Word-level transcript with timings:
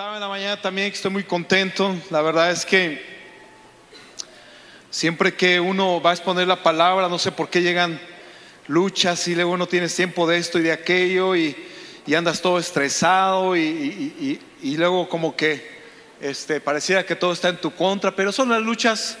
en 0.00 0.20
la 0.20 0.28
mañana 0.28 0.60
también 0.60 0.90
estoy 0.90 1.10
muy 1.10 1.24
contento. 1.24 1.94
La 2.08 2.22
verdad 2.22 2.50
es 2.50 2.64
que 2.64 3.04
siempre 4.88 5.34
que 5.34 5.60
uno 5.60 6.00
va 6.00 6.10
a 6.10 6.12
exponer 6.14 6.48
la 6.48 6.62
palabra, 6.62 7.06
no 7.06 7.18
sé 7.18 7.30
por 7.32 7.50
qué 7.50 7.60
llegan 7.60 8.00
luchas 8.66 9.28
y 9.28 9.34
luego 9.34 9.58
no 9.58 9.66
tienes 9.66 9.94
tiempo 9.94 10.26
de 10.26 10.38
esto 10.38 10.58
y 10.58 10.62
de 10.62 10.72
aquello 10.72 11.36
y, 11.36 11.54
andas 12.16 12.40
todo 12.40 12.58
estresado 12.58 13.56
y, 13.56 14.40
luego 14.62 15.08
como 15.08 15.36
que 15.36 15.68
este, 16.20 16.60
pareciera 16.60 17.04
que 17.04 17.14
todo 17.14 17.32
está 17.32 17.50
en 17.50 17.60
tu 17.60 17.72
contra, 17.72 18.16
pero 18.16 18.32
son 18.32 18.48
las 18.48 18.62
luchas 18.62 19.18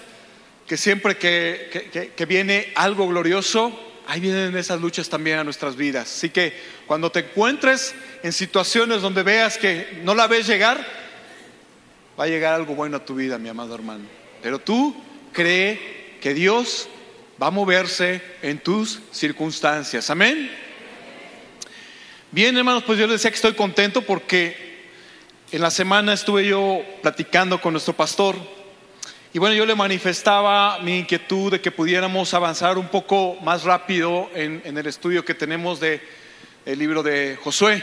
que 0.66 0.78
siempre 0.78 1.18
que 1.18 2.26
viene 2.26 2.72
algo 2.74 3.06
glorioso, 3.06 3.78
ahí 4.10 4.18
vienen 4.18 4.56
esas 4.56 4.80
luchas 4.80 5.08
también 5.08 5.38
a 5.38 5.44
nuestras 5.44 5.76
vidas. 5.76 6.10
Así 6.10 6.30
que 6.30 6.52
cuando 6.88 7.12
te 7.12 7.20
encuentres 7.20 7.94
en 8.24 8.32
situaciones 8.32 9.02
donde 9.02 9.22
veas 9.22 9.56
que 9.56 10.00
no 10.02 10.16
la 10.16 10.26
ves 10.26 10.48
llegar, 10.48 10.84
va 12.18 12.24
a 12.24 12.26
llegar 12.26 12.54
algo 12.54 12.74
bueno 12.74 12.96
a 12.96 13.04
tu 13.04 13.14
vida, 13.14 13.38
mi 13.38 13.48
amado 13.48 13.72
hermano. 13.72 14.02
Pero 14.42 14.58
tú 14.58 15.00
cree 15.32 16.16
que 16.20 16.34
Dios 16.34 16.88
va 17.40 17.46
a 17.46 17.50
moverse 17.52 18.20
en 18.42 18.58
tus 18.58 18.98
circunstancias. 19.12 20.10
Amén. 20.10 20.50
Bien, 22.32 22.56
hermanos, 22.56 22.82
pues 22.82 22.98
yo 22.98 23.06
les 23.06 23.14
decía 23.14 23.30
que 23.30 23.36
estoy 23.36 23.54
contento 23.54 24.02
porque 24.02 24.88
en 25.52 25.60
la 25.60 25.70
semana 25.70 26.14
estuve 26.14 26.44
yo 26.44 26.82
platicando 27.00 27.60
con 27.60 27.74
nuestro 27.74 27.94
pastor 27.94 28.36
y 29.32 29.38
bueno, 29.38 29.54
yo 29.54 29.64
le 29.64 29.76
manifestaba 29.76 30.80
mi 30.80 30.98
inquietud 30.98 31.52
de 31.52 31.60
que 31.60 31.70
pudiéramos 31.70 32.34
avanzar 32.34 32.76
un 32.78 32.88
poco 32.88 33.36
más 33.42 33.62
rápido 33.62 34.28
en, 34.34 34.76
el 34.76 34.86
estudio 34.88 35.24
que 35.24 35.34
tenemos 35.34 35.78
de 35.78 36.00
el 36.66 36.80
libro 36.80 37.04
de 37.04 37.38
Josué. 37.40 37.80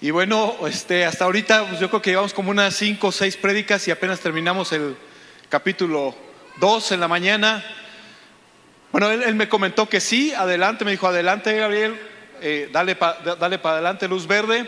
Y 0.00 0.12
bueno, 0.12 0.54
este, 0.68 1.04
hasta 1.04 1.24
ahorita 1.24 1.66
pues 1.66 1.80
yo 1.80 1.88
creo 1.88 2.00
que 2.00 2.10
llevamos 2.10 2.32
como 2.32 2.52
unas 2.52 2.76
cinco 2.76 3.08
o 3.08 3.12
seis 3.12 3.36
prédicas 3.36 3.88
y 3.88 3.90
apenas 3.90 4.20
terminamos 4.20 4.70
el 4.70 4.96
capítulo 5.48 6.14
2 6.58 6.92
en 6.92 7.00
la 7.00 7.08
mañana. 7.08 7.64
Bueno, 8.92 9.10
él, 9.10 9.34
me 9.34 9.48
comentó 9.48 9.88
que 9.88 10.00
sí, 10.00 10.32
adelante, 10.32 10.84
me 10.84 10.92
dijo, 10.92 11.08
adelante 11.08 11.56
Gabriel, 11.56 11.98
eh, 12.40 12.68
dale 12.70 12.94
para 12.94 13.34
dale 13.34 13.58
adelante, 13.60 14.06
luz 14.06 14.28
verde. 14.28 14.64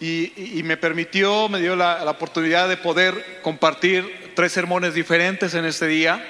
Y, 0.00 0.62
me 0.64 0.76
permitió, 0.76 1.48
me 1.48 1.60
dio 1.60 1.74
la, 1.74 2.04
la 2.04 2.12
oportunidad 2.12 2.68
de 2.68 2.76
poder 2.76 3.40
compartir 3.42 4.32
tres 4.34 4.52
sermones 4.52 4.94
diferentes 4.94 5.54
en 5.54 5.64
este 5.64 5.88
día. 5.88 6.24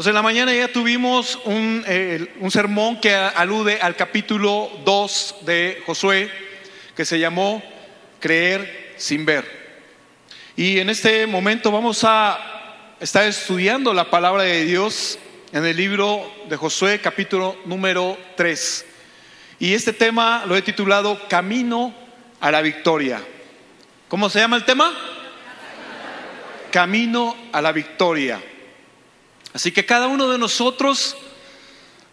Entonces 0.00 0.12
en 0.12 0.14
la 0.14 0.22
mañana 0.22 0.54
ya 0.54 0.68
tuvimos 0.68 1.38
un, 1.44 1.84
eh, 1.86 2.32
un 2.40 2.50
sermón 2.50 3.00
que 3.00 3.14
alude 3.14 3.80
al 3.82 3.96
capítulo 3.96 4.70
2 4.84 5.34
de 5.42 5.82
Josué, 5.84 6.30
que 6.96 7.04
se 7.04 7.18
llamó 7.18 7.62
Creer 8.18 8.94
sin 8.96 9.26
ver. 9.26 9.44
Y 10.56 10.78
en 10.78 10.88
este 10.88 11.26
momento 11.26 11.70
vamos 11.70 12.02
a 12.04 12.94
estar 12.98 13.24
estudiando 13.24 13.92
la 13.92 14.08
palabra 14.08 14.44
de 14.44 14.64
Dios 14.64 15.18
en 15.52 15.66
el 15.66 15.76
libro 15.76 16.32
de 16.48 16.56
Josué, 16.56 17.00
capítulo 17.00 17.58
número 17.66 18.16
3. 18.36 18.86
Y 19.58 19.74
este 19.74 19.92
tema 19.92 20.44
lo 20.46 20.56
he 20.56 20.62
titulado 20.62 21.28
Camino 21.28 21.94
a 22.40 22.50
la 22.50 22.62
Victoria. 22.62 23.22
¿Cómo 24.08 24.28
se 24.28 24.40
llama 24.40 24.56
el 24.56 24.64
tema? 24.64 24.92
Camino 26.70 27.36
a 27.52 27.60
la 27.60 27.72
Victoria. 27.72 28.42
Así 29.52 29.72
que 29.72 29.84
cada 29.84 30.06
uno 30.06 30.28
de 30.28 30.38
nosotros 30.38 31.16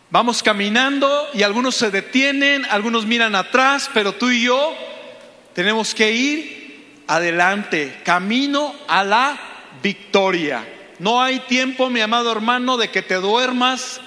vamos 0.09 0.43
caminando 0.43 1.27
y 1.33 1.43
algunos 1.43 1.75
se 1.75 1.91
detienen, 1.91 2.65
algunos 2.65 3.05
miran 3.05 3.35
atrás, 3.35 3.89
pero 3.93 4.13
tú 4.13 4.29
y 4.29 4.43
yo 4.43 4.75
tenemos 5.53 5.93
que 5.93 6.11
ir 6.11 7.03
adelante, 7.07 8.01
camino 8.03 8.75
a 8.87 9.03
la 9.03 9.39
victoria. 9.81 10.67
No 10.99 11.21
hay 11.21 11.39
tiempo, 11.41 11.89
mi 11.89 12.01
amado 12.01 12.31
hermano, 12.31 12.77
de 12.77 12.89
que 12.89 13.01
te 13.01 13.15
duermas. 13.15 14.01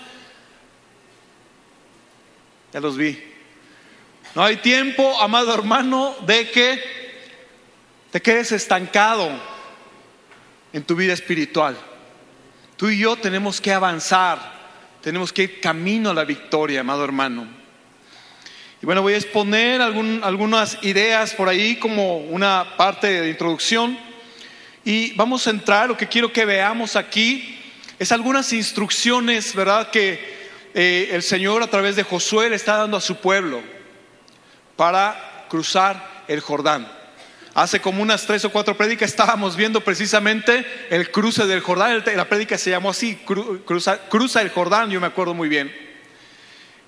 Ya 2.72 2.80
los 2.80 2.96
vi. 2.96 3.29
No 4.34 4.44
hay 4.44 4.56
tiempo, 4.58 5.20
amado 5.20 5.52
hermano, 5.52 6.14
de 6.24 6.50
que 6.50 6.80
te 8.12 8.22
quedes 8.22 8.52
estancado 8.52 9.28
en 10.72 10.84
tu 10.84 10.94
vida 10.94 11.12
espiritual. 11.12 11.76
Tú 12.76 12.88
y 12.88 12.98
yo 12.98 13.16
tenemos 13.16 13.60
que 13.60 13.72
avanzar, 13.72 14.38
tenemos 15.02 15.32
que 15.32 15.42
ir 15.42 15.60
camino 15.60 16.10
a 16.10 16.14
la 16.14 16.24
victoria, 16.24 16.80
amado 16.80 17.04
hermano. 17.04 17.48
Y 18.80 18.86
bueno, 18.86 19.02
voy 19.02 19.14
a 19.14 19.18
exponer 19.18 19.82
algún- 19.82 20.20
algunas 20.22 20.78
ideas 20.82 21.34
por 21.34 21.48
ahí 21.48 21.76
como 21.76 22.18
una 22.18 22.76
parte 22.76 23.20
de 23.20 23.28
introducción. 23.30 23.98
Y 24.84 25.12
vamos 25.14 25.46
a 25.46 25.50
entrar, 25.50 25.88
lo 25.88 25.96
que 25.96 26.06
quiero 26.08 26.32
que 26.32 26.44
veamos 26.44 26.96
aquí 26.96 27.58
es 27.98 28.12
algunas 28.12 28.52
instrucciones, 28.52 29.54
¿verdad? 29.54 29.90
Que 29.90 30.38
eh, 30.72 31.10
el 31.12 31.22
Señor 31.24 31.64
a 31.64 31.66
través 31.66 31.96
de 31.96 32.04
Josué 32.04 32.48
le 32.48 32.54
está 32.56 32.76
dando 32.76 32.96
a 32.96 33.00
su 33.00 33.16
pueblo 33.16 33.60
para 34.80 35.44
cruzar 35.50 36.24
el 36.26 36.40
Jordán. 36.40 36.90
Hace 37.52 37.82
como 37.82 38.00
unas 38.00 38.24
tres 38.24 38.46
o 38.46 38.50
cuatro 38.50 38.78
prédicas 38.78 39.10
estábamos 39.10 39.54
viendo 39.54 39.82
precisamente 39.82 40.64
el 40.88 41.10
cruce 41.10 41.44
del 41.46 41.60
Jordán. 41.60 42.02
La 42.16 42.26
prédica 42.26 42.56
se 42.56 42.70
llamó 42.70 42.88
así, 42.88 43.18
cru- 43.26 43.62
cruza, 44.08 44.40
el 44.40 44.48
Jordán, 44.48 44.88
yo 44.88 44.98
me 44.98 45.06
acuerdo 45.06 45.34
muy 45.34 45.50
bien. 45.50 45.70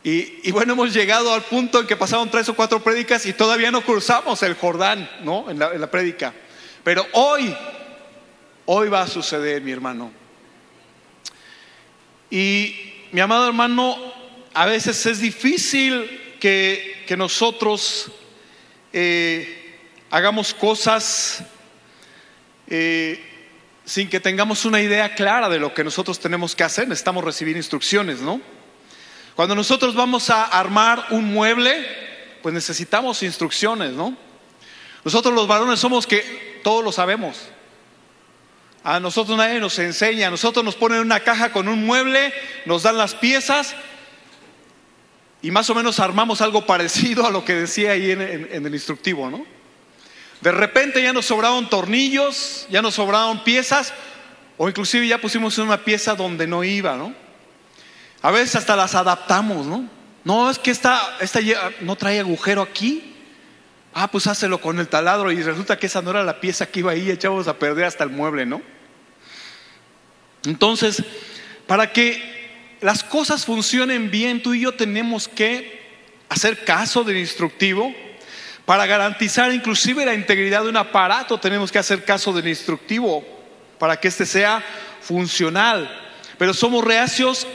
Y, 0.02 0.48
y 0.48 0.52
bueno, 0.52 0.72
hemos 0.72 0.94
llegado 0.94 1.34
al 1.34 1.42
punto 1.42 1.81
en 1.81 1.86
que 1.86 1.94
pasaron 1.94 2.31
tres 2.31 2.48
o 2.48 2.54
cuatro 2.54 2.82
prédicas 2.82 3.26
y 3.26 3.34
todavía 3.34 3.70
no 3.70 3.82
cruzamos 3.82 4.42
el 4.42 4.54
Jordán, 4.54 5.10
¿no? 5.22 5.50
En 5.50 5.58
la, 5.58 5.75
en 5.75 5.81
la 5.82 5.91
prédica. 5.91 6.32
Pero 6.82 7.06
hoy, 7.12 7.54
hoy 8.64 8.88
va 8.88 9.02
a 9.02 9.06
suceder, 9.06 9.60
mi 9.60 9.70
hermano. 9.70 10.10
Y 12.31 12.75
mi 13.12 13.20
amado 13.20 13.48
hermano, 13.48 13.98
a 14.54 14.64
veces 14.64 15.04
es 15.04 15.20
difícil 15.20 16.20
que, 16.42 17.14
nosotros 17.16 18.10
eh, 18.92 19.78
hagamos 20.10 20.53
cosas 20.53 21.44
eh, 22.66 23.22
sin 23.84 24.08
que 24.08 24.19
tengamos 24.19 24.64
una 24.64 24.81
idea 24.81 25.14
clara 25.14 25.48
de 25.48 25.60
lo 25.60 25.72
que 25.72 25.84
nosotros 25.84 26.19
tenemos 26.19 26.56
que 26.56 26.64
hacer. 26.64 26.88
Necesitamos 26.88 27.22
recibir 27.22 27.56
instrucciones, 27.56 28.19
¿no? 28.19 28.41
Cuando 29.36 29.54
nosotros 29.54 29.94
vamos 29.94 30.31
a 30.31 30.42
armar 30.42 31.06
un 31.10 31.32
mueble, 31.32 31.86
pues 32.42 32.52
necesitamos 32.52 33.22
instrucciones, 33.22 33.92
¿no? 33.92 34.16
Nosotros 35.04 35.32
los 35.32 35.47
varones 35.47 35.78
somos 35.78 36.08
que 36.08 36.60
todos 36.64 36.82
lo 36.82 36.91
sabemos. 36.91 37.36
A 38.82 38.98
nosotros 38.98 39.38
nadie 39.38 39.60
nos 39.60 39.78
enseña, 39.78 40.26
a 40.26 40.31
nosotros 40.32 40.64
nos 40.64 40.75
ponen 40.75 40.98
una 40.98 41.20
caja 41.20 41.52
con 41.52 41.69
un 41.69 41.86
mueble, 41.86 42.34
nos 42.66 42.82
dan 42.82 42.98
las 42.98 43.14
piezas 43.14 43.76
y 45.42 45.50
más 45.50 45.69
o 45.69 45.75
menos 45.75 45.98
armamos 45.98 46.41
algo 46.41 46.64
parecido 46.64 47.26
a 47.26 47.30
lo 47.30 47.44
que 47.44 47.54
decía 47.54 47.92
ahí 47.92 48.12
en, 48.12 48.20
el 48.20 48.75
instructivo, 48.75 49.28
¿no? 49.28 49.44
De 50.41 50.53
repente 50.53 51.03
ya 51.03 51.12
nos 51.12 51.26
sobraron 51.26 51.69
tornillos, 51.69 52.66
ya 52.70 52.80
nos 52.80 52.94
sobraron 52.94 53.42
piezas 53.42 53.92
o 54.56 54.69
inclusive 54.69 55.06
ya 55.06 55.20
pusimos 55.20 55.58
una 55.58 55.84
pieza 55.84 56.14
donde 56.14 56.47
no 56.47 56.62
iba, 56.62 56.97
¿no? 56.97 57.12
A 58.22 58.31
veces 58.31 58.56
hasta 58.56 58.76
las 58.76 58.94
adaptamos, 58.94 59.66
¿no? 59.66 59.88
No, 60.25 60.48
es 60.48 60.58
que 60.60 60.70
esta, 60.70 61.16
esta 61.20 61.41
no 61.81 61.97
trae 61.97 62.20
agujero 62.20 62.62
aquí. 62.62 63.14
Ah, 63.94 64.08
pues 64.10 64.26
hácelo 64.28 64.60
con 64.60 64.78
el 64.78 64.88
taladro 64.88 65.32
y 65.32 65.42
resulta 65.42 65.76
que 65.78 65.86
esa 65.86 66.00
no 66.00 66.10
era 66.10 66.22
la 66.22 66.41
pieza 66.41 66.66
que 66.66 66.81
iba 66.81 66.92
ahí, 66.92 67.10
echamos 67.10 67.48
a 67.48 67.58
perder 67.58 67.84
hasta 67.84 68.04
el 68.04 68.10
mueble, 68.10 68.47
¿no? 68.47 68.62
Entonces, 70.44 71.02
para 71.66 71.92
que 71.92 72.41
las 72.82 73.04
cosas 73.04 73.47
funcionen 73.47 74.10
bien, 74.10 74.43
tú 74.43 74.54
y 74.54 74.60
yo 74.60 74.75
tenemos 74.75 75.28
que 75.28 75.81
hacer 76.28 76.65
caso 76.65 77.04
del 77.04 77.16
instructivo. 77.16 77.94
Para 78.65 78.87
garantizar 78.87 79.53
inclusive 79.53 80.04
la 80.04 80.15
integridad 80.15 80.62
de 80.62 80.69
un 80.69 80.76
aparato, 80.76 81.38
tenemos 81.38 81.70
que 81.73 81.79
hacer 81.79 82.05
caso 82.05 82.32
del 82.32 82.49
instructivo 82.49 83.25
para 83.79 83.99
que 83.99 84.08
éste 84.08 84.26
sea 84.26 84.62
funcional. 85.00 85.90
Pero 86.38 86.52
somos 86.52 86.84
reacios 86.84 87.46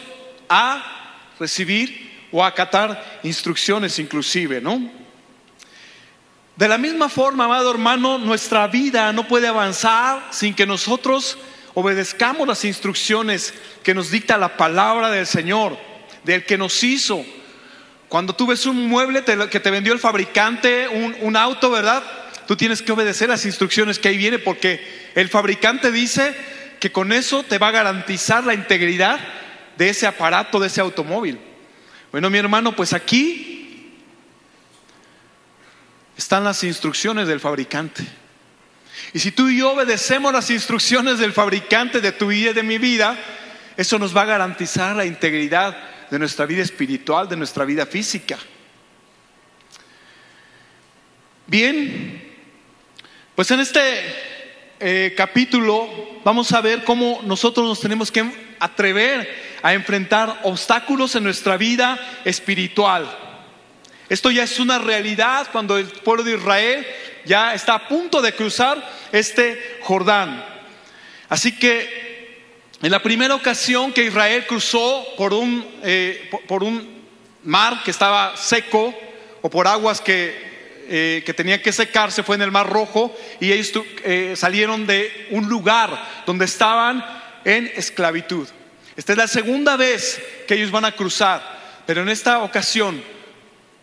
a 0.50 1.20
recibir 1.40 2.28
o 2.32 2.44
a 2.44 2.48
acatar 2.48 3.20
instrucciones 3.24 4.00
inclusive, 4.00 4.62
¿no? 4.62 4.90
De 6.56 6.68
la 6.68 6.78
misma 6.78 7.08
forma, 7.08 7.46
amado 7.46 7.70
hermano, 7.70 8.18
nuestra 8.18 8.68
vida 8.68 9.14
no 9.14 9.28
puede 9.28 9.48
avanzar 9.48 10.28
sin 10.32 10.54
que 10.54 10.66
nosotros 10.66 11.38
obedezcamos 11.80 12.48
las 12.48 12.66
instrucciones 12.66 13.54
que 13.84 13.94
nos 13.94 14.10
dicta 14.10 14.36
la 14.36 14.58
palabra 14.58 15.12
del 15.12 15.28
Señor, 15.28 15.78
del 16.24 16.44
que 16.44 16.58
nos 16.58 16.84
hizo. 16.84 17.24
Cuando 18.10 18.34
tú 18.34 18.48
ves 18.48 18.66
un 18.66 18.88
mueble 18.88 19.24
que 19.24 19.60
te 19.60 19.70
vendió 19.70 19.94
el 19.94 20.00
fabricante, 20.00 20.88
un, 20.88 21.16
un 21.22 21.38
auto, 21.38 21.70
¿verdad? 21.70 22.02
Tú 22.48 22.56
tienes 22.56 22.82
que 22.82 22.92
obedecer 22.92 23.30
las 23.30 23.46
instrucciones 23.46 24.00
que 24.00 24.08
ahí 24.08 24.18
viene 24.18 24.40
porque 24.40 25.12
el 25.14 25.30
fabricante 25.30 25.92
dice 25.92 26.36
que 26.80 26.92
con 26.92 27.12
eso 27.12 27.44
te 27.44 27.60
va 27.60 27.68
a 27.68 27.72
garantizar 27.72 28.44
la 28.44 28.56
integridad 28.56 29.20
de 29.78 29.90
ese 29.90 30.08
aparato, 30.08 30.60
de 30.60 30.68
ese 30.70 30.82
automóvil. 30.82 31.38
Bueno, 32.12 32.32
mi 32.32 32.40
hermano, 32.40 32.76
pues 32.76 32.94
aquí 32.94 33.94
están 36.18 36.44
las 36.44 36.64
instrucciones 36.64 37.28
del 37.28 37.40
fabricante. 37.40 38.04
Y 39.14 39.20
si 39.20 39.32
tú 39.32 39.50
y 39.50 39.60
yo 39.60 39.72
obedecemos 39.72 40.34
las 40.34 40.50
instrucciones 40.50 41.20
del 41.20 41.34
fabricante 41.34 42.02
de 42.02 42.12
tu 42.12 42.28
vida 42.28 42.52
y 42.52 42.54
de 42.54 42.64
mi 42.64 42.78
vida, 42.78 43.18
eso 43.78 43.98
nos 44.00 44.16
va 44.16 44.24
a 44.24 44.26
garantizar 44.26 44.96
la 44.96 45.06
integridad 45.06 45.78
de 46.10 46.20
nuestra 46.20 46.46
vida 46.46 46.62
espiritual, 46.62 47.30
de 47.30 47.38
nuestra 47.38 47.64
vida 47.66 47.86
física. 47.86 48.38
Bien, 51.46 52.24
pues 53.36 53.50
en 53.52 53.60
este 53.62 53.80
eh, 54.80 55.14
capítulo 55.16 56.20
vamos 56.24 56.52
a 56.52 56.62
ver 56.62 56.84
cómo 56.84 57.22
nosotros 57.24 57.66
nos 57.66 57.80
tenemos 57.80 58.12
que 58.12 58.56
atrever 58.60 59.58
a 59.62 59.74
enfrentar 59.74 60.42
obstáculos 60.44 61.16
en 61.16 61.24
nuestra 61.24 61.56
vida 61.56 61.98
espiritual. 62.26 63.27
Esto 64.10 64.32
ya 64.32 64.44
es 64.44 64.60
una 64.60 64.80
realidad 64.80 65.50
cuando 65.52 65.78
el 65.78 65.86
pueblo 65.86 66.24
de 66.24 66.36
Israel 66.36 66.88
ya 67.26 67.54
está 67.54 67.74
a 67.74 67.88
punto 67.88 68.22
de 68.22 68.34
cruzar 68.34 68.82
este 69.12 69.80
Jordán. 69.82 70.44
Así 71.30 71.58
que 71.58 72.46
en 72.82 72.92
la 72.92 73.02
primera 73.02 73.36
ocasión 73.36 73.92
que 73.92 74.06
Israel 74.06 74.46
cruzó 74.48 75.06
por 75.18 75.34
un, 75.34 75.66
eh, 75.84 76.30
por 76.48 76.64
un 76.64 77.04
mar 77.44 77.82
que 77.84 77.92
estaba 77.92 78.38
seco 78.38 78.94
o 79.42 79.50
por 79.50 79.68
aguas 79.68 80.00
que 80.00 80.48
eh, 80.90 81.22
que 81.26 81.34
tenía 81.34 81.62
que 81.62 81.74
secarse 81.74 82.24
fue 82.24 82.38
en 82.38 82.44
el 82.44 82.52
Mar 82.52 82.70
Rojo 82.70 83.14
y 83.42 83.52
ellos 83.52 83.74
eh, 84.06 84.36
salieron 84.38 84.88
de 84.88 85.28
un 85.32 85.50
lugar 85.50 86.24
donde 86.26 86.46
estaban 86.46 87.06
en 87.44 87.70
esclavitud. 87.76 88.48
Esta 88.96 89.12
es 89.12 89.18
la 89.18 89.28
segunda 89.28 89.76
vez 89.76 90.22
que 90.48 90.54
ellos 90.54 90.72
van 90.72 90.86
a 90.86 90.94
cruzar, 90.94 91.44
pero 91.86 92.04
en 92.04 92.08
esta 92.08 92.40
ocasión 92.40 93.04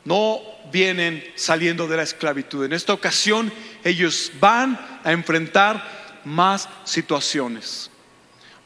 no 0.05 0.41
vienen 0.71 1.25
saliendo 1.35 1.87
de 1.87 1.97
la 1.97 2.03
esclavitud. 2.03 2.65
En 2.65 2.73
esta 2.73 2.93
ocasión 2.93 3.53
ellos 3.83 4.33
van 4.41 4.79
a 5.05 5.13
enfrentar 5.13 6.21
más 6.25 6.69
situaciones. 6.85 7.91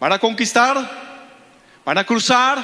Van 0.00 0.12
a 0.12 0.18
conquistar, 0.18 0.76
van 1.84 1.98
a 1.98 2.04
cruzar, 2.04 2.58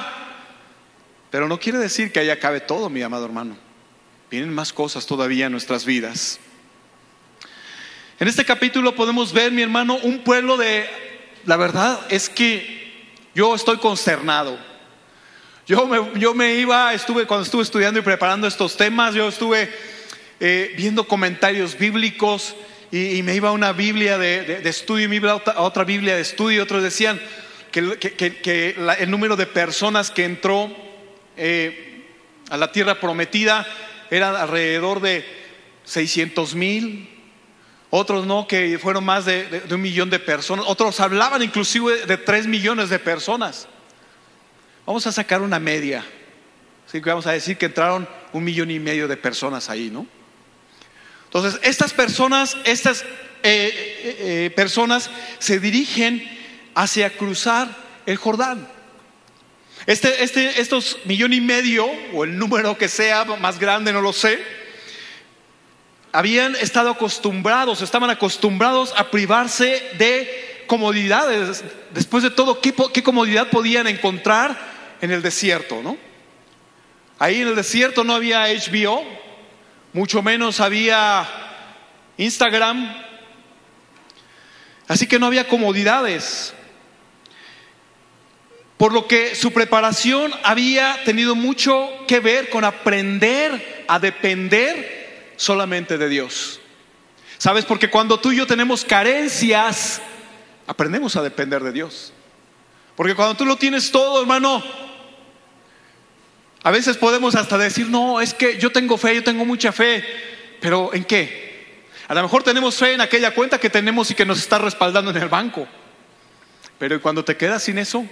pero 1.29 1.47
no 1.47 1.59
quiere 1.59 1.77
decir 1.77 2.11
que 2.11 2.19
ahí 2.19 2.29
acabe 2.29 2.61
todo, 2.61 2.89
mi 2.89 3.01
amado 3.01 3.25
hermano. 3.25 3.57
Vienen 4.31 4.53
más 4.53 4.71
cosas 4.71 5.05
todavía 5.05 5.47
en 5.47 5.51
nuestras 5.51 5.85
vidas. 5.85 6.39
En 8.19 8.27
este 8.27 8.45
capítulo 8.45 8.95
podemos 8.95 9.33
ver, 9.33 9.51
mi 9.51 9.61
hermano, 9.61 9.97
un 10.03 10.23
pueblo 10.23 10.57
de... 10.57 10.89
La 11.45 11.57
verdad 11.57 11.99
es 12.09 12.29
que 12.29 13.05
yo 13.35 13.53
estoy 13.53 13.77
consternado. 13.77 14.57
Yo 15.67 15.87
me, 15.87 16.19
yo 16.19 16.35
me 16.35 16.53
iba, 16.55 16.93
estuve 16.93 17.25
cuando 17.25 17.43
estuve 17.43 17.63
estudiando 17.63 17.99
y 17.99 18.03
preparando 18.03 18.45
estos 18.45 18.77
temas, 18.77 19.15
yo 19.15 19.27
estuve 19.27 19.67
eh, 20.39 20.75
viendo 20.77 21.07
comentarios 21.07 21.75
bíblicos 21.75 22.55
y, 22.91 23.23
me 23.23 23.33
iba 23.33 23.49
a 23.49 23.51
una 23.51 23.73
Biblia 23.73 24.19
de, 24.19 24.61
estudio 24.69 25.05
y 25.05 25.07
me 25.07 25.15
iba 25.15 25.31
a 25.31 25.61
otra, 25.61 25.83
Biblia 25.83 26.15
de 26.15 26.21
estudio. 26.21 26.61
Otros 26.61 26.83
decían 26.83 27.19
que, 27.71 28.75
el 28.99 29.09
número 29.09 29.35
de 29.35 29.47
personas 29.47 30.11
que 30.11 30.23
entró 30.23 30.71
eh, 31.35 32.05
a 32.51 32.57
la 32.57 32.71
tierra 32.71 32.99
prometida 32.99 33.65
eran 34.11 34.35
alrededor 34.35 35.01
de 35.01 35.25
600 35.85 36.53
mil, 36.53 37.09
otros 37.89 38.27
no, 38.27 38.47
que 38.47 38.77
fueron 38.77 39.03
más 39.03 39.25
de, 39.25 39.63
un 39.71 39.81
millón 39.81 40.11
de 40.11 40.19
personas, 40.19 40.65
otros 40.67 40.99
hablaban 40.99 41.41
inclusive 41.41 42.05
de 42.05 42.17
3 42.17 42.45
millones 42.45 42.89
de 42.89 42.99
personas. 42.99 43.67
Vamos 44.85 45.07
a 45.07 45.11
sacar 45.11 45.41
una 45.41 45.59
media, 45.59 46.05
así 46.87 47.01
que 47.01 47.09
vamos 47.09 47.25
a 47.25 47.31
decir 47.31 47.57
que 47.57 47.65
entraron 47.65 48.07
un 48.33 48.43
millón 48.43 48.69
y 48.69 48.79
medio 48.79 49.07
de 49.07 49.17
personas 49.17 49.69
ahí, 49.69 49.89
¿no? 49.89 50.05
Entonces, 51.25 51.59
estas 51.63 51.91
personas, 51.91 52.55
estas 52.65 53.01
eh, 53.01 53.07
eh, 53.43 54.17
eh, 54.19 54.53
personas 54.55 55.09
se 55.39 55.59
dirigen 55.59 56.23
hacia 56.75 57.09
cruzar 57.09 57.67
el 58.05 58.17
Jordán. 58.17 58.67
Este, 59.87 60.23
este, 60.23 60.61
estos 60.61 60.99
millón 61.05 61.33
y 61.33 61.41
medio, 61.41 61.87
o 62.13 62.23
el 62.23 62.37
número 62.37 62.77
que 62.77 62.87
sea 62.87 63.25
más 63.25 63.59
grande, 63.59 63.91
no 63.91 64.01
lo 64.01 64.13
sé, 64.13 64.39
habían 66.11 66.55
estado 66.55 66.91
acostumbrados, 66.91 67.81
estaban 67.81 68.11
acostumbrados 68.11 68.93
a 68.95 69.09
privarse 69.09 69.83
de 69.97 70.63
comodidades. 70.67 71.63
Después 71.91 72.23
de 72.23 72.29
todo, 72.29 72.61
¿qué, 72.61 72.73
qué 72.93 73.03
comodidad 73.03 73.49
podían 73.49 73.87
encontrar 73.87 74.74
en 75.01 75.11
el 75.11 75.21
desierto? 75.21 75.81
¿no? 75.81 75.97
Ahí 77.19 77.41
en 77.41 77.47
el 77.47 77.55
desierto 77.55 78.03
no 78.03 78.13
había 78.13 78.45
HBO, 78.47 79.03
mucho 79.93 80.21
menos 80.21 80.59
había 80.59 81.27
Instagram, 82.17 82.93
así 84.87 85.07
que 85.07 85.19
no 85.19 85.27
había 85.27 85.47
comodidades 85.47 86.53
por 88.77 88.91
lo 88.91 89.07
que 89.07 89.35
su 89.35 89.51
preparación 89.53 90.33
había 90.43 91.03
tenido 91.05 91.35
mucho 91.35 91.89
que 92.07 92.19
ver 92.19 92.49
con 92.49 92.65
aprender 92.65 93.85
a 93.87 93.99
depender 93.99 95.33
solamente 95.37 95.97
de 95.97 96.09
Dios. 96.09 96.59
¿Sabes? 97.37 97.65
Porque 97.65 97.89
cuando 97.89 98.19
tú 98.19 98.31
y 98.31 98.37
yo 98.37 98.47
tenemos 98.47 98.83
carencias, 98.83 100.01
aprendemos 100.67 101.15
a 101.15 101.23
depender 101.23 101.63
de 101.63 101.71
Dios. 101.71 102.13
Porque 102.95 103.15
cuando 103.15 103.35
tú 103.35 103.45
lo 103.45 103.57
tienes 103.57 103.91
todo, 103.91 104.21
hermano, 104.21 104.63
a 106.63 106.71
veces 106.71 106.97
podemos 106.97 107.35
hasta 107.35 107.57
decir, 107.57 107.89
no, 107.89 108.21
es 108.21 108.33
que 108.33 108.57
yo 108.57 108.71
tengo 108.71 108.97
fe, 108.97 109.15
yo 109.15 109.23
tengo 109.23 109.45
mucha 109.45 109.71
fe, 109.71 110.03
pero 110.61 110.93
¿en 110.93 111.03
qué? 111.03 111.83
A 112.07 112.13
lo 112.13 112.21
mejor 112.23 112.43
tenemos 112.43 112.75
fe 112.75 112.93
en 112.93 113.01
aquella 113.01 113.33
cuenta 113.33 113.59
que 113.59 113.69
tenemos 113.69 114.09
y 114.11 114.15
que 114.15 114.25
nos 114.25 114.39
está 114.39 114.57
respaldando 114.57 115.11
en 115.11 115.17
el 115.17 115.29
banco. 115.29 115.67
Pero 116.77 117.01
cuando 117.01 117.23
te 117.23 117.37
quedas 117.37 117.63
sin 117.63 117.77
eso, 117.77 118.05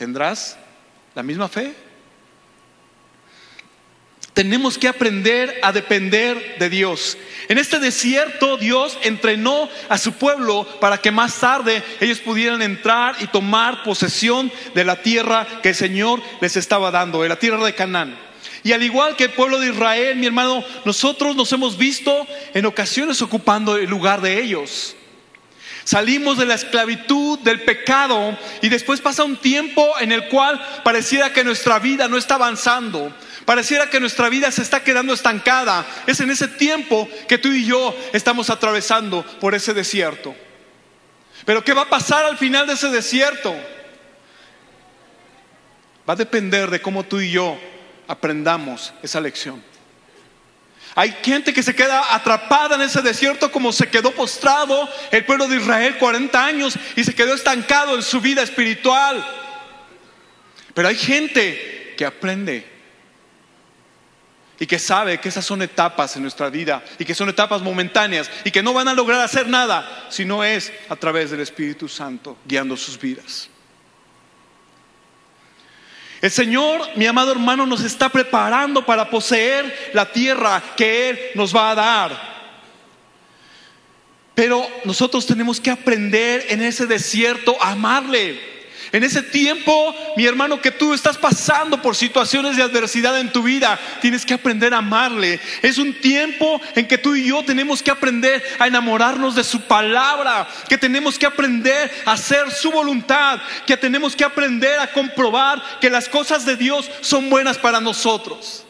¿Tendrás 0.00 0.56
la 1.14 1.22
misma 1.22 1.46
fe? 1.46 1.74
Tenemos 4.40 4.78
que 4.78 4.88
aprender 4.88 5.60
a 5.60 5.70
depender 5.70 6.56
de 6.58 6.70
Dios. 6.70 7.18
En 7.48 7.58
este 7.58 7.78
desierto 7.78 8.56
Dios 8.56 8.96
entrenó 9.02 9.68
a 9.90 9.98
su 9.98 10.14
pueblo 10.14 10.66
para 10.80 10.96
que 10.96 11.10
más 11.10 11.38
tarde 11.40 11.82
ellos 12.00 12.20
pudieran 12.20 12.62
entrar 12.62 13.16
y 13.20 13.26
tomar 13.26 13.82
posesión 13.82 14.50
de 14.74 14.84
la 14.86 15.02
tierra 15.02 15.46
que 15.62 15.68
el 15.68 15.74
Señor 15.74 16.22
les 16.40 16.56
estaba 16.56 16.90
dando, 16.90 17.20
de 17.20 17.28
la 17.28 17.38
tierra 17.38 17.62
de 17.62 17.74
Canaán. 17.74 18.18
Y 18.62 18.72
al 18.72 18.82
igual 18.82 19.14
que 19.14 19.24
el 19.24 19.32
pueblo 19.32 19.60
de 19.60 19.72
Israel, 19.72 20.16
mi 20.16 20.24
hermano, 20.24 20.64
nosotros 20.86 21.36
nos 21.36 21.52
hemos 21.52 21.76
visto 21.76 22.26
en 22.54 22.64
ocasiones 22.64 23.20
ocupando 23.20 23.76
el 23.76 23.90
lugar 23.90 24.22
de 24.22 24.42
ellos. 24.42 24.96
Salimos 25.84 26.38
de 26.38 26.46
la 26.46 26.54
esclavitud, 26.54 27.40
del 27.40 27.60
pecado, 27.60 28.38
y 28.62 28.70
después 28.70 29.02
pasa 29.02 29.24
un 29.24 29.36
tiempo 29.36 29.86
en 30.00 30.12
el 30.12 30.28
cual 30.28 30.58
pareciera 30.82 31.32
que 31.32 31.44
nuestra 31.44 31.78
vida 31.78 32.08
no 32.08 32.16
está 32.16 32.36
avanzando, 32.36 33.12
pareciera 33.44 33.90
que 33.90 34.00
nuestra 34.00 34.28
vida 34.28 34.50
se 34.50 34.62
está 34.62 34.82
quedando 34.82 35.12
estancada. 35.12 35.86
Es 36.06 36.20
en 36.20 36.30
ese 36.30 36.48
tiempo 36.48 37.08
que 37.28 37.38
tú 37.38 37.48
y 37.48 37.64
yo 37.64 37.96
estamos 38.12 38.50
atravesando 38.50 39.24
por 39.40 39.54
ese 39.54 39.74
desierto. 39.74 40.34
Pero 41.44 41.64
¿qué 41.64 41.72
va 41.72 41.82
a 41.82 41.88
pasar 41.88 42.24
al 42.24 42.38
final 42.38 42.66
de 42.66 42.74
ese 42.74 42.88
desierto? 42.88 43.54
Va 46.08 46.14
a 46.14 46.16
depender 46.16 46.70
de 46.70 46.80
cómo 46.80 47.04
tú 47.04 47.20
y 47.20 47.30
yo 47.30 47.58
aprendamos 48.06 48.92
esa 49.02 49.20
lección. 49.20 49.62
Hay 50.94 51.14
gente 51.22 51.52
que 51.52 51.62
se 51.62 51.74
queda 51.74 52.14
atrapada 52.14 52.74
en 52.74 52.82
ese 52.82 53.00
desierto 53.00 53.52
como 53.52 53.72
se 53.72 53.88
quedó 53.88 54.10
postrado 54.10 54.88
el 55.12 55.24
pueblo 55.24 55.46
de 55.46 55.56
Israel 55.56 55.96
40 55.98 56.44
años 56.44 56.74
y 56.96 57.04
se 57.04 57.14
quedó 57.14 57.34
estancado 57.34 57.94
en 57.94 58.02
su 58.02 58.20
vida 58.20 58.42
espiritual. 58.42 59.24
Pero 60.74 60.88
hay 60.88 60.96
gente 60.96 61.94
que 61.96 62.04
aprende 62.04 62.66
y 64.60 64.66
que 64.66 64.78
sabe 64.78 65.18
que 65.18 65.30
esas 65.30 65.44
son 65.44 65.62
etapas 65.62 66.14
en 66.14 66.22
nuestra 66.22 66.50
vida 66.50 66.84
y 66.98 67.04
que 67.06 67.14
son 67.14 67.30
etapas 67.30 67.62
momentáneas 67.62 68.30
y 68.44 68.50
que 68.50 68.62
no 68.62 68.74
van 68.74 68.88
a 68.88 68.94
lograr 68.94 69.22
hacer 69.22 69.48
nada 69.48 70.06
si 70.10 70.26
no 70.26 70.44
es 70.44 70.70
a 70.90 70.96
través 70.96 71.30
del 71.30 71.40
Espíritu 71.40 71.88
Santo 71.88 72.36
guiando 72.44 72.76
sus 72.76 73.00
vidas. 73.00 73.48
El 76.20 76.30
Señor, 76.30 76.82
mi 76.96 77.06
amado 77.06 77.32
hermano, 77.32 77.64
nos 77.64 77.82
está 77.82 78.10
preparando 78.10 78.84
para 78.84 79.08
poseer 79.08 79.90
la 79.94 80.12
tierra 80.12 80.62
que 80.76 81.08
Él 81.08 81.18
nos 81.34 81.56
va 81.56 81.70
a 81.70 81.74
dar. 81.74 82.30
Pero 84.34 84.68
nosotros 84.84 85.24
tenemos 85.24 85.58
que 85.58 85.70
aprender 85.70 86.44
en 86.50 86.60
ese 86.60 86.86
desierto 86.86 87.56
a 87.62 87.70
amarle. 87.70 88.59
En 88.92 89.04
ese 89.04 89.22
tiempo, 89.22 89.94
mi 90.16 90.26
hermano, 90.26 90.60
que 90.60 90.72
tú 90.72 90.92
estás 90.92 91.16
pasando 91.16 91.80
por 91.80 91.94
situaciones 91.94 92.56
de 92.56 92.64
adversidad 92.64 93.20
en 93.20 93.30
tu 93.30 93.42
vida, 93.44 93.78
tienes 94.00 94.26
que 94.26 94.34
aprender 94.34 94.74
a 94.74 94.78
amarle. 94.78 95.38
Es 95.62 95.78
un 95.78 95.94
tiempo 95.94 96.60
en 96.74 96.88
que 96.88 96.98
tú 96.98 97.14
y 97.14 97.28
yo 97.28 97.44
tenemos 97.44 97.84
que 97.84 97.92
aprender 97.92 98.42
a 98.58 98.66
enamorarnos 98.66 99.36
de 99.36 99.44
su 99.44 99.60
palabra, 99.60 100.48
que 100.68 100.76
tenemos 100.76 101.18
que 101.18 101.26
aprender 101.26 101.90
a 102.04 102.12
hacer 102.12 102.50
su 102.50 102.72
voluntad, 102.72 103.40
que 103.64 103.76
tenemos 103.76 104.16
que 104.16 104.24
aprender 104.24 104.80
a 104.80 104.90
comprobar 104.92 105.62
que 105.80 105.88
las 105.88 106.08
cosas 106.08 106.44
de 106.44 106.56
Dios 106.56 106.90
son 107.00 107.30
buenas 107.30 107.58
para 107.58 107.80
nosotros. 107.80 108.64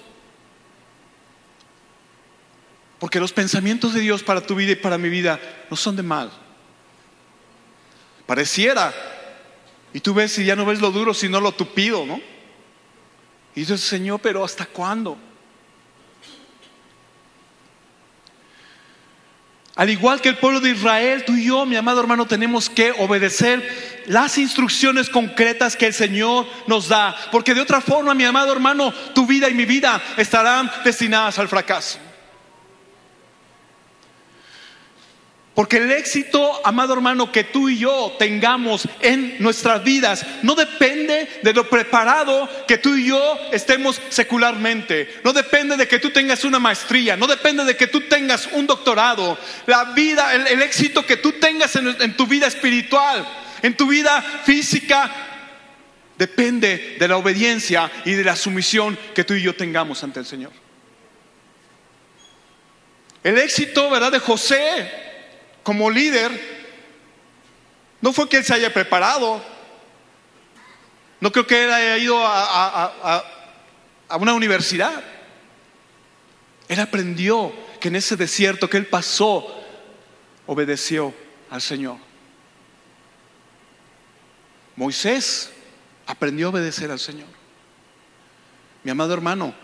Porque 2.99 3.21
los 3.21 3.33
pensamientos 3.33 3.95
de 3.95 4.01
Dios 4.01 4.23
para 4.23 4.43
tu 4.43 4.55
vida 4.55 4.73
y 4.73 4.77
para 4.77 4.99
mi 4.99 5.09
vida 5.09 5.41
no 5.71 5.77
son 5.79 5.97
de 5.97 6.03
mal. 6.03 6.31
Pareciera. 8.27 8.93
Y 9.93 10.01
tú 10.01 10.15
ves 10.15 10.39
y 10.39 10.45
ya 10.45 10.57
no 10.57 10.65
ves 10.65 10.81
lo 10.81 10.91
duro, 10.91 11.15
sino 11.15 11.41
lo 11.41 11.53
tupido, 11.53 12.07
¿no? 12.07 12.21
Y 13.55 13.61
dices, 13.61 13.81
Señor, 13.81 14.21
pero 14.21 14.45
¿hasta 14.45 14.67
cuándo? 14.67 15.19
Al 19.77 19.89
igual 19.89 20.21
que 20.21 20.29
el 20.29 20.37
pueblo 20.37 20.61
de 20.61 20.71
Israel, 20.71 21.25
tú 21.25 21.35
y 21.35 21.47
yo, 21.47 21.65
mi 21.65 21.75
amado 21.75 22.01
hermano, 22.01 22.27
tenemos 22.27 22.69
que 22.69 22.93
obedecer 22.99 24.05
las 24.07 24.37
instrucciones 24.37 25.09
concretas 25.09 25.75
que 25.75 25.87
el 25.87 25.95
Señor 25.95 26.47
nos 26.67 26.89
da. 26.89 27.17
Porque 27.33 27.55
de 27.55 27.63
otra 27.63 27.81
forma, 27.81 28.13
mi 28.13 28.25
amado 28.25 28.53
hermano, 28.53 28.93
tu 29.15 29.27
vida 29.27 29.49
y 29.49 29.55
mi 29.55 29.65
vida 29.65 30.03
estarán 30.17 30.71
destinadas 30.85 31.39
al 31.39 31.49
fracaso. 31.49 31.99
Porque 35.61 35.77
el 35.77 35.93
éxito, 35.93 36.63
amado 36.65 36.95
hermano, 36.95 37.31
que 37.31 37.45
tú 37.45 37.69
y 37.69 37.77
yo 37.77 38.17
tengamos 38.19 38.89
en 39.03 39.37
nuestras 39.41 39.85
vidas 39.85 40.25
no 40.43 40.55
depende 40.55 41.29
de 41.43 41.53
lo 41.53 41.69
preparado 41.69 42.49
que 42.67 42.79
tú 42.79 42.95
y 42.95 43.09
yo 43.09 43.39
estemos 43.53 44.01
secularmente. 44.09 45.21
No 45.23 45.35
depende 45.35 45.77
de 45.77 45.87
que 45.87 45.99
tú 45.99 46.13
tengas 46.13 46.45
una 46.45 46.59
maestría. 46.59 47.15
No 47.15 47.27
depende 47.27 47.63
de 47.67 47.77
que 47.77 47.89
tú 47.89 48.01
tengas 48.09 48.49
un 48.53 48.67
doctorado. 48.67 49.37
La 49.67 49.85
vida, 49.93 50.33
el, 50.33 50.63
éxito 50.63 51.05
que 51.05 51.19
tú 51.19 51.33
tengas 51.33 51.77
en 51.77 52.17
tu 52.17 52.27
vida 52.27 52.47
espiritual, 52.47 53.29
en 53.61 53.77
tu 53.77 53.87
vida 53.87 54.23
física, 54.43 55.11
depende 56.17 56.97
de 56.99 57.07
la 57.07 57.19
obediencia 57.19 57.93
y 58.07 58.13
de 58.13 58.25
la 58.25 58.35
sumisión 58.35 58.99
que 59.15 59.25
tú 59.25 59.35
y 59.35 59.43
yo 59.43 59.55
tengamos 59.55 60.03
ante 60.03 60.21
el 60.21 60.25
Señor. 60.25 60.53
El 63.23 63.37
éxito, 63.37 63.91
¿verdad? 63.91 64.11
De 64.11 64.21
José 64.21 65.10
como 65.63 65.91
líder, 65.91 66.61
no 68.01 68.13
fue 68.13 68.29
que 68.29 68.39
él 68.39 68.45
se 68.45 68.55
haya 68.55 68.73
preparado, 68.73 69.43
no 71.21 71.31
creo 71.31 71.47
que 71.47 71.65
él 71.65 71.73
haya 71.73 71.99
ido 71.99 72.19
a, 72.19 73.25
una 74.19 74.33
universidad. 74.33 75.05
Él 76.69 76.81
aprendió 76.81 77.53
que 77.79 77.89
en 77.89 77.97
ese 77.97 78.17
desierto 78.17 78.71
que 78.71 78.79
él 78.79 78.87
pasó, 78.87 79.47
obedeció 80.47 81.15
al 81.51 81.61
Señor. 81.61 81.99
Moisés 84.77 85.53
aprendió 86.07 86.47
a 86.47 86.51
obedecer 86.51 86.91
al 86.91 86.99
Señor. 86.99 87.29
Mi 88.83 88.91
amado 88.91 89.13
hermano, 89.13 89.55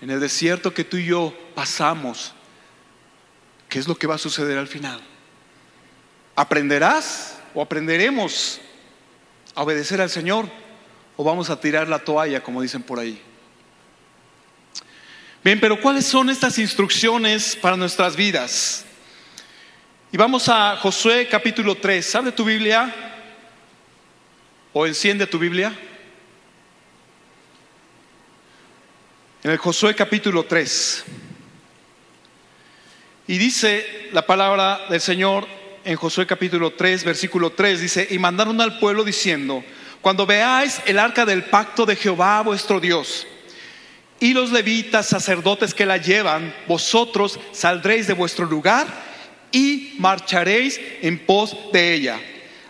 en 0.00 0.10
el 0.10 0.20
desierto 0.20 0.72
que 0.72 0.84
tú 0.84 0.96
y 0.96 1.06
yo 1.06 1.34
pasamos, 1.56 2.34
¿qué 3.68 3.80
es 3.80 3.88
lo 3.88 3.96
que 3.96 4.06
va 4.06 4.14
a 4.14 4.18
suceder 4.18 4.58
al 4.58 4.68
final? 4.68 5.02
¿Aprenderás 6.36 7.38
o 7.54 7.62
aprenderemos 7.62 8.60
a 9.54 9.62
obedecer 9.62 10.00
al 10.00 10.10
Señor 10.10 10.48
o 11.16 11.22
vamos 11.22 11.48
a 11.50 11.60
tirar 11.60 11.88
la 11.88 12.00
toalla, 12.00 12.42
como 12.42 12.60
dicen 12.60 12.82
por 12.82 12.98
ahí? 12.98 13.22
Bien, 15.44 15.60
pero 15.60 15.80
¿cuáles 15.80 16.06
son 16.06 16.30
estas 16.30 16.58
instrucciones 16.58 17.54
para 17.54 17.76
nuestras 17.76 18.16
vidas? 18.16 18.84
Y 20.10 20.16
vamos 20.16 20.48
a 20.48 20.76
Josué 20.76 21.28
capítulo 21.28 21.76
3. 21.76 22.14
¿Abre 22.14 22.32
tu 22.32 22.44
Biblia? 22.44 22.92
¿O 24.72 24.86
enciende 24.86 25.26
tu 25.26 25.38
Biblia? 25.38 25.72
En 29.42 29.50
el 29.50 29.58
Josué 29.58 29.94
capítulo 29.94 30.44
3. 30.44 31.04
Y 33.26 33.38
dice 33.38 34.08
la 34.12 34.26
palabra 34.26 34.86
del 34.88 35.00
Señor, 35.00 35.46
en 35.84 35.96
Josué 35.96 36.26
capítulo 36.26 36.72
3, 36.72 37.04
versículo 37.04 37.50
3, 37.50 37.80
dice, 37.80 38.08
y 38.10 38.18
mandaron 38.18 38.60
al 38.60 38.78
pueblo 38.78 39.04
diciendo, 39.04 39.62
cuando 40.00 40.26
veáis 40.26 40.80
el 40.86 40.98
arca 40.98 41.26
del 41.26 41.44
pacto 41.44 41.84
de 41.84 41.96
Jehová 41.96 42.40
vuestro 42.42 42.80
Dios, 42.80 43.26
y 44.18 44.32
los 44.32 44.50
levitas 44.50 45.08
sacerdotes 45.08 45.74
que 45.74 45.84
la 45.84 45.98
llevan, 45.98 46.54
vosotros 46.66 47.38
saldréis 47.52 48.06
de 48.06 48.14
vuestro 48.14 48.46
lugar 48.46 48.86
y 49.52 49.94
marcharéis 49.98 50.80
en 51.02 51.18
pos 51.18 51.56
de 51.72 51.94
ella, 51.94 52.20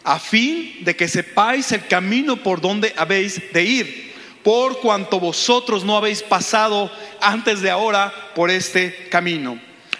a 0.03 0.19
fin 0.19 0.79
de 0.81 0.97
que 0.97 1.07
sepáis 1.07 1.71
el 1.73 1.87
camino 1.87 2.43
por 2.43 2.61
donde 2.61 2.93
habéis 2.97 3.53
de 3.53 3.63
ir, 3.63 4.15
por 4.43 4.81
cuanto 4.81 5.21
vosotros 5.21 5.85
no 5.85 5.97
habéis 5.97 6.23
pasado 6.23 6.91
antes 7.21 7.63
de 7.63 7.71
ahora 7.71 8.13
por 8.35 8.51
este 8.51 9.09
camino. 9.09 9.59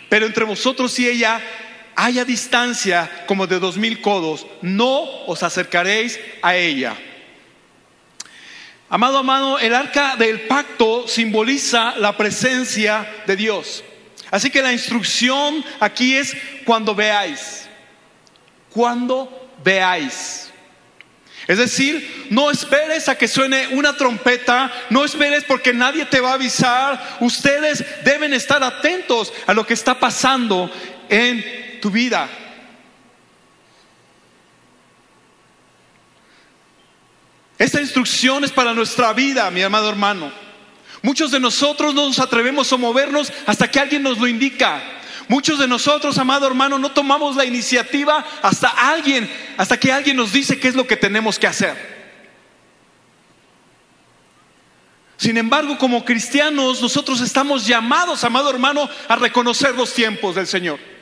Pero 0.09 0.27
entre 0.27 0.45
vosotros 0.45 0.99
y 0.99 1.09
ella 1.09 1.41
haya 1.97 2.25
distancia 2.25 3.25
como 3.27 3.47
de 3.47 3.59
dos 3.59 3.77
mil 3.77 4.01
codos, 4.01 4.47
no 4.63 5.27
os 5.27 5.43
acercaréis 5.43 6.19
a 6.43 6.57
ella. 6.57 6.97
Amado, 8.89 9.19
amado, 9.19 9.59
el 9.59 9.75
arca 9.75 10.17
del 10.17 10.43
pacto 10.43 11.09
simboliza 11.09 11.97
la 11.97 12.17
presencia 12.17 13.25
de 13.27 13.37
Dios. 13.37 13.83
Así 14.31 14.51
que 14.51 14.63
la 14.63 14.73
instrucción 14.73 15.65
aquí 15.81 16.17
es 16.17 16.37
cuando 16.65 16.95
veáis, 16.95 17.69
cuando 18.71 19.51
veáis. 19.65 20.51
Es 21.47 21.59
decir, 21.59 22.27
no 22.31 22.51
esperes 22.51 23.09
a 23.09 23.17
que 23.17 23.29
suene 23.29 23.69
una 23.69 23.97
trompeta, 23.97 24.73
no 24.91 25.05
esperes 25.05 25.45
porque 25.45 25.75
nadie 25.75 26.07
te 26.07 26.21
va 26.21 26.31
a 26.31 26.35
avisar. 26.35 27.19
Ustedes 27.21 27.85
deben 28.05 28.33
estar 28.33 28.63
atentos 28.63 29.33
a 29.47 29.53
lo 29.53 29.67
que 29.67 29.75
está 29.75 29.99
pasando 29.99 30.71
en 31.09 31.64
tu 31.85 31.91
vida. 31.91 32.27
Esta 37.59 37.79
instrucción 37.79 38.43
es 38.43 38.51
para 38.51 38.73
nuestra 38.73 39.13
vida, 39.13 39.51
mi 39.51 39.61
amado 39.61 39.91
hermano. 39.91 40.33
Muchos 41.03 41.31
de 41.31 41.41
nosotros 41.41 41.95
no 41.95 42.07
nos 42.07 42.19
atrevemos 42.21 42.73
a 42.73 42.79
movernos 42.79 43.31
hasta 43.45 43.71
que 43.71 43.81
alguien 43.81 44.03
nos 44.03 44.17
lo 44.17 44.27
indica. 44.27 44.83
Muchos 45.29 45.59
de 45.59 45.69
nosotros, 45.69 46.17
amado 46.17 46.47
hermano, 46.47 46.79
no 46.79 46.91
tomamos 46.91 47.37
la 47.37 47.45
iniciativa 47.45 48.25
hasta 48.41 48.69
alguien, 48.69 49.31
hasta 49.59 49.79
que 49.79 49.93
alguien 49.93 50.17
nos 50.17 50.33
dice 50.33 50.59
qué 50.59 50.69
es 50.69 50.75
lo 50.75 50.87
que 50.87 50.97
tenemos 50.97 51.39
que 51.39 51.49
hacer. 51.49 51.77
Sin 55.19 55.37
embargo, 55.37 55.77
como 55.77 56.03
cristianos, 56.03 56.81
nosotros 56.81 57.21
estamos 57.21 57.67
llamados, 57.67 58.25
amado 58.25 58.49
hermano, 58.49 58.89
a 59.07 59.17
reconocer 59.17 59.75
los 59.75 59.93
tiempos 59.93 60.35
del 60.35 60.47
Señor. 60.47 60.94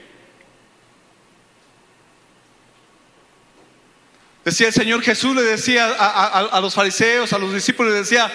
Decía 4.45 4.69
el 4.69 4.73
Señor 4.73 5.03
Jesús, 5.03 5.37
le 5.37 5.43
decía 5.43 5.87
a, 5.87 6.61
los 6.61 6.75
fariseos, 6.75 7.33
a 7.33 7.39
los 7.39 7.55
discípulos, 7.55 7.93
le 7.93 7.99
decía, 8.01 8.31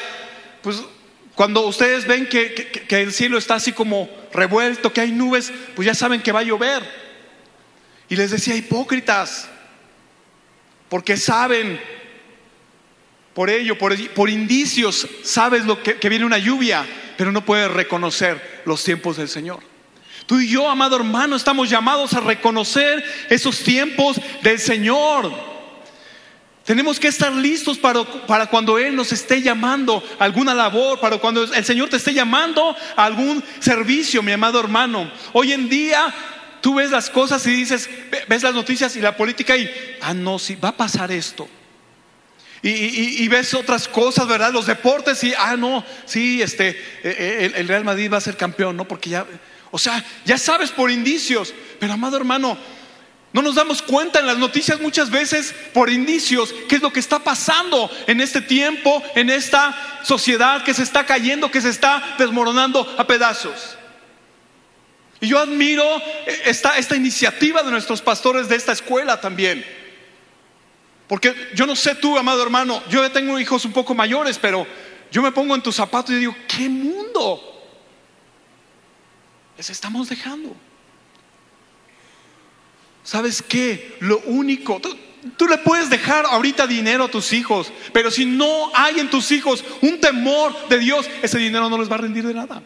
pues 0.61 0.81
cuando 1.35 1.67
ustedes 1.67 2.07
ven 2.07 2.27
que, 2.27 2.85
el 2.89 3.13
cielo 3.13 3.37
está 3.37 3.55
así 3.55 3.73
como 3.73 4.09
revuelto, 4.31 4.93
que 4.93 5.01
hay 5.01 5.11
nubes, 5.11 5.51
pues 5.75 5.85
ya 5.85 5.93
saben 5.93 6.21
que 6.21 6.31
va 6.31 6.39
a 6.39 6.43
llover. 6.43 6.81
Y 8.07 8.15
les 8.15 8.31
decía, 8.31 8.55
hipócritas, 8.55 9.49
porque 10.87 11.17
saben, 11.17 11.79
por 13.33 13.49
ello, 13.49 13.77
por, 13.77 14.29
indicios, 14.29 15.05
sabes 15.23 15.65
lo 15.65 15.83
que, 15.83 15.97
que 15.97 16.07
viene 16.07 16.23
una 16.23 16.37
lluvia, 16.37 16.85
pero 17.17 17.33
no 17.33 17.43
puedes 17.43 17.69
reconocer 17.69 18.61
los 18.63 18.81
tiempos 18.81 19.17
del 19.17 19.27
Señor. 19.27 19.59
Tú 20.25 20.39
y 20.39 20.47
yo, 20.47 20.69
amado 20.69 20.95
hermano, 20.95 21.35
estamos 21.35 21.69
llamados 21.69 22.13
a 22.13 22.21
reconocer 22.21 23.03
esos 23.29 23.59
tiempos 23.59 24.19
del 24.41 24.59
Señor. 24.59 25.56
Tenemos 26.67 26.99
que 26.99 27.07
estar 27.07 27.31
listos 27.31 27.77
para, 27.77 28.03
para, 28.03 28.47
cuando 28.47 28.77
Él 28.77 28.93
nos 28.93 29.13
esté 29.13 29.41
llamando 29.41 30.03
a 30.19 30.25
alguna 30.25 30.53
labor, 30.53 30.99
para 30.99 31.17
cuando 31.17 31.41
el 31.41 31.63
Señor 31.63 31.87
te 31.87 31.95
esté 31.95 32.13
llamando 32.13 32.75
a 32.97 33.05
algún 33.05 33.41
servicio, 33.61 34.21
mi 34.21 34.33
amado 34.33 34.59
hermano. 34.59 35.09
Hoy 35.31 35.53
en 35.53 35.69
día 35.69 36.13
tú 36.59 36.75
ves 36.75 36.91
las 36.91 37.09
cosas 37.09 37.47
y 37.47 37.51
dices, 37.51 37.89
ves 38.27 38.43
las 38.43 38.53
noticias 38.53 38.97
y 38.97 38.99
la 38.99 39.15
política 39.15 39.55
y, 39.55 39.71
ah, 40.01 40.13
no, 40.13 40.37
sí, 40.39 40.57
va 40.57 40.67
a 40.67 40.75
pasar 40.75 41.09
esto. 41.09 41.47
Y, 42.61 43.25
ves 43.29 43.53
otras 43.53 43.87
cosas, 43.87 44.27
¿verdad? 44.27 44.51
Los 44.51 44.65
deportes 44.65 45.23
y, 45.23 45.33
ah, 45.37 45.55
no, 45.55 45.85
sí, 46.03 46.41
este, 46.41 46.71
eh, 46.71 46.75
eh, 47.03 47.51
el 47.55 47.67
Real 47.69 47.85
Madrid 47.85 48.11
va 48.11 48.17
a 48.17 48.21
ser 48.21 48.35
campeón, 48.35 48.75
¿no? 48.75 48.85
Porque 48.85 49.11
ya, 49.11 49.25
o 49.71 49.79
sea, 49.79 50.03
ya 50.25 50.37
sabes 50.37 50.71
por 50.71 50.91
indicios, 50.91 51.53
pero 51.79 51.93
amado 51.93 52.17
hermano, 52.17 52.57
no 53.37 53.43
nos 53.43 53.55
damos 53.55 53.83
cuenta 53.83 54.19
en 54.19 54.25
las 54.25 54.39
noticias 54.39 54.81
muchas 54.81 55.11
veces 55.11 55.53
por 55.71 55.91
indicios 55.91 56.55
qué 56.67 56.77
es 56.77 56.81
lo 56.81 56.91
que 56.91 56.99
está 56.99 57.19
pasando 57.19 57.87
en 58.07 58.19
este 58.19 58.41
tiempo, 58.41 59.03
en 59.13 59.29
esta 59.29 60.01
sociedad 60.03 60.63
que 60.63 60.73
se 60.73 60.81
está 60.81 61.05
cayendo, 61.05 61.51
que 61.51 61.61
se 61.61 61.69
está 61.69 62.15
desmoronando 62.17 62.95
a 62.97 63.05
pedazos. 63.05 63.77
Y 65.21 65.27
yo 65.27 65.37
admiro 65.37 65.85
esta, 66.45 66.79
esta 66.79 66.95
iniciativa 66.95 67.61
de 67.61 67.69
nuestros 67.69 68.01
pastores 68.01 68.49
de 68.49 68.55
esta 68.55 68.71
escuela 68.71 69.21
también. 69.21 69.63
Porque 71.07 71.35
yo 71.53 71.67
no 71.67 71.75
sé 71.75 71.93
tú, 71.93 72.17
amado 72.17 72.41
hermano, 72.41 72.81
yo 72.89 73.03
ya 73.03 73.13
tengo 73.13 73.39
hijos 73.39 73.65
un 73.65 73.71
poco 73.71 73.93
mayores, 73.93 74.39
pero 74.39 74.65
yo 75.11 75.21
me 75.21 75.31
pongo 75.31 75.53
en 75.53 75.61
tus 75.61 75.75
zapatos 75.75 76.15
y 76.15 76.17
digo, 76.17 76.35
¿qué 76.47 76.67
mundo? 76.67 77.53
les 79.57 79.69
estamos 79.69 80.07
dejando. 80.07 80.55
¿Sabes 83.07 83.41
qué? 83.41 83.95
Lo 84.01 84.19
único, 84.25 84.81
tú, 84.81 85.47
le 85.47 85.57
puedes 85.59 85.89
dejar 85.89 86.25
ahorita 86.25 86.67
dinero 86.67 87.05
a 87.05 87.07
tus 87.07 87.31
hijos, 87.31 87.71
pero 87.93 88.11
si 88.11 88.25
no 88.25 88.69
hay 88.75 88.99
en 88.99 89.09
tus 89.09 89.31
hijos 89.31 89.63
un 89.79 90.01
temor 90.01 90.67
de 90.67 90.77
Dios, 90.77 91.09
ese 91.21 91.37
dinero 91.37 91.69
no 91.69 91.77
les 91.77 91.89
va 91.89 91.95
a 91.95 91.99
rendir 91.99 92.27
de 92.27 92.33
nada. 92.33 92.61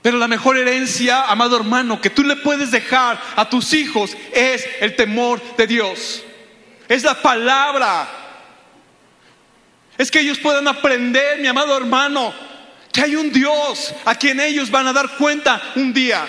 Pero 0.00 0.16
la 0.16 0.28
mejor 0.28 0.56
herencia, 0.56 1.24
amado 1.24 1.58
hermano, 1.58 2.00
que 2.00 2.08
tú 2.08 2.24
le 2.24 2.36
puedes 2.36 2.70
dejar 2.70 3.20
a 3.36 3.50
tus 3.50 3.74
hijos 3.74 4.16
es 4.32 4.66
el 4.80 4.96
temor 4.96 5.42
de 5.58 5.66
Dios. 5.66 6.24
Es 6.88 7.04
la 7.04 7.20
palabra. 7.20 8.08
Es 9.98 10.10
que 10.10 10.20
ellos 10.20 10.38
puedan 10.38 10.66
aprender, 10.66 11.38
mi 11.38 11.48
amado 11.48 11.76
hermano, 11.76 12.32
que 12.90 13.02
hay 13.02 13.14
un 13.14 13.30
Dios 13.30 13.94
a 14.06 14.14
quien 14.14 14.40
ellos 14.40 14.70
van 14.70 14.86
a 14.86 14.94
dar 14.94 15.18
cuenta 15.18 15.60
un 15.76 15.92
día. 15.92 16.26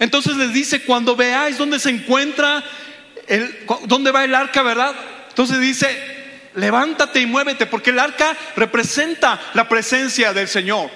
Entonces 0.00 0.34
les 0.36 0.52
dice, 0.52 0.82
cuando 0.82 1.14
veáis 1.14 1.58
dónde 1.58 1.78
se 1.78 1.90
encuentra, 1.90 2.64
el, 3.28 3.66
dónde 3.84 4.10
va 4.10 4.24
el 4.24 4.34
arca, 4.34 4.62
¿verdad? 4.62 4.96
Entonces 5.28 5.60
dice, 5.60 5.88
levántate 6.54 7.20
y 7.20 7.26
muévete, 7.26 7.66
porque 7.66 7.90
el 7.90 7.98
arca 7.98 8.34
representa 8.56 9.38
la 9.52 9.68
presencia 9.68 10.32
del 10.32 10.48
Señor. 10.48 10.90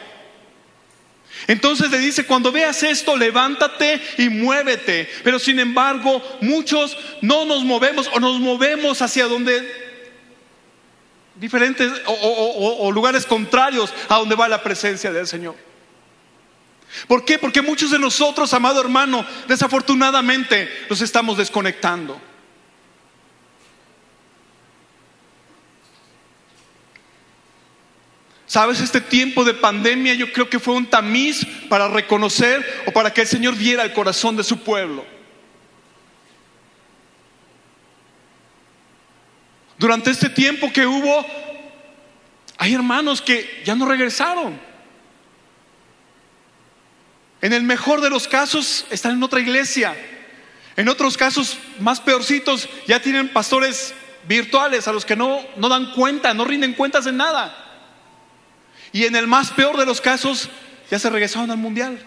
Entonces 1.47 1.91
le 1.91 1.99
dice, 1.99 2.25
cuando 2.25 2.51
veas 2.51 2.83
esto, 2.83 3.15
levántate 3.15 4.01
y 4.17 4.31
muévete. 4.31 5.11
Pero 5.23 5.39
sin 5.39 5.59
embargo, 5.59 6.23
muchos 6.41 6.97
no 7.21 7.45
nos 7.45 7.63
movemos 7.63 8.09
o 8.15 8.21
nos 8.21 8.41
movemos 8.41 9.03
hacia 9.03 9.27
donde 9.27 9.85
diferentes 11.35 11.93
o, 12.07 12.79
o 12.81 12.91
lugares 12.91 13.27
contrarios 13.27 13.93
a 14.09 14.17
donde 14.17 14.35
va 14.35 14.49
la 14.49 14.63
presencia 14.63 15.13
del 15.13 15.27
Señor. 15.27 15.74
¿Por 17.09 17.25
qué? 17.25 17.39
Porque 17.39 17.63
muchos 17.63 17.91
de 17.91 17.99
nosotros, 17.99 18.55
amado 18.55 18.81
hermano, 18.81 19.27
desafortunadamente 19.49 20.69
nos 20.89 21.01
estamos 21.01 21.37
desconectando. 21.37 22.21
Sabes, 28.47 28.81
este 28.81 29.01
tiempo 29.01 29.43
de 29.45 29.55
pandemia 29.55 30.15
yo 30.15 30.33
creo 30.33 30.49
que 30.49 30.61
fue 30.61 30.75
un 30.75 30.87
tamiz 30.87 31.45
para 31.69 31.89
reconocer 31.89 32.85
o 32.87 32.93
para 32.93 33.13
que 33.13 33.23
el 33.23 33.27
Señor 33.27 33.57
viera 33.57 33.83
el 33.83 33.93
corazón 33.93 34.37
de 34.37 34.45
su 34.45 34.61
pueblo. 34.63 35.05
Durante 39.77 40.11
este 40.11 40.29
tiempo 40.29 40.73
que 40.73 40.87
hubo, 40.87 41.27
hay 42.57 42.75
hermanos 42.75 43.21
que 43.21 43.63
ya 43.65 43.75
no 43.75 43.87
regresaron. 43.87 44.74
En 47.45 47.53
el 47.53 47.63
mejor 47.63 48.01
de 48.01 48.09
los 48.09 48.27
casos 48.27 48.87
están 48.89 49.13
en 49.13 49.23
otra 49.23 49.39
iglesia. 49.39 49.95
En 50.77 50.89
otros 50.89 51.19
casos 51.19 51.59
más 51.79 52.01
peorcitos 52.01 52.71
ya 52.87 53.03
tienen 53.03 53.29
pastores 53.35 53.93
virtuales 54.27 54.89
a 54.89 54.93
los 54.95 55.05
que 55.05 55.15
no, 55.15 55.45
no 55.57 55.69
dan 55.69 55.93
cuenta, 55.93 56.33
no 56.33 56.47
rinden 56.47 56.73
cuentas 56.73 57.05
de 57.05 57.13
nada. 57.13 57.55
Y 58.93 59.05
en 59.05 59.15
el 59.15 59.27
más 59.27 59.51
peor 59.51 59.77
de 59.77 59.85
los 59.85 60.01
casos 60.01 60.49
ya 60.91 60.99
se 60.99 61.11
regresaron 61.11 61.51
al 61.51 61.59
mundial. 61.59 62.03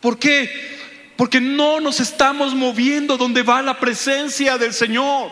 ¿Por 0.00 0.18
qué? 0.18 1.12
Porque 1.18 1.38
no 1.38 1.80
nos 1.80 2.00
estamos 2.00 2.54
moviendo 2.54 3.18
donde 3.18 3.42
va 3.42 3.60
la 3.60 3.78
presencia 3.78 4.56
del 4.56 4.72
Señor. 4.72 5.30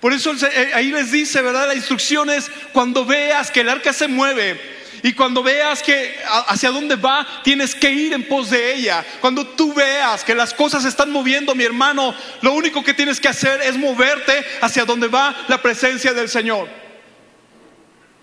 Por 0.00 0.12
eso 0.12 0.34
eh, 0.34 0.72
ahí 0.74 0.90
les 0.90 1.12
dice, 1.12 1.40
¿verdad? 1.40 1.66
La 1.66 1.74
instrucción 1.74 2.28
es 2.28 2.50
cuando 2.74 3.06
veas 3.06 3.50
que 3.50 3.60
el 3.60 3.70
arca 3.70 3.94
se 3.94 4.06
mueve, 4.06 4.73
y 5.04 5.12
cuando 5.12 5.42
veas 5.42 5.82
que 5.82 6.16
hacia 6.46 6.70
dónde 6.70 6.96
va, 6.96 7.26
tienes 7.42 7.74
que 7.74 7.90
ir 7.90 8.14
en 8.14 8.26
pos 8.26 8.48
de 8.48 8.74
ella. 8.74 9.04
Cuando 9.20 9.46
tú 9.48 9.74
veas 9.74 10.24
que 10.24 10.34
las 10.34 10.54
cosas 10.54 10.86
están 10.86 11.10
moviendo, 11.10 11.54
mi 11.54 11.62
hermano, 11.62 12.14
lo 12.40 12.54
único 12.54 12.82
que 12.82 12.94
tienes 12.94 13.20
que 13.20 13.28
hacer 13.28 13.60
es 13.60 13.76
moverte 13.76 14.42
hacia 14.62 14.86
donde 14.86 15.08
va 15.08 15.36
la 15.46 15.60
presencia 15.60 16.14
del 16.14 16.30
Señor. 16.30 16.70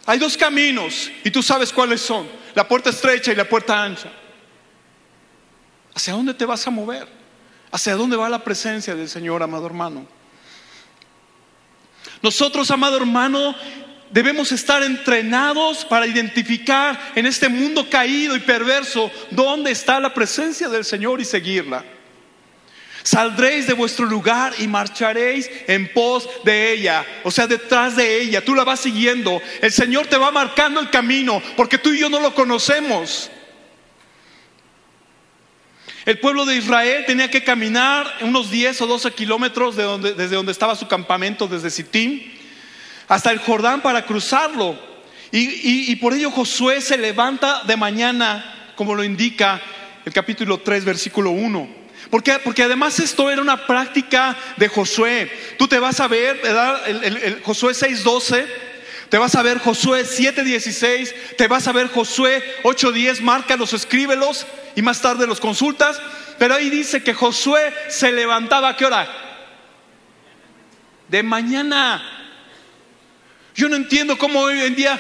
Hay 0.08 0.18
dos 0.18 0.36
caminos 0.36 1.12
y 1.24 1.30
tú 1.30 1.44
sabes 1.44 1.72
cuáles 1.72 2.02
son, 2.02 2.28
la 2.56 2.68
puerta 2.68 2.90
estrecha 2.90 3.32
y 3.32 3.36
la 3.36 3.48
puerta 3.48 3.84
ancha. 3.84 4.12
¿Hacia 5.94 6.14
dónde 6.14 6.34
te 6.34 6.48
vas 6.48 6.66
a 6.66 6.72
mover? 6.72 7.08
¿Hacia 7.72 7.96
dónde 7.96 8.18
va 8.18 8.28
la 8.28 8.44
presencia 8.44 8.96
del 8.96 9.08
Señor, 9.08 9.44
amado 9.44 9.68
hermano? 9.68 10.08
Nosotros, 12.22 12.70
amado 12.70 12.98
hermano, 12.98 13.56
debemos 14.12 14.52
estar 14.52 14.84
entrenados 14.84 15.86
para 15.86 16.06
identificar 16.06 17.12
en 17.16 17.26
este 17.26 17.50
mundo 17.50 17.90
caído 17.90 18.36
y 18.36 18.40
perverso 18.40 19.10
dónde 19.32 19.72
está 19.72 20.00
la 20.00 20.14
presencia 20.14 20.70
del 20.70 20.86
Señor 20.86 21.22
y 21.22 21.26
seguirla. 21.26 21.84
Saldréis 23.04 23.66
de 23.66 23.74
vuestro 23.74 24.06
lugar 24.06 24.54
y 24.60 24.68
marcharéis 24.68 25.50
en 25.68 25.92
pos 25.92 26.30
de 26.44 26.72
ella, 26.74 27.04
o 27.24 27.32
sea, 27.32 27.48
detrás 27.48 27.96
de 27.96 28.22
ella. 28.22 28.46
Tú 28.46 28.54
la 28.54 28.64
vas 28.64 28.82
siguiendo. 28.82 29.42
El 29.60 29.72
Señor 29.72 30.06
te 30.06 30.18
va 30.18 30.30
marcando 30.30 30.80
el 30.80 30.92
camino, 30.92 31.42
porque 31.58 31.80
tú 31.80 31.92
y 31.92 32.00
yo 32.00 32.10
no 32.10 32.20
lo 32.20 32.36
conocemos. 32.36 33.32
El 36.06 36.20
pueblo 36.20 36.46
de 36.46 36.58
Israel 36.58 37.06
tenía 37.08 37.30
que 37.32 37.44
caminar 37.44 38.06
unos 38.22 38.52
10 38.52 38.82
o 38.82 38.88
12 38.88 39.12
kilómetros 39.12 39.76
desde 39.76 40.36
donde 40.36 40.52
estaba 40.52 40.76
su 40.76 40.88
campamento, 40.88 41.48
desde 41.48 41.70
Sittim 41.72 42.41
hasta 43.12 43.30
el 43.30 43.40
Jordán 43.40 43.82
para 43.82 44.06
cruzarlo. 44.06 44.80
Y, 45.34 45.94
por 45.98 46.14
ello 46.14 46.32
Josué 46.32 46.80
se 46.80 46.98
levanta 46.98 47.62
de 47.66 47.76
mañana, 47.76 48.72
como 48.78 48.96
lo 48.96 49.04
indica 49.04 49.62
el 50.06 50.14
capítulo 50.14 50.60
3, 50.60 50.86
versículo 50.86 51.32
1. 51.32 51.70
¿Por 52.10 52.24
Porque 52.42 52.64
además 52.64 53.02
esto 53.02 53.30
era 53.30 53.42
una 53.42 53.68
práctica 53.68 54.38
de 54.56 54.70
Josué. 54.70 55.30
Tú 55.58 55.68
te 55.68 55.78
vas 55.78 56.00
a 56.00 56.08
ver, 56.08 56.40
¿verdad? 56.42 56.88
El, 56.88 57.18
el 57.18 57.44
Josué 57.44 57.74
6:12, 57.74 58.46
te 59.10 59.18
vas 59.18 59.36
a 59.36 59.42
ver 59.42 59.58
Josué 59.58 60.06
7:16, 60.06 61.14
te 61.38 61.50
vas 61.50 61.68
a 61.68 61.74
ver 61.74 61.90
Josué 61.90 62.42
8:10, 62.64 63.20
márcalos, 63.20 63.74
escríbelos 63.74 64.48
y 64.74 64.82
más 64.82 65.02
tarde 65.02 65.28
los 65.28 65.42
consultas. 65.42 66.02
Pero 66.40 66.56
ahí 66.56 66.70
dice 66.70 67.04
que 67.04 67.14
Josué 67.14 67.74
se 67.90 68.14
levantaba 68.14 68.70
a 68.70 68.78
qué 68.78 68.86
hora? 68.86 69.06
De 71.10 71.24
mañana. 71.24 72.11
Yo 73.56 73.70
no 73.70 73.76
entiendo 73.76 74.18
cómo 74.18 74.40
hoy 74.40 74.60
en 74.62 74.76
día 74.76 75.00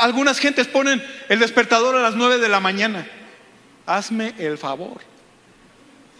algunas 0.00 0.38
gentes 0.38 0.66
ponen 0.66 1.04
el 1.28 1.38
despertador 1.38 1.96
a 1.96 2.02
las 2.02 2.14
nueve 2.14 2.38
de 2.38 2.48
la 2.48 2.60
mañana. 2.60 3.06
Hazme 3.86 4.34
el 4.38 4.58
favor. 4.58 5.00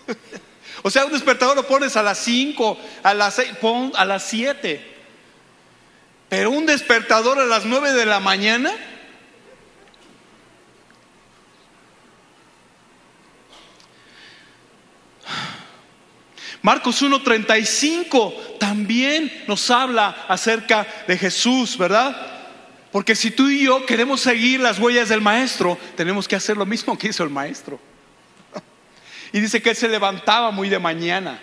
o 0.82 0.90
sea, 0.90 1.06
un 1.06 1.12
despertador 1.12 1.56
lo 1.56 1.66
pones 1.66 1.96
a 1.96 2.02
las 2.02 2.18
cinco, 2.18 2.78
a 3.02 3.14
las 3.14 3.34
seis, 3.34 3.52
a 3.94 4.04
las 4.04 4.22
siete. 4.24 4.94
Pero 6.28 6.50
un 6.50 6.66
despertador 6.66 7.38
a 7.38 7.46
las 7.46 7.64
nueve 7.64 7.92
de 7.92 8.06
la 8.06 8.20
mañana. 8.20 8.72
Marcos 16.64 17.02
1.35 17.02 18.58
también 18.58 19.30
nos 19.46 19.70
habla 19.70 20.24
acerca 20.26 20.86
de 21.06 21.18
Jesús, 21.18 21.76
¿verdad? 21.76 22.16
Porque 22.90 23.14
si 23.14 23.30
tú 23.30 23.50
y 23.50 23.66
yo 23.66 23.84
queremos 23.84 24.22
seguir 24.22 24.60
las 24.60 24.78
huellas 24.78 25.10
del 25.10 25.20
maestro, 25.20 25.76
tenemos 25.94 26.26
que 26.26 26.36
hacer 26.36 26.56
lo 26.56 26.64
mismo 26.64 26.96
que 26.96 27.08
hizo 27.08 27.22
el 27.22 27.28
maestro. 27.28 27.78
Y 29.34 29.40
dice 29.40 29.60
que 29.60 29.70
él 29.70 29.76
se 29.76 29.88
levantaba 29.88 30.52
muy 30.52 30.70
de 30.70 30.78
mañana. 30.78 31.38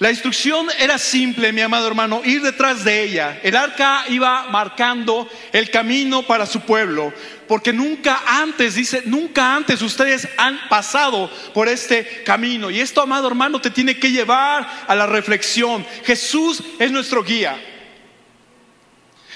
La 0.00 0.10
instrucción 0.10 0.68
era 0.78 0.96
simple, 0.96 1.52
mi 1.52 1.60
amado 1.60 1.86
hermano, 1.86 2.22
ir 2.24 2.40
detrás 2.40 2.84
de 2.84 3.02
ella. 3.02 3.38
El 3.42 3.54
arca 3.54 4.04
iba 4.08 4.46
marcando 4.48 5.28
el 5.52 5.70
camino 5.70 6.22
para 6.22 6.46
su 6.46 6.62
pueblo, 6.62 7.12
porque 7.46 7.74
nunca 7.74 8.22
antes, 8.26 8.76
dice, 8.76 9.02
nunca 9.04 9.54
antes 9.54 9.82
ustedes 9.82 10.26
han 10.38 10.58
pasado 10.70 11.30
por 11.52 11.68
este 11.68 12.22
camino. 12.24 12.70
Y 12.70 12.80
esto, 12.80 13.02
amado 13.02 13.28
hermano, 13.28 13.60
te 13.60 13.68
tiene 13.68 13.98
que 13.98 14.10
llevar 14.10 14.66
a 14.86 14.94
la 14.94 15.06
reflexión. 15.06 15.84
Jesús 16.02 16.62
es 16.78 16.90
nuestro 16.90 17.22
guía. 17.22 17.62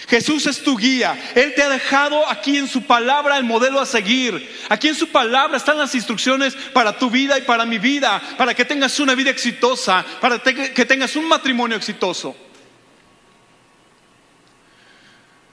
Jesús 0.09 0.47
es 0.47 0.62
tu 0.62 0.77
guía. 0.77 1.33
Él 1.35 1.55
te 1.55 1.62
ha 1.62 1.69
dejado 1.69 2.29
aquí 2.29 2.57
en 2.57 2.69
su 2.69 2.83
palabra 2.83 3.37
el 3.37 3.45
modelo 3.45 3.81
a 3.81 3.87
seguir. 3.87 4.51
Aquí 4.69 4.88
en 4.88 4.95
su 4.95 5.09
palabra 5.09 5.57
están 5.57 5.79
las 5.79 5.95
instrucciones 5.95 6.55
para 6.73 6.99
tu 6.99 7.11
vida 7.11 7.38
y 7.38 7.43
para 7.43 7.64
mi 7.64 7.79
vida, 7.79 8.21
para 8.37 8.55
que 8.55 8.64
tengas 8.64 8.99
una 9.01 9.14
vida 9.14 9.31
exitosa, 9.31 10.05
para 10.21 10.38
que 10.40 10.85
tengas 10.85 11.17
un 11.17 11.27
matrimonio 11.27 11.77
exitoso. 11.77 12.37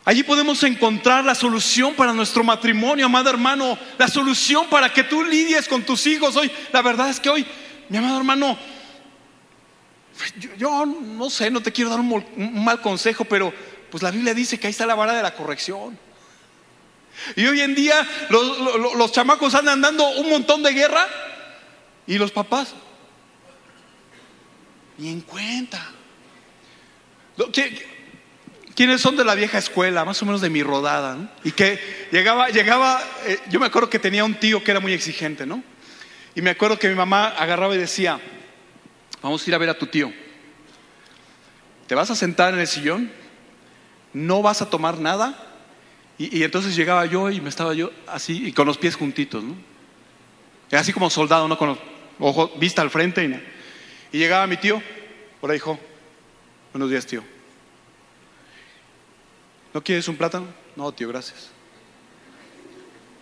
Allí 0.03 0.23
podemos 0.23 0.63
encontrar 0.63 1.23
la 1.23 1.35
solución 1.35 1.93
para 1.93 2.11
nuestro 2.11 2.43
matrimonio, 2.43 3.05
amado 3.05 3.29
hermano, 3.29 3.77
la 3.99 4.07
solución 4.07 4.65
para 4.67 4.91
que 4.91 5.03
tú 5.03 5.23
lidies 5.23 5.67
con 5.67 5.83
tus 5.83 6.07
hijos. 6.07 6.35
Hoy, 6.35 6.51
la 6.73 6.81
verdad 6.81 7.09
es 7.09 7.19
que 7.19 7.29
hoy, 7.29 7.45
mi 7.87 7.97
amado 7.97 8.17
hermano, 8.17 8.57
yo, 10.39 10.49
yo 10.57 10.85
no 10.85 11.29
sé, 11.29 11.51
no 11.51 11.61
te 11.61 11.71
quiero 11.71 11.91
dar 11.91 11.99
un, 11.99 12.25
mal 12.63 12.81
consejo, 12.81 13.25
pero 13.25 13.53
pues 13.91 14.01
la 14.01 14.09
Biblia 14.11 14.33
dice 14.33 14.59
que 14.59 14.67
ahí 14.67 14.71
está 14.71 14.85
la 14.85 14.95
vara 14.95 15.13
de 15.13 15.21
la 15.21 15.33
corrección. 15.35 15.99
Y 17.35 17.45
hoy 17.45 17.59
en 17.61 17.75
día 17.75 18.07
los, 18.29 18.57
los- 18.97 19.11
chamacos 19.11 19.53
andan 19.53 19.81
dando 19.81 20.07
un 20.11 20.29
montón 20.29 20.63
de 20.63 20.71
guerra 20.73 21.05
y 22.07 22.17
los 22.17 22.31
papás 22.31 22.73
ni 24.97 25.09
en 25.09 25.21
cuenta. 25.21 25.91
Lo- 27.37 27.51
¿qué- 27.51 27.89
¿Quiénes 28.75 29.01
son 29.01 29.17
de 29.17 29.25
la 29.25 29.35
vieja 29.35 29.57
escuela, 29.57 30.05
más 30.05 30.21
o 30.21 30.25
menos 30.25 30.39
de 30.41 30.49
mi 30.49 30.63
rodada? 30.63 31.15
¿no? 31.15 31.29
Y 31.43 31.51
que 31.51 32.07
llegaba, 32.11 32.49
llegaba, 32.49 33.03
eh, 33.25 33.37
yo 33.49 33.59
me 33.59 33.65
acuerdo 33.65 33.89
que 33.89 33.99
tenía 33.99 34.23
un 34.23 34.35
tío 34.35 34.63
que 34.63 34.71
era 34.71 34.79
muy 34.79 34.93
exigente, 34.93 35.45
¿no? 35.45 35.61
Y 36.33 36.41
me 36.41 36.51
acuerdo 36.51 36.79
que 36.79 36.87
mi 36.87 36.95
mamá 36.95 37.27
agarraba 37.27 37.75
y 37.75 37.77
decía, 37.77 38.19
vamos 39.21 39.45
a 39.45 39.49
ir 39.49 39.53
a 39.53 39.57
ver 39.57 39.69
a 39.69 39.77
tu 39.77 39.87
tío. 39.87 40.11
Te 41.87 41.95
vas 41.95 42.09
a 42.09 42.15
sentar 42.15 42.53
en 42.53 42.61
el 42.61 42.67
sillón, 42.67 43.11
no 44.13 44.41
vas 44.41 44.61
a 44.61 44.69
tomar 44.69 44.99
nada. 44.99 45.47
Y, 46.17 46.43
entonces 46.43 46.75
llegaba 46.75 47.05
yo 47.07 47.31
y 47.31 47.41
me 47.41 47.49
estaba 47.49 47.73
yo 47.73 47.91
así, 48.07 48.47
y 48.47 48.51
con 48.53 48.67
los 48.67 48.77
pies 48.77 48.95
juntitos, 48.95 49.43
¿no? 49.43 49.55
Así 50.71 50.93
como 50.93 51.09
soldado, 51.09 51.47
¿no? 51.47 51.57
Con 51.57 51.69
los 51.69 51.77
ojos, 52.19 52.51
vista 52.59 52.81
al 52.81 52.91
frente. 52.91 53.23
Y, 53.25 54.17
y 54.17 54.19
llegaba 54.19 54.45
mi 54.45 54.57
tío, 54.57 54.81
hola 55.41 55.55
hijo, 55.55 55.79
buenos 56.73 56.89
días 56.91 57.05
tío. 57.07 57.23
¿No 59.73 59.83
quieres 59.83 60.07
un 60.07 60.15
plátano? 60.17 60.47
No, 60.75 60.91
tío, 60.91 61.07
gracias. 61.07 61.49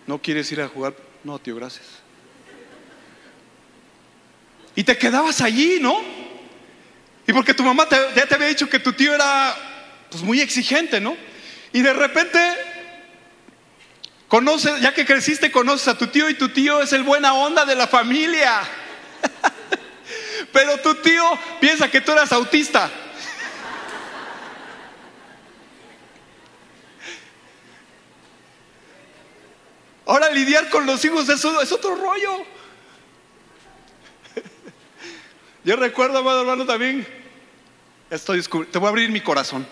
¿No 0.06 0.20
quieres 0.20 0.50
ir 0.52 0.60
a 0.60 0.68
jugar? 0.68 0.94
No, 1.24 1.38
tío, 1.38 1.56
gracias. 1.56 1.86
Y 4.74 4.84
te 4.84 4.96
quedabas 4.98 5.40
allí, 5.40 5.78
¿no? 5.80 6.00
Y 7.26 7.32
porque 7.32 7.54
tu 7.54 7.62
mamá 7.62 7.88
te- 7.88 7.96
ya 8.14 8.26
te 8.26 8.34
había 8.34 8.48
dicho 8.48 8.68
que 8.68 8.78
tu 8.78 8.92
tío 8.92 9.14
era 9.14 9.54
pues 10.10 10.22
muy 10.22 10.40
exigente, 10.40 11.00
¿no? 11.00 11.16
Y 11.72 11.82
de 11.82 11.92
repente 11.92 12.40
conoces, 14.28 14.80
ya 14.80 14.92
que 14.92 15.06
creciste, 15.06 15.52
conoces 15.52 15.88
a 15.88 15.98
tu 15.98 16.08
tío 16.08 16.28
y 16.28 16.34
tu 16.34 16.48
tío 16.50 16.82
es 16.82 16.92
el 16.92 17.04
buena 17.04 17.34
onda 17.34 17.64
de 17.64 17.76
la 17.76 17.86
familia. 17.86 18.60
Pero 20.52 20.78
tu 20.78 20.96
tío 20.96 21.22
piensa 21.60 21.88
que 21.90 22.00
tú 22.00 22.10
eras 22.12 22.32
autista. 22.32 22.90
Ahora 30.06 30.28
lidiar 30.30 30.68
con 30.70 30.86
los 30.86 31.04
hijos 31.04 31.28
es, 31.28 31.44
otro 31.44 31.94
rollo. 31.94 32.38
Yo 35.64 35.76
recuerdo, 35.76 36.18
amado 36.18 36.40
hermano, 36.40 36.66
también, 36.66 37.06
estoy 38.10 38.42
te 38.42 38.78
voy 38.78 38.86
a 38.86 38.88
abrir 38.88 39.10
mi 39.10 39.20
corazón. 39.20 39.64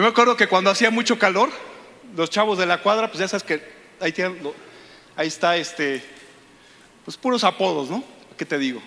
Yo 0.00 0.04
me 0.04 0.12
acuerdo 0.12 0.34
que 0.34 0.46
cuando 0.48 0.70
hacía 0.70 0.90
mucho 0.90 1.18
calor, 1.18 1.50
los 2.16 2.30
chavos 2.30 2.56
de 2.56 2.64
la 2.64 2.78
cuadra, 2.80 3.08
pues 3.08 3.18
ya 3.18 3.28
sabes 3.28 3.42
que 3.42 3.62
ahí, 4.00 4.12
tienen 4.12 4.40
ahí 5.14 5.28
está 5.28 5.58
este, 5.58 6.02
pues 7.04 7.18
puros 7.18 7.44
apodos, 7.44 7.90
¿no? 7.90 8.02
¿Qué 8.34 8.46
te 8.46 8.56
digo? 8.56 8.80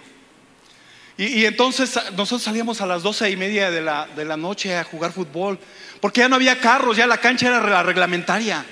Y, 1.15 1.45
entonces 1.45 1.95
a- 1.97 2.09
nosotros 2.09 2.41
salíamos 2.41 2.81
a 2.81 2.87
las 2.87 3.03
doce 3.03 3.29
y 3.29 3.37
media 3.37 3.69
de 3.69 3.81
la, 3.83 4.07
de 4.15 4.25
la 4.25 4.37
noche 4.37 4.75
a 4.75 4.83
jugar 4.83 5.11
fútbol, 5.11 5.59
porque 6.01 6.21
ya 6.21 6.29
no 6.29 6.35
había 6.37 6.59
carros, 6.59 6.97
ya 6.97 7.05
la 7.05 7.19
cancha 7.19 7.47
era 7.47 7.61
la 7.61 7.83
reglamentaria. 7.83 8.65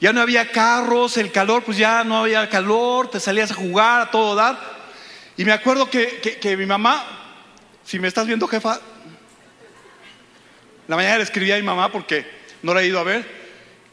Ya 0.00 0.12
no 0.12 0.22
había 0.22 0.50
carros, 0.50 1.16
el 1.16 1.30
calor, 1.30 1.62
pues 1.62 1.78
ya 1.78 2.02
no 2.02 2.16
había 2.16 2.50
calor, 2.50 3.08
te 3.08 3.20
salías 3.20 3.52
a 3.52 3.54
jugar 3.54 4.00
a 4.00 4.10
todo 4.10 4.34
dar. 4.34 4.58
Y 5.36 5.44
me 5.44 5.52
acuerdo 5.52 5.88
que- 5.88 6.18
que 6.40 6.56
mi 6.56 6.66
mamá, 6.66 7.06
si 7.84 8.00
me 8.00 8.08
estás 8.08 8.26
viendo 8.26 8.48
jefa, 8.48 8.80
la 10.88 10.96
mañana 10.96 11.18
le 11.18 11.24
escribí 11.24 11.50
a 11.52 11.56
mi 11.56 11.62
mamá 11.62 11.90
porque 11.90 12.26
no 12.62 12.74
la 12.74 12.82
he 12.82 12.86
ido 12.86 12.98
a 12.98 13.04
ver 13.04 13.46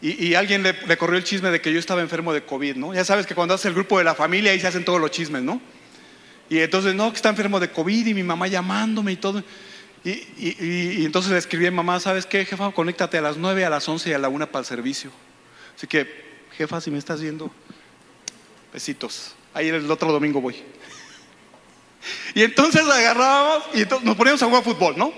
y, 0.05 0.35
alguien 0.35 0.63
le, 0.63 0.97
corrió 0.97 1.17
el 1.17 1.23
chisme 1.23 1.49
de 1.49 1.61
que 1.61 1.71
yo 1.71 1.79
estaba 1.79 2.01
enfermo 2.01 2.33
de 2.33 2.43
COVID, 2.43 2.75
¿no? 2.75 2.93
Ya 2.93 3.05
sabes 3.05 3.25
que 3.25 3.33
cuando 3.33 3.53
haces 3.53 3.67
el 3.67 3.73
grupo 3.73 3.97
de 3.99 4.03
la 4.03 4.13
familia 4.13 4.51
ahí 4.51 4.59
se 4.59 4.67
hacen 4.67 4.83
todos 4.83 4.99
los 4.99 5.11
chismes, 5.11 5.43
¿no? 5.43 5.61
Y 6.49 6.59
entonces, 6.59 6.93
no, 6.93 7.09
que 7.09 7.15
está 7.15 7.29
enfermo 7.29 7.57
de 7.57 7.71
COVID 7.71 8.07
y 8.07 8.13
mi 8.13 8.21
mamá 8.21 8.47
llamándome 8.47 9.13
y 9.13 9.15
todo. 9.15 9.41
Y 10.03 11.05
entonces 11.05 11.31
le 11.31 11.37
escribí 11.37 11.67
a 11.67 11.71
mi 11.71 11.77
mamá, 11.77 12.01
¿sabes 12.01 12.25
qué, 12.25 12.43
jefa? 12.43 12.69
Conéctate 12.71 13.17
a 13.17 13.21
las 13.21 13.37
9, 13.37 13.63
a 13.63 13.69
las 13.69 13.87
11 13.87 14.09
y 14.09 14.13
a 14.13 14.17
la 14.19 14.27
1 14.27 14.47
para 14.51 14.59
el 14.59 14.65
servicio. 14.65 15.09
Así 15.77 15.87
que, 15.87 16.05
jefa, 16.57 16.81
si 16.81 16.91
me 16.91 16.97
estás 16.97 17.21
viendo, 17.21 17.49
besitos. 18.73 19.35
Ahí 19.53 19.69
el 19.69 19.89
otro 19.89 20.11
domingo 20.11 20.41
voy. 20.41 20.55
Y 22.35 22.43
entonces 22.43 22.81
agarrábamos 22.81 23.63
y 23.73 23.83
entonces 23.83 24.05
nos 24.05 24.17
poníamos 24.17 24.43
a 24.43 24.47
jugar 24.47 24.63
fútbol, 24.63 24.95
¿no? 24.97 25.13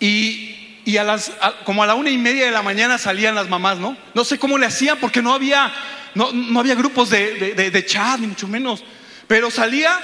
Y, 0.00 0.80
y 0.84 0.96
a 0.98 1.04
las, 1.04 1.32
como 1.64 1.82
a 1.82 1.86
la 1.86 1.94
una 1.94 2.10
y 2.10 2.18
media 2.18 2.44
de 2.46 2.50
la 2.50 2.62
mañana 2.62 2.98
salían 2.98 3.34
las 3.34 3.48
mamás, 3.48 3.78
¿no? 3.78 3.96
No 4.14 4.24
sé 4.24 4.38
cómo 4.38 4.58
le 4.58 4.66
hacían 4.66 4.98
porque 4.98 5.22
no 5.22 5.32
había, 5.32 5.72
no, 6.14 6.32
no 6.32 6.60
había 6.60 6.74
grupos 6.74 7.10
de, 7.10 7.54
de, 7.54 7.70
de- 7.70 7.86
chat, 7.86 8.20
ni 8.20 8.26
mucho 8.26 8.46
menos. 8.46 8.84
Pero 9.26 9.50
salía 9.50 9.98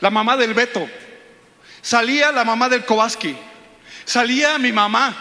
la 0.00 0.10
mamá 0.10 0.36
del 0.36 0.54
Beto, 0.54 0.88
salía 1.82 2.32
la 2.32 2.44
mamá 2.44 2.68
del 2.68 2.84
Kovaski, 2.84 3.36
salía 4.04 4.58
mi 4.58 4.72
mamá 4.72 5.14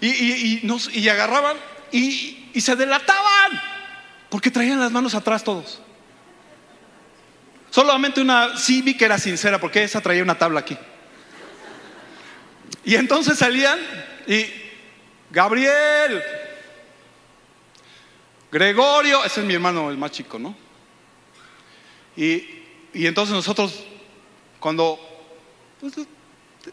y, 0.00 0.08
y- 0.08 0.60
y 0.62 0.66
nos, 0.66 0.94
y 0.94 1.08
agarraban 1.08 1.56
y, 1.92 2.50
y 2.52 2.60
se 2.60 2.76
delataban 2.76 3.60
porque 4.28 4.50
traían 4.50 4.80
las 4.80 4.90
manos 4.92 5.14
atrás 5.14 5.44
todos. 5.44 5.80
Solamente 7.70 8.20
una 8.20 8.56
sí 8.58 8.82
vi 8.82 8.94
que 8.94 9.04
era 9.06 9.18
sincera 9.18 9.58
porque 9.58 9.82
esa 9.82 10.00
traía 10.02 10.22
una 10.22 10.36
tabla 10.36 10.60
aquí. 10.60 10.76
Y 12.84 12.96
entonces 12.96 13.38
salían 13.38 13.78
y 14.26 14.46
Gabriel, 15.30 16.22
Gregorio, 18.50 19.24
ese 19.24 19.40
es 19.40 19.46
mi 19.46 19.54
hermano, 19.54 19.90
el 19.90 19.96
más 19.96 20.10
chico, 20.10 20.38
¿no? 20.38 20.54
Y, 22.16 22.44
y 22.92 23.06
entonces 23.06 23.34
nosotros, 23.34 23.84
cuando, 24.60 24.98
pues, 25.80 25.94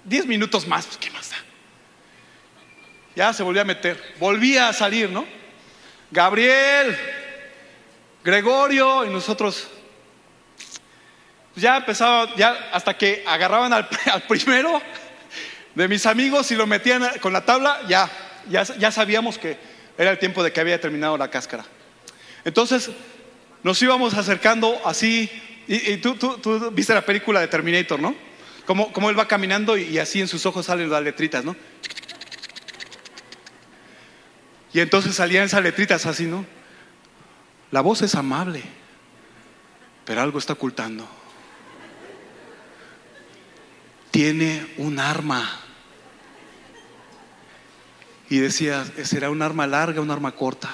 10 0.03 0.25
minutos 0.25 0.67
más, 0.67 0.85
pues 0.87 0.97
qué 0.97 1.09
más 1.11 1.29
da. 1.29 1.37
Ya 3.15 3.33
se 3.33 3.43
volvió 3.43 3.61
a 3.61 3.65
meter, 3.65 4.15
volvía 4.19 4.67
a 4.67 4.73
salir, 4.73 5.09
¿no? 5.09 5.25
Gabriel, 6.11 6.97
Gregorio, 8.23 9.05
y 9.05 9.09
nosotros, 9.09 9.69
pues, 11.53 11.61
ya 11.61 11.77
empezaba, 11.77 12.35
ya 12.35 12.69
hasta 12.73 12.97
que 12.97 13.23
agarraban 13.25 13.71
al 13.71 13.87
primero 14.27 14.81
de 15.79 15.87
mis 15.87 16.05
amigos 16.05 16.51
y 16.51 16.55
lo 16.55 16.67
metían 16.67 17.09
con 17.21 17.31
la 17.31 17.45
tabla, 17.45 17.79
ya, 17.87 18.11
ya, 18.49 18.63
ya 18.63 18.91
sabíamos 18.91 19.37
que 19.37 19.57
era 19.97 20.11
el 20.11 20.19
tiempo 20.19 20.43
de 20.43 20.51
que 20.51 20.59
había 20.59 20.81
terminado 20.81 21.17
la 21.17 21.29
cáscara. 21.29 21.63
Entonces 22.43 22.89
nos 23.63 23.81
íbamos 23.81 24.13
acercando 24.13 24.77
así, 24.83 25.31
y, 25.69 25.95
tú 25.97 26.17
viste 26.73 26.93
la 26.93 27.05
película 27.05 27.39
de 27.39 27.47
Terminator, 27.47 27.97
¿no? 27.97 28.13
Como, 28.65 28.91
como 28.91 29.09
él 29.09 29.17
va 29.17 29.29
caminando 29.29 29.77
y, 29.77 29.83
y 29.83 29.99
así 29.99 30.19
en 30.19 30.27
sus 30.27 30.45
ojos 30.45 30.65
salen 30.65 30.89
las 30.89 31.01
letritas, 31.01 31.45
¿no? 31.45 31.55
Y 34.73 34.81
entonces 34.81 35.15
salían 35.15 35.45
esas 35.45 35.63
letritas 35.63 36.05
así, 36.05 36.25
¿no? 36.25 36.45
La 37.71 37.79
voz 37.79 38.01
es 38.01 38.15
amable, 38.15 38.63
pero 40.03 40.19
algo 40.21 40.39
está 40.39 40.51
ocultando. 40.51 41.07
Tiene 44.11 44.73
un 44.75 44.99
arma. 44.99 45.68
Y 48.29 48.37
decía, 48.37 48.85
¿será 49.03 49.29
un 49.29 49.41
arma 49.41 49.65
larga, 49.65 50.01
un 50.01 50.11
arma 50.11 50.31
corta? 50.33 50.69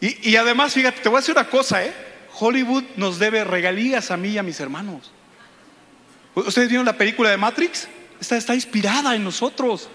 Y, 0.00 0.30
y 0.30 0.36
además, 0.36 0.74
fíjate, 0.74 1.00
te 1.00 1.08
voy 1.08 1.18
a 1.18 1.20
decir 1.20 1.34
una 1.34 1.48
cosa, 1.48 1.84
¿eh? 1.84 1.94
Hollywood 2.38 2.84
nos 2.96 3.18
debe 3.18 3.44
regalías 3.44 4.10
a 4.10 4.16
mí 4.16 4.30
y 4.30 4.38
a 4.38 4.42
mis 4.42 4.60
hermanos. 4.60 5.10
¿Ustedes 6.34 6.68
vieron 6.68 6.86
la 6.86 6.96
película 6.96 7.30
de 7.30 7.36
Matrix? 7.36 7.88
Esta 8.20 8.36
está 8.36 8.54
inspirada 8.54 9.14
en 9.14 9.24
nosotros, 9.24 9.88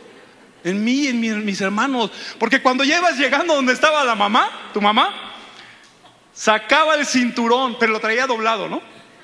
en 0.64 0.84
mí 0.84 1.08
en 1.08 1.24
en 1.24 1.46
mis 1.46 1.62
hermanos. 1.62 2.12
Porque 2.40 2.62
cuando 2.62 2.84
ya 2.84 2.98
ibas 2.98 3.18
llegando 3.18 3.56
donde 3.56 3.74
estaba 3.74 4.04
la 4.04 4.16
mamá, 4.16 4.72
tu 4.74 4.82
mamá, 4.82 5.34
sacaba 6.34 6.96
el 6.96 7.06
cinturón, 7.06 7.78
pero 7.80 7.94
lo 7.94 8.00
traía 8.00 8.28
doblado, 8.28 8.68
¿no? 8.68 8.82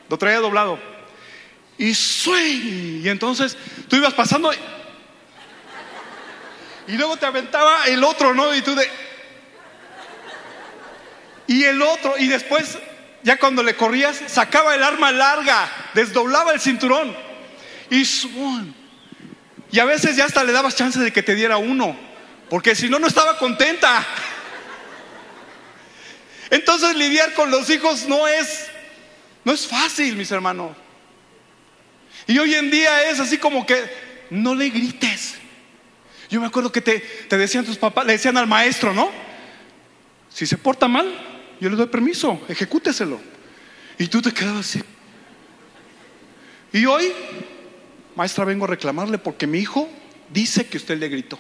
Lo 0.10 0.18
traía 0.18 0.40
doblado. 0.40 0.80
Y 1.78 1.94
sueño. 1.94 3.02
Y 3.04 3.10
entonces 3.10 3.58
tú 3.88 3.96
ibas 3.96 4.14
pasando 4.14 4.52
y 6.90 6.94
luego 6.98 7.18
te 7.18 7.28
aventaba 7.28 7.86
el 7.86 8.04
otro, 8.04 8.34
¿no? 8.34 8.54
Y 8.56 8.64
tú 8.64 8.74
de... 8.74 8.90
Y 11.46 11.64
el 11.64 11.82
otro, 11.84 12.18
y 12.18 12.28
después, 12.28 12.80
ya 13.22 13.38
cuando 13.38 13.62
le 13.62 13.76
corrías, 13.76 14.20
sacaba 14.26 14.74
el 14.74 14.82
arma 14.82 15.12
larga, 15.12 15.70
desdoblaba 15.94 16.52
el 16.52 16.60
cinturón. 16.60 17.16
Y 17.92 18.06
suan. 18.06 18.74
Y 19.72 19.78
a 19.78 19.86
veces 19.86 20.16
ya 20.16 20.26
hasta 20.26 20.44
le 20.44 20.52
dabas 20.52 20.76
chance 20.76 21.00
de 21.00 21.14
que 21.14 21.22
te 21.22 21.36
diera 21.36 21.58
uno, 21.58 21.96
porque 22.50 22.74
si 22.74 22.90
no, 22.90 22.98
no 22.98 23.06
estaba 23.06 23.38
contenta. 23.38 24.04
Entonces 26.50 26.96
lidiar 26.96 27.36
con 27.36 27.52
los 27.52 27.70
hijos 27.70 28.08
no 28.08 28.28
es, 28.28 28.68
No 29.44 29.54
es 29.54 29.68
fácil, 29.68 30.16
mis 30.16 30.32
hermanos. 30.32 30.76
Y 32.26 32.40
hoy 32.40 32.56
en 32.56 32.72
día 32.72 33.10
es 33.10 33.20
así 33.20 33.38
como 33.38 33.64
que 33.68 34.28
no 34.32 34.56
le 34.56 34.70
grites. 34.70 35.36
Yo 36.30 36.40
me 36.40 36.48
acuerdo 36.48 36.72
que 36.72 36.82
te, 36.82 37.04
decían 37.30 37.66
tus 37.66 37.78
papás, 37.78 38.06
le 38.06 38.14
decían 38.14 38.38
al 38.38 38.48
maestro, 38.48 38.94
¿no? 38.94 39.10
Si 40.30 40.46
se 40.46 40.58
porta 40.58 40.88
mal, 40.88 41.08
yo 41.60 41.70
le 41.70 41.76
doy 41.76 41.88
permiso, 41.88 42.42
ejecúteselo. 42.48 43.20
Y 43.98 44.08
tú 44.08 44.22
te 44.22 44.32
quedabas 44.32 44.70
así. 44.70 44.82
Y 46.72 46.86
hoy, 46.86 47.12
maestra, 48.16 48.46
vengo 48.46 48.66
a 48.66 48.68
reclamarle 48.68 49.18
porque 49.18 49.48
mi 49.48 49.58
hijo 49.58 49.90
dice 50.30 50.68
que 50.68 50.78
usted 50.78 51.00
le 51.00 51.10
gritó. 51.10 51.40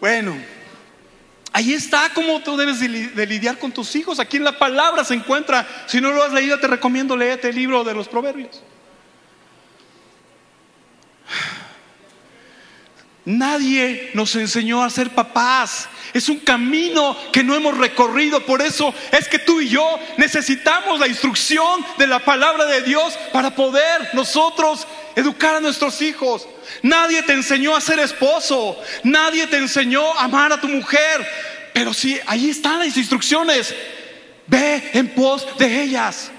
Bueno, 0.00 0.36
ahí 1.50 1.72
está 1.72 2.10
cómo 2.12 2.42
tú 2.42 2.58
debes 2.58 2.78
de, 2.80 3.26
lidiar 3.26 3.58
con 3.58 3.72
tus 3.72 3.96
hijos. 3.96 4.20
Aquí 4.20 4.36
en 4.36 4.44
la 4.44 4.58
palabra 4.58 5.02
se 5.02 5.14
encuentra. 5.14 5.66
Si 5.86 5.98
no 5.98 6.12
lo 6.12 6.22
has 6.22 6.32
leído, 6.32 6.60
te 6.60 6.66
recomiendo 6.66 7.16
leerte 7.16 7.48
el 7.48 7.54
libro 7.54 7.84
de 7.84 7.94
los 7.94 8.06
proverbios. 8.06 8.60
Nadie 13.26 14.10
nos 14.12 14.36
enseñó 14.36 14.82
a 14.82 14.90
ser 14.90 15.10
papás. 15.10 15.88
Es 16.12 16.28
un 16.28 16.40
camino 16.40 17.16
que 17.32 17.42
no 17.42 17.54
hemos 17.54 17.76
recorrido. 17.76 18.44
Por 18.44 18.60
eso 18.60 18.92
es 19.12 19.28
que 19.28 19.38
tú 19.38 19.62
y 19.62 19.68
yo 19.68 19.98
necesitamos 20.18 21.00
la 21.00 21.08
instrucción 21.08 21.84
de 21.96 22.06
la 22.06 22.18
palabra 22.18 22.66
de 22.66 22.82
Dios 22.82 23.18
para 23.32 23.54
poder 23.54 24.10
nosotros 24.12 24.86
educar 25.16 25.54
a 25.54 25.60
nuestros 25.60 26.02
hijos. 26.02 26.46
Nadie 26.82 27.22
te 27.22 27.32
enseñó 27.32 27.74
a 27.74 27.80
ser 27.80 27.98
esposo. 27.98 28.76
Nadie 29.04 29.46
te 29.46 29.56
enseñó 29.56 30.04
a 30.18 30.24
amar 30.24 30.52
a 30.52 30.60
tu 30.60 30.68
mujer. 30.68 31.26
Pero 31.72 31.94
sí, 31.94 32.20
ahí 32.26 32.50
están 32.50 32.80
las 32.80 32.96
instrucciones. 32.96 33.74
Ve 34.46 34.90
en 34.92 35.08
pos 35.14 35.46
de 35.58 35.82
ellas. 35.82 36.30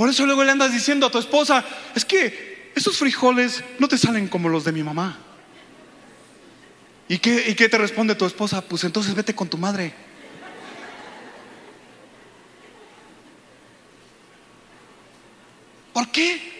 Por 0.00 0.08
eso 0.08 0.24
luego 0.24 0.42
le 0.44 0.50
andas 0.50 0.72
diciendo 0.72 1.04
a 1.04 1.10
tu 1.10 1.18
esposa, 1.18 1.62
es 1.94 2.06
que 2.06 2.72
esos 2.74 2.96
frijoles 2.96 3.62
no 3.78 3.86
te 3.86 3.98
salen 3.98 4.28
como 4.28 4.48
los 4.48 4.64
de 4.64 4.72
mi 4.72 4.82
mamá. 4.82 5.18
¿Y 7.06 7.18
qué, 7.18 7.50
¿Y 7.50 7.54
qué 7.54 7.68
te 7.68 7.76
responde 7.76 8.14
tu 8.14 8.24
esposa? 8.24 8.62
Pues 8.62 8.82
entonces 8.84 9.14
vete 9.14 9.34
con 9.34 9.50
tu 9.50 9.58
madre. 9.58 9.92
¿Por 15.92 16.10
qué? 16.10 16.50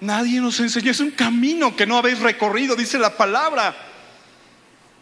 Nadie 0.00 0.40
nos 0.40 0.58
enseñó, 0.58 0.90
es 0.90 0.98
un 0.98 1.12
camino 1.12 1.76
que 1.76 1.86
no 1.86 1.96
habéis 1.96 2.18
recorrido, 2.18 2.74
dice 2.74 2.98
la 2.98 3.16
palabra. 3.16 3.91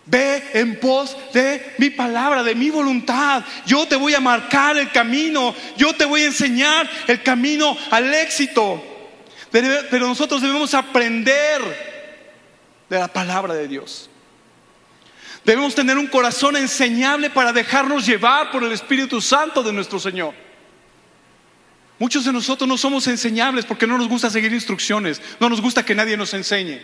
Ve 0.07 0.43
en 0.55 0.81
pos 0.81 1.17
de 1.33 1.75
mi 1.79 1.91
palabra, 1.91 2.43
de 2.43 2.55
mi 2.55 2.71
voluntad. 2.71 3.45
Yo 3.67 3.87
te 3.87 3.97
voy 3.97 4.15
a 4.15 4.21
marcar 4.21 4.77
el 4.77 4.91
camino. 4.91 5.55
Yo 5.77 5.93
te 5.95 6.05
voy 6.05 6.23
a 6.23 6.27
enseñar 6.27 6.89
el 7.07 7.23
camino 7.23 7.77
al 7.91 8.13
éxito. 8.15 8.83
Pero, 9.51 10.09
nosotros 10.09 10.43
debemos 10.43 10.75
aprender 10.75 11.61
de 12.89 12.99
la 12.99 13.09
palabra 13.09 13.55
de 13.55 13.69
Dios. 13.69 14.09
Debemos 15.45 15.75
tener 15.75 15.99
un 15.99 16.07
corazón 16.07 16.57
enseñable 16.57 17.31
para 17.31 17.53
dejarnos 17.53 18.07
llevar 18.07 18.51
por 18.51 18.63
el 18.63 18.73
Espíritu 18.73 19.21
Santo 19.21 19.63
de 19.63 19.73
nuestro 19.73 19.99
Señor. 19.99 20.35
Muchos 21.99 22.25
de 22.25 22.33
nosotros 22.33 22.69
no 22.69 22.79
somos 22.79 23.07
enseñables 23.07 23.65
porque 23.65 23.87
no 23.87 23.99
nos 23.99 24.09
gusta 24.09 24.31
seguir 24.31 24.53
instrucciones, 24.53 25.21
no 25.39 25.49
nos 25.49 25.61
gusta 25.61 25.85
que 25.85 25.95
nadie 25.95 26.17
nos 26.17 26.33
enseñe. 26.33 26.81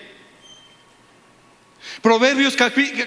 Proverbios 2.03 2.57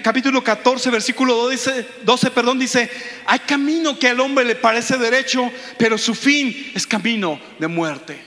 capítulo 0.02 0.42
14, 0.42 0.90
versículo 0.90 1.34
12, 1.36 1.86
12, 2.02 2.30
perdón, 2.32 2.58
dice, 2.58 2.90
hay 3.24 3.38
camino 3.40 3.98
que 3.98 4.08
al 4.08 4.20
hombre 4.20 4.44
le 4.44 4.56
parece 4.56 4.98
derecho, 4.98 5.50
pero 5.78 5.96
su 5.96 6.14
fin 6.14 6.72
es 6.74 6.86
camino 6.86 7.40
de 7.58 7.68
muerte. 7.68 8.20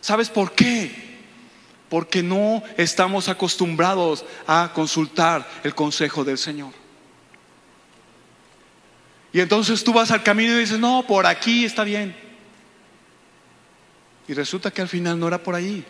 ¿Sabes 0.00 0.28
por 0.28 0.52
qué? 0.52 0.90
Porque 1.88 2.22
no 2.22 2.62
estamos 2.76 3.28
acostumbrados 3.28 4.24
a 4.46 4.70
consultar 4.74 5.48
el 5.62 5.74
consejo 5.74 6.24
del 6.24 6.38
Señor. 6.38 6.72
Y 9.32 9.40
entonces 9.40 9.82
tú 9.82 9.92
vas 9.92 10.10
al 10.10 10.22
camino 10.22 10.52
y 10.54 10.60
dices, 10.60 10.78
no, 10.78 11.04
por 11.06 11.26
aquí 11.26 11.64
está 11.64 11.84
bien. 11.84 12.14
Y 14.28 14.34
resulta 14.34 14.70
que 14.70 14.82
al 14.82 14.88
final 14.88 15.18
no 15.18 15.28
era 15.28 15.42
por 15.42 15.54
ahí. 15.54 15.84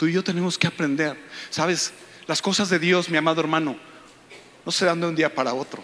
Tú 0.00 0.06
y 0.06 0.14
yo 0.14 0.24
tenemos 0.24 0.56
que 0.56 0.66
aprender. 0.66 1.14
Sabes, 1.50 1.92
las 2.26 2.40
cosas 2.40 2.70
de 2.70 2.78
Dios, 2.78 3.10
mi 3.10 3.18
amado 3.18 3.42
hermano, 3.42 3.76
no 4.64 4.72
se 4.72 4.86
dan 4.86 4.98
de 4.98 5.06
un 5.06 5.14
día 5.14 5.34
para 5.34 5.52
otro. 5.52 5.82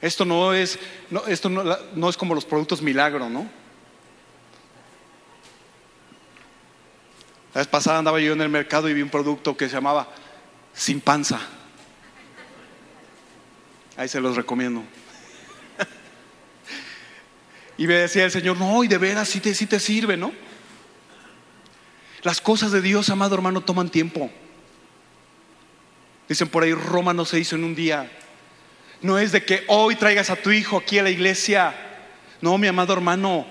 Esto 0.00 0.24
no 0.24 0.54
es, 0.54 0.78
esto 1.26 1.48
no, 1.48 2.08
es 2.08 2.16
como 2.16 2.36
los 2.36 2.44
productos 2.44 2.80
milagro, 2.80 3.28
¿no? 3.28 3.50
La 7.52 7.62
vez 7.62 7.66
pasada 7.66 7.98
andaba 7.98 8.20
yo 8.20 8.32
en 8.32 8.42
el 8.42 8.48
mercado 8.48 8.88
y 8.88 8.94
vi 8.94 9.02
un 9.02 9.10
producto 9.10 9.56
que 9.56 9.68
se 9.68 9.74
llamaba 9.74 10.14
Sin 10.72 11.00
Panza. 11.00 11.40
Ahí 13.96 14.06
se 14.06 14.20
los 14.20 14.36
recomiendo. 14.36 14.84
y 17.76 17.88
me 17.88 17.94
decía 17.94 18.24
el 18.24 18.30
Señor, 18.30 18.56
no, 18.56 18.84
y 18.84 18.86
de 18.86 18.98
veras 18.98 19.28
sí 19.28 19.40
te, 19.40 19.52
sí 19.52 19.66
te 19.66 19.80
sirve, 19.80 20.16
¿no? 20.16 20.44
Las 22.24 22.40
cosas 22.40 22.72
de 22.72 22.80
Dios, 22.80 23.10
amado 23.10 23.34
hermano, 23.34 23.60
toman 23.60 23.90
tiempo. 23.90 24.30
Dicen 26.26 26.48
por 26.48 26.62
ahí, 26.62 26.72
Roma 26.72 27.12
no 27.12 27.26
se 27.26 27.38
hizo 27.38 27.54
en 27.54 27.64
un 27.64 27.74
día. 27.74 28.10
No 29.02 29.18
es 29.18 29.30
de 29.30 29.44
que 29.44 29.62
hoy 29.68 29.94
traigas 29.94 30.30
a 30.30 30.36
tu 30.36 30.50
hijo 30.50 30.78
aquí 30.78 30.98
a 30.98 31.02
la 31.02 31.10
iglesia. 31.10 31.74
No, 32.40 32.56
mi 32.56 32.66
amado 32.66 32.94
hermano, 32.94 33.46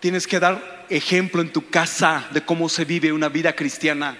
tienes 0.00 0.26
que 0.26 0.40
dar 0.40 0.86
ejemplo 0.90 1.40
en 1.40 1.52
tu 1.52 1.70
casa 1.70 2.26
de 2.32 2.44
cómo 2.44 2.68
se 2.68 2.84
vive 2.84 3.12
una 3.12 3.28
vida 3.28 3.54
cristiana. 3.54 4.18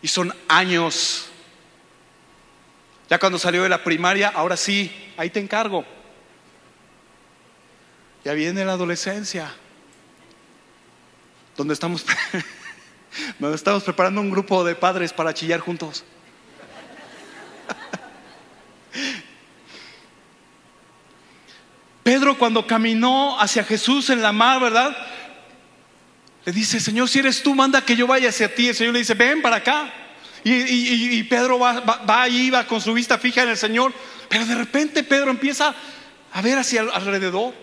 Y 0.00 0.06
son 0.06 0.32
años. 0.46 1.28
Ya 3.10 3.18
cuando 3.18 3.40
salió 3.40 3.64
de 3.64 3.68
la 3.68 3.82
primaria, 3.82 4.28
ahora 4.28 4.56
sí, 4.56 4.92
ahí 5.16 5.28
te 5.28 5.40
encargo. 5.40 5.84
Ya 8.24 8.32
viene 8.32 8.64
la 8.64 8.74
adolescencia 8.74 9.52
donde 11.56 11.74
estamos, 11.74 12.04
donde 13.38 13.56
estamos 13.56 13.82
preparando 13.82 14.20
un 14.20 14.30
grupo 14.30 14.64
de 14.64 14.74
padres 14.74 15.12
para 15.12 15.34
chillar 15.34 15.60
juntos. 15.60 16.04
Pedro 22.02 22.36
cuando 22.36 22.66
caminó 22.66 23.38
hacia 23.40 23.62
Jesús 23.64 24.10
en 24.10 24.22
la 24.22 24.32
mar, 24.32 24.60
¿verdad? 24.60 24.96
Le 26.44 26.52
dice, 26.52 26.80
Señor, 26.80 27.08
si 27.08 27.20
eres 27.20 27.42
tú, 27.42 27.54
manda 27.54 27.84
que 27.84 27.94
yo 27.94 28.06
vaya 28.06 28.30
hacia 28.30 28.52
ti. 28.52 28.68
El 28.68 28.74
Señor 28.74 28.94
le 28.94 28.98
dice, 29.00 29.14
ven 29.14 29.40
para 29.42 29.56
acá. 29.56 29.92
Y, 30.44 31.22
Pedro 31.24 31.60
va, 31.60 31.78
va, 31.80 32.22
ahí, 32.22 32.50
va 32.50 32.66
con 32.66 32.80
su 32.80 32.92
vista 32.92 33.16
fija 33.16 33.44
en 33.44 33.50
el 33.50 33.56
Señor. 33.56 33.92
Pero 34.28 34.44
de 34.44 34.56
repente 34.56 35.04
Pedro 35.04 35.30
empieza 35.30 35.72
a 36.32 36.42
ver 36.42 36.58
hacia 36.58 36.80
alrededor. 36.80 37.54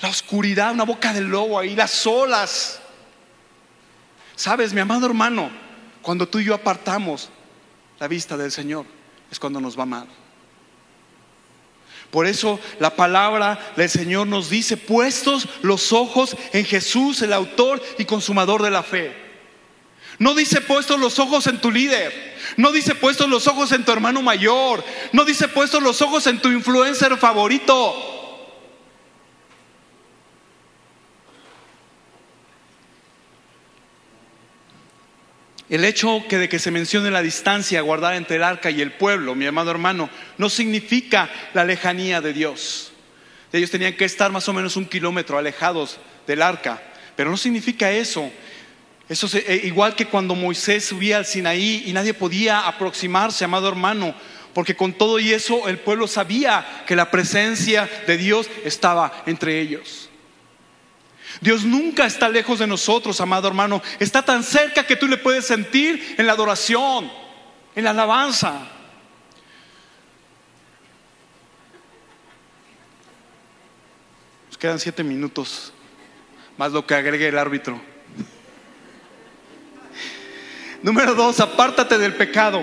La 0.00 0.10
oscuridad, 0.10 0.72
una 0.72 0.84
boca 0.84 1.12
de 1.12 1.22
lobo 1.22 1.58
ahí, 1.58 1.74
las 1.74 2.06
olas. 2.06 2.80
Sabes, 4.36 4.72
mi 4.72 4.80
amado 4.80 5.06
hermano, 5.06 5.50
cuando 6.02 6.28
tú 6.28 6.38
y 6.38 6.44
yo 6.44 6.54
apartamos 6.54 7.30
la 7.98 8.08
vista 8.08 8.36
del 8.36 8.50
Señor, 8.50 8.86
es 9.30 9.38
cuando 9.38 9.60
nos 9.60 9.78
va 9.78 9.86
mal. 9.86 10.06
Por 12.10 12.26
eso 12.26 12.60
la 12.78 12.94
palabra 12.94 13.72
del 13.76 13.90
Señor 13.90 14.26
nos 14.26 14.48
dice, 14.48 14.76
puestos 14.76 15.48
los 15.62 15.92
ojos 15.92 16.36
en 16.52 16.64
Jesús, 16.64 17.22
el 17.22 17.32
autor 17.32 17.82
y 17.98 18.04
consumador 18.04 18.62
de 18.62 18.70
la 18.70 18.82
fe. 18.82 19.24
No 20.18 20.34
dice 20.34 20.60
puestos 20.60 21.00
los 21.00 21.18
ojos 21.18 21.46
en 21.48 21.60
tu 21.60 21.72
líder. 21.72 22.34
No 22.56 22.70
dice 22.70 22.94
puestos 22.94 23.28
los 23.28 23.48
ojos 23.48 23.72
en 23.72 23.84
tu 23.84 23.90
hermano 23.90 24.22
mayor. 24.22 24.84
No 25.12 25.24
dice 25.24 25.48
puestos 25.48 25.82
los 25.82 26.02
ojos 26.02 26.26
en 26.28 26.40
tu 26.40 26.50
influencer 26.50 27.16
favorito. 27.16 28.13
El 35.70 35.84
hecho 35.84 36.22
que 36.28 36.38
de 36.38 36.48
que 36.48 36.58
se 36.58 36.70
mencione 36.70 37.10
la 37.10 37.22
distancia 37.22 37.80
guardada 37.80 38.16
entre 38.16 38.36
el 38.36 38.44
arca 38.44 38.70
y 38.70 38.82
el 38.82 38.92
pueblo, 38.92 39.34
mi 39.34 39.46
amado 39.46 39.70
hermano, 39.70 40.10
no 40.36 40.50
significa 40.50 41.30
la 41.54 41.64
lejanía 41.64 42.20
de 42.20 42.34
Dios. 42.34 42.92
Ellos 43.52 43.70
tenían 43.70 43.96
que 43.96 44.04
estar 44.04 44.30
más 44.30 44.48
o 44.48 44.52
menos 44.52 44.76
un 44.76 44.84
kilómetro 44.84 45.38
alejados 45.38 45.98
del 46.26 46.42
arca, 46.42 46.82
pero 47.16 47.30
no 47.30 47.36
significa 47.36 47.90
eso. 47.90 48.30
Eso 49.08 49.26
es 49.26 49.34
eh, 49.36 49.60
igual 49.64 49.94
que 49.94 50.06
cuando 50.06 50.34
Moisés 50.34 50.84
subía 50.84 51.18
al 51.18 51.26
Sinaí 51.26 51.84
y 51.86 51.92
nadie 51.92 52.14
podía 52.14 52.66
aproximarse, 52.66 53.44
amado 53.44 53.68
hermano, 53.68 54.14
porque 54.52 54.76
con 54.76 54.92
todo 54.92 55.18
y 55.18 55.32
eso 55.32 55.68
el 55.68 55.78
pueblo 55.78 56.06
sabía 56.06 56.84
que 56.86 56.96
la 56.96 57.10
presencia 57.10 57.88
de 58.06 58.16
Dios 58.16 58.50
estaba 58.64 59.22
entre 59.26 59.60
ellos. 59.60 60.10
Dios 61.40 61.64
nunca 61.64 62.06
está 62.06 62.28
lejos 62.28 62.58
de 62.58 62.66
nosotros, 62.66 63.20
amado 63.20 63.48
hermano. 63.48 63.82
Está 63.98 64.22
tan 64.22 64.42
cerca 64.42 64.86
que 64.86 64.96
tú 64.96 65.06
le 65.06 65.16
puedes 65.16 65.46
sentir 65.46 66.14
en 66.18 66.26
la 66.26 66.32
adoración, 66.32 67.10
en 67.74 67.84
la 67.84 67.90
alabanza. 67.90 68.68
Nos 74.48 74.58
quedan 74.58 74.78
siete 74.78 75.02
minutos, 75.02 75.72
más 76.56 76.72
lo 76.72 76.86
que 76.86 76.94
agregue 76.94 77.28
el 77.28 77.38
árbitro. 77.38 77.80
Número 80.82 81.14
dos, 81.14 81.40
apártate 81.40 81.96
del 81.98 82.14
pecado. 82.14 82.62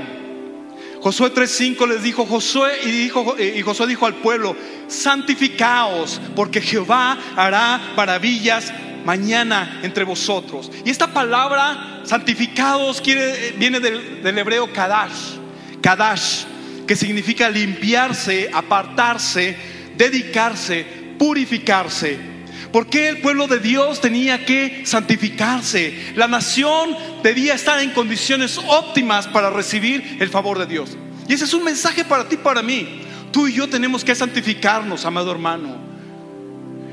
Josué 1.02 1.34
3:5 1.34 1.88
les 1.88 2.04
dijo 2.04 2.26
Josué 2.26 2.72
y, 2.84 2.92
dijo, 2.92 3.36
y 3.40 3.62
Josué 3.62 3.88
dijo 3.88 4.06
al 4.06 4.16
pueblo, 4.16 4.56
santificaos, 4.88 6.22
porque 6.36 6.62
Jehová 6.62 7.18
hará 7.36 7.94
maravillas 7.98 8.72
mañana 9.04 9.80
entre 9.82 10.04
vosotros. 10.04 10.72
Y 10.86 10.92
esta 10.92 11.08
palabra 11.08 12.02
santificados 12.04 13.02
quiere, 13.02 13.56
viene 13.58 13.80
del, 13.80 14.22
del 14.22 14.38
hebreo 14.38 14.72
kadash, 14.72 15.38
kadash, 15.82 16.44
que 16.86 16.96
significa 16.96 17.50
limpiarse, 17.50 18.50
apartarse, 18.54 19.58
dedicarse, 19.98 20.86
purificarse. 21.18 22.31
¿Por 22.71 22.88
qué 22.88 23.10
el 23.10 23.17
pueblo 23.19 23.47
de 23.47 23.60
Dios 23.60 23.99
tenía 23.99 24.45
que 24.45 24.84
santificarse? 24.86 26.13
La 26.15 26.27
nación 26.27 26.95
debía 27.21 27.53
estar 27.53 27.79
en 27.79 27.91
condiciones 27.91 28.57
óptimas 28.57 29.27
para 29.27 29.49
recibir 29.49 30.17
el 30.19 30.29
favor 30.29 30.57
de 30.57 30.65
Dios. 30.65 30.97
Y 31.27 31.34
ese 31.34 31.45
es 31.45 31.53
un 31.53 31.63
mensaje 31.63 32.05
para 32.05 32.29
ti, 32.29 32.38
para 32.38 32.62
mí. 32.62 33.01
Tú 33.31 33.47
y 33.47 33.53
yo 33.53 33.67
tenemos 33.67 34.05
que 34.05 34.15
santificarnos, 34.15 35.05
amado 35.05 35.31
hermano. 35.31 35.91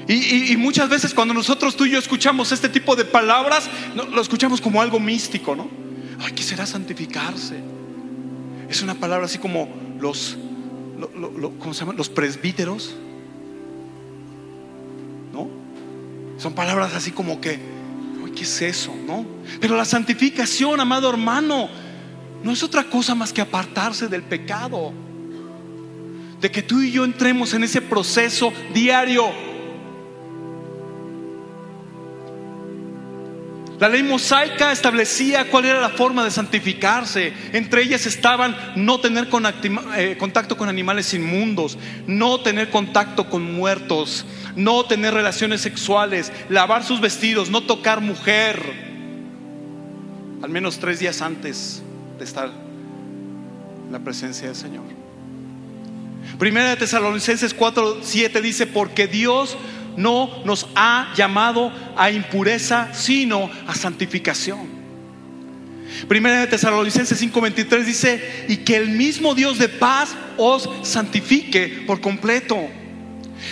Y, 0.08 0.52
y, 0.52 0.56
muchas 0.56 0.88
veces 0.88 1.12
cuando 1.12 1.34
nosotros 1.34 1.76
tú 1.76 1.84
y 1.84 1.90
yo 1.90 1.98
escuchamos 1.98 2.50
este 2.50 2.70
tipo 2.70 2.96
de 2.96 3.04
palabras, 3.04 3.68
lo 3.94 4.22
escuchamos 4.22 4.58
como 4.58 4.80
algo 4.80 4.98
místico, 4.98 5.54
¿no? 5.54 5.68
Ay, 6.20 6.32
¿qué 6.32 6.42
será 6.42 6.64
santificarse? 6.64 7.60
Es 8.70 8.80
una 8.80 8.94
palabra 8.94 9.26
así 9.26 9.36
como 9.36 9.68
los, 10.00 10.38
lo, 10.98 11.30
lo, 11.30 11.50
¿cómo 11.58 11.74
se 11.74 11.80
llama? 11.80 11.92
Los 11.92 12.08
presbíteros 12.08 12.94
Son 16.38 16.54
palabras 16.54 16.94
así 16.94 17.10
como 17.10 17.40
que, 17.40 17.58
¿qué 18.34 18.42
es 18.42 18.62
eso? 18.62 18.94
¿No? 19.06 19.26
Pero 19.60 19.76
la 19.76 19.84
santificación, 19.84 20.80
amado 20.80 21.10
hermano, 21.10 21.68
no 22.42 22.52
es 22.52 22.62
otra 22.62 22.84
cosa 22.84 23.14
más 23.14 23.32
que 23.32 23.40
apartarse 23.40 24.08
del 24.08 24.22
pecado. 24.22 24.92
De 26.40 26.50
que 26.50 26.62
tú 26.62 26.80
y 26.80 26.92
yo 26.92 27.04
entremos 27.04 27.52
en 27.54 27.64
ese 27.64 27.82
proceso 27.82 28.52
diario 28.72 29.28
La 33.78 33.88
ley 33.88 34.02
mosaica 34.02 34.72
establecía 34.72 35.48
cuál 35.50 35.66
era 35.66 35.80
la 35.80 35.90
forma 35.90 36.24
de 36.24 36.32
santificarse. 36.32 37.32
Entre 37.52 37.82
ellas 37.82 38.06
estaban 38.06 38.56
no 38.74 38.98
tener 38.98 39.28
eh, 39.96 40.16
contacto 40.18 40.56
con 40.56 40.68
animales 40.68 41.14
inmundos, 41.14 41.78
no 42.06 42.40
tener 42.40 42.70
contacto 42.70 43.30
con 43.30 43.54
muertos, 43.54 44.26
no 44.56 44.84
tener 44.84 45.14
relaciones 45.14 45.60
sexuales, 45.60 46.32
lavar 46.48 46.82
sus 46.82 47.00
vestidos, 47.00 47.50
no 47.50 47.62
tocar 47.62 48.00
mujer. 48.00 48.60
Al 50.42 50.50
menos 50.50 50.80
tres 50.80 50.98
días 50.98 51.22
antes 51.22 51.80
de 52.18 52.24
estar 52.24 52.48
en 52.48 53.92
la 53.92 54.00
presencia 54.00 54.48
del 54.48 54.56
Señor. 54.56 54.84
Primera 56.36 56.70
de 56.70 56.76
Tesalonicenses 56.76 57.54
4, 57.54 57.98
7 58.02 58.42
dice, 58.42 58.66
porque 58.66 59.06
Dios 59.06 59.56
no 59.98 60.30
nos 60.44 60.68
ha 60.76 61.12
llamado 61.16 61.72
a 61.96 62.12
impureza, 62.12 62.94
sino 62.94 63.50
a 63.66 63.74
santificación. 63.74 64.78
Primera 66.06 66.40
de 66.40 66.46
Tesalonicenses 66.46 67.20
5:23 67.20 67.84
dice, 67.84 68.46
y 68.48 68.58
que 68.58 68.76
el 68.76 68.90
mismo 68.90 69.34
Dios 69.34 69.58
de 69.58 69.68
paz 69.68 70.14
os 70.36 70.70
santifique 70.82 71.82
por 71.84 72.00
completo. 72.00 72.56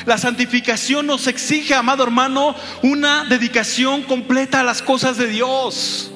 La 0.05 0.19
santificación 0.19 1.07
nos 1.07 1.27
exige, 1.27 1.75
amado 1.75 2.05
hermano, 2.05 2.55
una 2.83 3.25
dedicación 3.25 4.03
completa 4.03 4.61
a 4.61 4.65
las 4.65 4.83
cosas 4.83 5.17
de 5.17 5.27
Dios. 5.27 6.13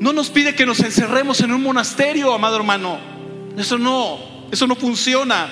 No 0.00 0.12
nos 0.12 0.28
pide 0.28 0.54
que 0.54 0.66
nos 0.66 0.80
encerremos 0.80 1.40
en 1.40 1.50
un 1.50 1.62
monasterio, 1.62 2.34
amado 2.34 2.56
hermano. 2.56 2.98
Eso 3.56 3.78
no, 3.78 4.18
eso 4.52 4.66
no 4.66 4.76
funciona 4.76 5.48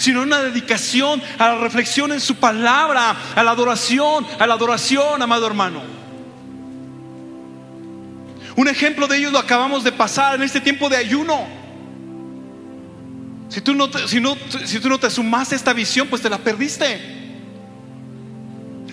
sino 0.00 0.22
una 0.22 0.42
dedicación 0.42 1.22
a 1.38 1.48
la 1.48 1.58
reflexión 1.58 2.10
en 2.10 2.20
su 2.20 2.36
palabra, 2.36 3.14
a 3.34 3.42
la 3.42 3.50
adoración, 3.50 4.26
a 4.38 4.46
la 4.46 4.54
adoración, 4.54 5.20
amado 5.20 5.46
hermano. 5.46 5.82
Un 8.56 8.66
ejemplo 8.66 9.06
de 9.06 9.18
ello 9.18 9.30
lo 9.30 9.38
acabamos 9.38 9.84
de 9.84 9.92
pasar 9.92 10.36
en 10.36 10.42
este 10.42 10.60
tiempo 10.60 10.88
de 10.88 10.96
ayuno. 10.96 11.46
Si 13.50 13.60
tú 13.60 13.74
no 13.74 13.90
te, 13.90 14.08
si 14.08 14.20
no, 14.20 14.36
si 14.64 14.80
tú 14.80 14.88
no 14.88 14.98
te 14.98 15.06
a 15.06 15.56
esta 15.56 15.72
visión, 15.74 16.08
pues 16.08 16.22
te 16.22 16.30
la 16.30 16.38
perdiste. 16.38 17.19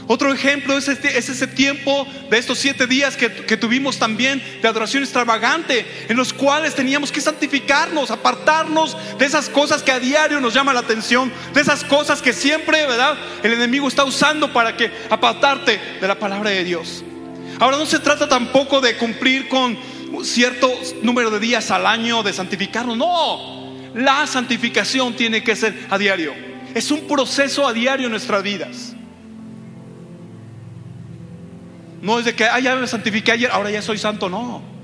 Otro 0.07 0.33
ejemplo 0.33 0.77
es, 0.77 0.87
este, 0.87 1.17
es 1.17 1.27
ese 1.27 1.47
tiempo 1.47 2.07
de 2.29 2.37
estos 2.37 2.59
siete 2.59 2.87
días 2.87 3.17
que, 3.17 3.29
que, 3.29 3.57
tuvimos 3.57 3.99
también 3.99 4.41
de 4.61 4.67
adoración 4.67 5.03
extravagante, 5.03 5.85
en 6.07 6.15
los 6.15 6.31
cuales 6.31 6.75
teníamos 6.75 7.11
que 7.11 7.19
santificarnos, 7.19 8.09
apartarnos 8.09 8.95
de 9.17 9.25
esas 9.25 9.49
cosas 9.49 9.83
que 9.83 9.91
a 9.91 9.99
diario 9.99 10.39
nos 10.39 10.53
llama 10.53 10.73
la 10.73 10.79
atención, 10.79 11.31
de 11.53 11.59
esas 11.59 11.83
cosas 11.83 12.21
que 12.21 12.31
siempre, 12.31 12.87
¿verdad? 12.87 13.17
El 13.43 13.51
enemigo 13.51 13.89
está 13.89 14.05
usando 14.05 14.53
para 14.53 14.77
que 14.77 14.89
apartarte 15.09 15.77
de 15.99 16.07
la 16.07 16.17
palabra 16.17 16.51
de 16.51 16.63
Dios. 16.63 17.03
Ahora 17.59 17.77
no 17.77 17.85
se 17.85 17.99
trata 17.99 18.29
tampoco 18.29 18.79
de 18.79 18.95
cumplir 18.95 19.49
con 19.49 19.77
cierto 20.23 20.71
número 21.01 21.29
de 21.31 21.39
días 21.39 21.69
al 21.69 21.85
año 21.85 22.23
de 22.23 22.31
santificarnos, 22.31 22.95
no. 22.95 23.73
La 23.93 24.25
santificación 24.25 25.15
tiene 25.15 25.43
que 25.43 25.55
ser 25.55 25.87
a 25.89 25.97
diario. 25.97 26.33
Es 26.73 26.91
un 26.91 27.07
proceso 27.07 27.67
a 27.67 27.73
diario 27.73 28.05
en 28.05 28.11
nuestras 28.11 28.41
vidas. 28.41 28.96
No 32.01 32.19
es 32.19 32.25
de 32.25 32.35
que, 32.35 32.45
ah, 32.45 32.59
ya 32.59 32.75
me 32.75 32.87
santifiqué 32.87 33.31
ayer, 33.31 33.51
ahora 33.51 33.71
ya 33.71 33.81
soy 33.81 33.97
santo, 33.97 34.29
no. 34.29 34.77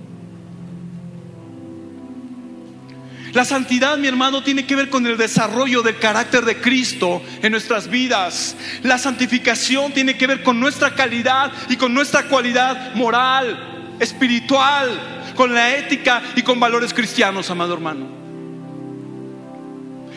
La 3.34 3.45
santidad, 3.45 3.97
mi 3.97 4.08
hermano, 4.08 4.43
tiene 4.43 4.67
que 4.67 4.76
ver 4.76 4.89
con 4.89 5.08
el 5.08 5.17
desarrollo 5.17 5.82
del 5.82 5.97
carácter 5.97 6.45
de 6.45 6.62
Cristo 6.62 7.19
en 7.41 7.52
nuestras 7.52 7.88
vidas. 7.88 8.56
La 8.84 8.99
santificación 8.99 9.91
tiene 9.91 10.15
que 10.17 10.28
ver 10.28 10.43
con 10.43 10.60
nuestra 10.60 10.93
calidad 10.93 11.52
y 11.67 11.76
con 11.76 11.95
nuestra 11.95 12.28
cualidad 12.28 12.93
moral, 12.93 13.95
espiritual, 13.99 15.34
con 15.36 15.52
la 15.52 15.76
ética 15.76 16.21
y 16.36 16.43
con 16.43 16.60
valores 16.60 16.93
cristianos, 16.93 17.49
amado 17.49 17.73
hermano. 17.73 18.08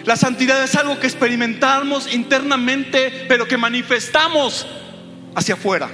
La 0.04 0.16
santidad 0.16 0.62
es 0.62 0.74
algo 0.74 1.00
que 1.00 1.06
experimentamos 1.06 2.12
internamente, 2.12 3.24
pero 3.28 3.48
que 3.48 3.56
manifestamos 3.56 4.66
hacia 5.34 5.54
afuera. 5.54 5.88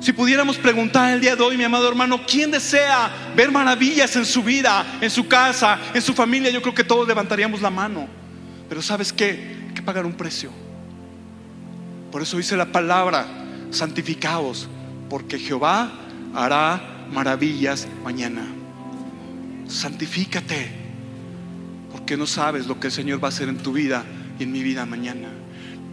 Si 0.00 0.14
pudiéramos 0.14 0.56
preguntar 0.56 1.12
el 1.12 1.20
día 1.20 1.36
de 1.36 1.42
hoy, 1.42 1.58
mi 1.58 1.64
amado 1.64 1.86
hermano, 1.86 2.22
¿quién 2.26 2.50
desea 2.50 3.32
ver 3.36 3.52
maravillas 3.52 4.16
en 4.16 4.24
su 4.24 4.42
vida, 4.42 4.98
en 4.98 5.10
su 5.10 5.28
casa, 5.28 5.78
en 5.92 6.00
su 6.00 6.14
familia? 6.14 6.50
Yo 6.50 6.62
creo 6.62 6.74
que 6.74 6.84
todos 6.84 7.06
levantaríamos 7.06 7.60
la 7.60 7.68
mano. 7.68 8.08
Pero 8.66 8.80
¿sabes 8.80 9.12
qué? 9.12 9.58
Hay 9.68 9.74
que 9.74 9.82
pagar 9.82 10.06
un 10.06 10.14
precio. 10.14 10.50
Por 12.10 12.22
eso 12.22 12.38
dice 12.38 12.56
la 12.56 12.72
palabra, 12.72 13.26
santificaos, 13.70 14.68
porque 15.10 15.38
Jehová 15.38 15.92
hará 16.34 17.06
maravillas 17.12 17.86
mañana. 18.02 18.46
Santifícate, 19.68 20.70
porque 21.92 22.16
no 22.16 22.26
sabes 22.26 22.66
lo 22.66 22.80
que 22.80 22.86
el 22.86 22.92
Señor 22.92 23.22
va 23.22 23.28
a 23.28 23.30
hacer 23.30 23.50
en 23.50 23.58
tu 23.58 23.74
vida 23.74 24.02
y 24.38 24.44
en 24.44 24.52
mi 24.52 24.62
vida 24.62 24.86
mañana. 24.86 25.28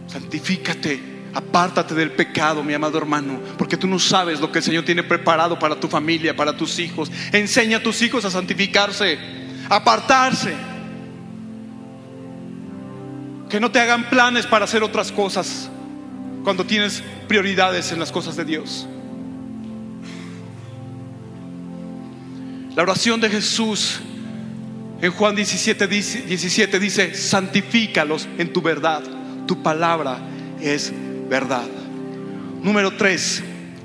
Santifícate 0.06 1.17
Apártate 1.34 1.94
del 1.94 2.12
pecado, 2.12 2.62
mi 2.62 2.74
amado 2.74 2.98
hermano, 2.98 3.40
porque 3.58 3.76
tú 3.76 3.86
no 3.86 3.98
sabes 3.98 4.40
lo 4.40 4.50
que 4.50 4.58
el 4.58 4.64
Señor 4.64 4.84
tiene 4.84 5.02
preparado 5.02 5.58
para 5.58 5.78
tu 5.78 5.88
familia, 5.88 6.34
para 6.34 6.56
tus 6.56 6.78
hijos. 6.78 7.10
Enseña 7.32 7.78
a 7.78 7.82
tus 7.82 8.00
hijos 8.02 8.24
a 8.24 8.30
santificarse, 8.30 9.18
apartarse. 9.68 10.54
Que 13.48 13.60
no 13.60 13.70
te 13.70 13.80
hagan 13.80 14.08
planes 14.10 14.46
para 14.46 14.64
hacer 14.64 14.82
otras 14.82 15.12
cosas 15.12 15.70
cuando 16.44 16.64
tienes 16.64 17.02
prioridades 17.26 17.92
en 17.92 17.98
las 17.98 18.10
cosas 18.10 18.36
de 18.36 18.44
Dios. 18.44 18.86
La 22.74 22.82
oración 22.82 23.20
de 23.20 23.28
Jesús 23.28 24.00
en 25.00 25.12
Juan 25.12 25.34
17, 25.34 25.86
17 25.86 26.78
dice, 26.78 27.14
santifícalos 27.14 28.28
en 28.38 28.52
tu 28.52 28.62
verdad, 28.62 29.02
tu 29.46 29.62
palabra 29.62 30.18
es 30.60 30.92
verdad. 31.28 31.66
Número 32.62 32.96
tres, 32.96 33.42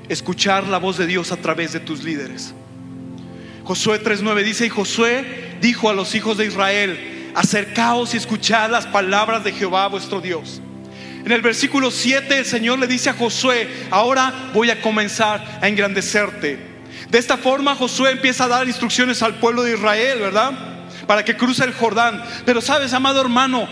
escuchar 0.08 0.66
la 0.66 0.78
voz 0.78 0.98
de 0.98 1.06
Dios 1.06 1.32
a 1.32 1.36
través 1.36 1.72
de 1.72 1.80
tus 1.80 2.02
líderes. 2.02 2.54
Josué 3.64 4.02
3.9 4.02 4.42
dice, 4.42 4.66
y 4.66 4.68
Josué 4.68 5.56
dijo 5.60 5.88
a 5.88 5.94
los 5.94 6.14
hijos 6.14 6.36
de 6.36 6.46
Israel, 6.46 7.32
acercaos 7.34 8.14
y 8.14 8.18
escuchad 8.18 8.70
las 8.70 8.86
palabras 8.86 9.44
de 9.44 9.52
Jehová 9.52 9.86
vuestro 9.88 10.20
Dios. 10.20 10.60
En 11.24 11.32
el 11.32 11.40
versículo 11.40 11.90
7 11.90 12.38
el 12.38 12.44
Señor 12.44 12.78
le 12.78 12.86
dice 12.86 13.08
a 13.08 13.14
Josué, 13.14 13.68
ahora 13.90 14.50
voy 14.52 14.70
a 14.70 14.82
comenzar 14.82 15.58
a 15.62 15.68
engrandecerte. 15.68 16.58
De 17.08 17.18
esta 17.18 17.38
forma 17.38 17.74
Josué 17.74 18.10
empieza 18.10 18.44
a 18.44 18.48
dar 18.48 18.66
instrucciones 18.66 19.22
al 19.22 19.36
pueblo 19.36 19.62
de 19.62 19.74
Israel, 19.74 20.18
¿verdad? 20.20 20.52
Para 21.06 21.24
que 21.24 21.36
cruce 21.36 21.64
el 21.64 21.72
Jordán. 21.72 22.22
Pero 22.44 22.60
sabes, 22.60 22.92
amado 22.92 23.22
hermano, 23.22 23.66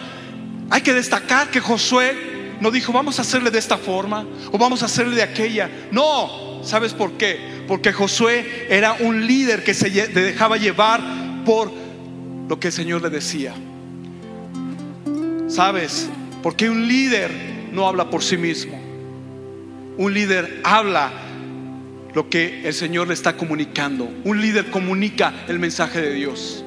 hay 0.71 0.81
que 0.81 0.95
destacar 0.95 1.51
que 1.51 1.61
Josué 1.61 2.32
no 2.63 2.71
dijo, 2.71 2.93
vamos 2.93 3.19
a 3.19 3.23
hacerle 3.23 3.51
de 3.51 3.59
esta 3.59 3.77
forma 3.77 4.25
o 4.53 4.57
vamos 4.57 4.83
a 4.83 4.87
hacerle 4.87 5.17
de 5.17 5.23
aquella. 5.25 5.69
No, 5.91 6.61
¿sabes 6.63 6.95
por 6.95 7.13
qué? 7.15 7.65
Porque 7.67 7.93
Josué 7.93 8.69
era 8.71 8.93
un 9.01 9.27
líder 9.27 9.65
que 9.65 9.75
se 9.75 9.91
dejaba 9.91 10.57
llevar 10.57 11.01
por 11.45 11.73
lo 12.49 12.61
que 12.61 12.69
el 12.69 12.73
Señor 12.73 13.03
le 13.03 13.11
decía. 13.11 13.53
¿Sabes? 15.49 16.09
Porque 16.41 16.71
un 16.71 16.87
líder 16.87 17.33
no 17.73 17.89
habla 17.89 18.09
por 18.11 18.23
sí 18.23 18.37
mismo. 18.37 18.81
Un 19.99 20.15
líder 20.15 20.61
habla 20.63 21.11
lo 22.15 22.31
que 22.31 22.63
el 22.65 22.75
Señor 22.75 23.09
le 23.09 23.15
está 23.15 23.37
comunicando. 23.37 24.09
Un 24.23 24.41
líder 24.41 24.71
comunica 24.71 25.35
el 25.49 25.59
mensaje 25.59 26.01
de 26.01 26.13
Dios. 26.13 26.65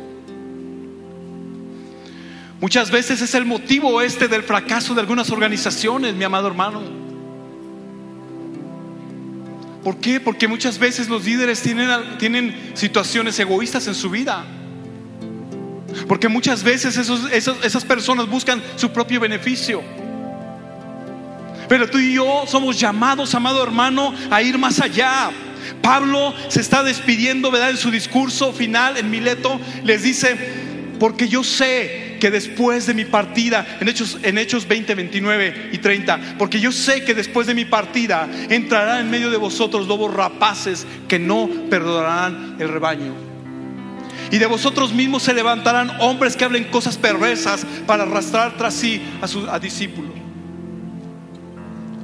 Muchas 2.61 2.89
veces 2.89 3.21
es 3.21 3.35
el 3.35 3.45
motivo 3.45 4.01
este 4.01 4.27
del 4.27 4.43
fracaso 4.43 4.93
de 4.93 5.01
algunas 5.01 5.29
organizaciones, 5.29 6.13
mi 6.15 6.23
amado 6.23 6.47
hermano. 6.47 6.81
¿Por 9.83 9.97
qué? 9.97 10.19
Porque 10.19 10.47
muchas 10.47 10.79
veces 10.79 11.09
los 11.09 11.25
líderes 11.25 11.61
tienen, 11.61 11.89
tienen 12.17 12.71
situaciones 12.73 13.37
egoístas 13.39 13.87
en 13.87 13.93
su 13.93 14.09
vida. 14.09 14.43
Porque 16.07 16.27
muchas 16.27 16.63
veces 16.63 16.97
esas 16.97 17.85
personas 17.85 18.27
buscan 18.27 18.61
su 18.77 18.91
propio 18.91 19.19
beneficio. 19.19 19.83
Pero 21.67 21.89
tú 21.89 21.99
y 21.99 22.13
yo 22.13 22.45
somos 22.47 22.79
llamados, 22.79 23.35
amado 23.35 23.61
hermano, 23.61 24.13
a 24.31 24.41
ir 24.41 24.57
más 24.57 24.79
allá. 24.79 25.29
Pablo 25.81 26.33
se 26.47 26.61
está 26.61 26.83
despidiendo, 26.83 27.51
¿verdad? 27.51 27.71
En 27.71 27.77
su 27.77 27.91
discurso 27.91 28.53
final 28.53 28.97
en 28.97 29.09
Mileto, 29.09 29.59
les 29.83 30.03
dice, 30.03 30.35
porque 30.99 31.27
yo 31.27 31.43
sé 31.43 32.04
que 32.19 32.31
después 32.31 32.85
de 32.85 32.93
mi 32.93 33.05
partida, 33.05 33.77
en 33.79 33.87
Hechos, 33.87 34.17
en 34.23 34.37
Hechos 34.37 34.67
20, 34.67 34.95
29 34.95 35.69
y 35.71 35.77
30, 35.77 36.35
porque 36.37 36.59
yo 36.59 36.71
sé 36.71 37.03
que 37.03 37.13
después 37.13 37.47
de 37.47 37.53
mi 37.53 37.65
partida 37.65 38.29
entrarán 38.49 39.01
en 39.01 39.11
medio 39.11 39.29
de 39.29 39.37
vosotros 39.37 39.87
lobos 39.87 40.13
rapaces 40.13 40.85
que 41.07 41.19
no 41.19 41.49
perdonarán 41.69 42.57
el 42.59 42.69
rebaño. 42.69 43.13
Y 44.31 44.37
de 44.37 44.45
vosotros 44.47 44.93
mismos 44.93 45.23
se 45.23 45.33
levantarán 45.33 45.91
hombres 45.99 46.35
que 46.35 46.45
hablen 46.45 46.65
cosas 46.65 46.97
perversas 46.97 47.65
para 47.85 48.03
arrastrar 48.03 48.57
tras 48.57 48.73
sí 48.73 49.01
a 49.21 49.27
su 49.27 49.47
discípulo. 49.61 50.09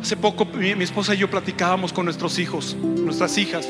Hace 0.02 0.18
poco 0.18 0.46
mi 0.46 0.84
esposa 0.84 1.14
y 1.14 1.20
yo 1.20 1.30
platicábamos 1.30 1.94
con 1.94 2.06
nuestros 2.06 2.40
hijos, 2.40 2.76
nuestras 2.76 3.38
hijas, 3.38 3.68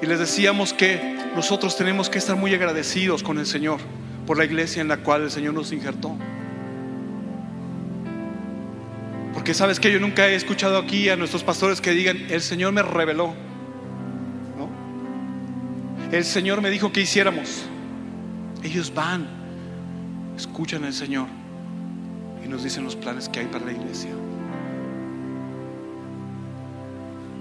y 0.00 0.06
les 0.06 0.18
decíamos 0.18 0.72
que 0.72 1.16
nosotros 1.34 1.76
tenemos 1.76 2.08
que 2.08 2.18
estar 2.18 2.36
muy 2.36 2.54
agradecidos 2.54 3.22
con 3.22 3.38
el 3.38 3.46
Señor 3.46 3.80
por 4.26 4.38
la 4.38 4.44
iglesia 4.44 4.82
en 4.82 4.88
la 4.88 4.98
cual 4.98 5.22
el 5.22 5.30
Señor 5.30 5.54
nos 5.54 5.72
injertó. 5.72 6.16
Porque 9.32 9.54
sabes 9.54 9.78
que 9.78 9.92
yo 9.92 10.00
nunca 10.00 10.28
he 10.28 10.34
escuchado 10.34 10.78
aquí 10.78 11.08
a 11.08 11.16
nuestros 11.16 11.44
pastores 11.44 11.80
que 11.80 11.92
digan, 11.92 12.26
el 12.30 12.40
Señor 12.40 12.72
me 12.72 12.82
reveló 12.82 13.34
el 16.12 16.24
Señor 16.24 16.62
me 16.62 16.70
dijo 16.70 16.92
que 16.92 17.00
hiciéramos. 17.00 17.64
Ellos 18.62 18.92
van, 18.94 19.26
escuchan 20.36 20.84
al 20.84 20.92
Señor 20.92 21.26
y 22.44 22.48
nos 22.48 22.62
dicen 22.62 22.84
los 22.84 22.96
planes 22.96 23.28
que 23.28 23.40
hay 23.40 23.46
para 23.46 23.64
la 23.64 23.72
iglesia. 23.72 24.10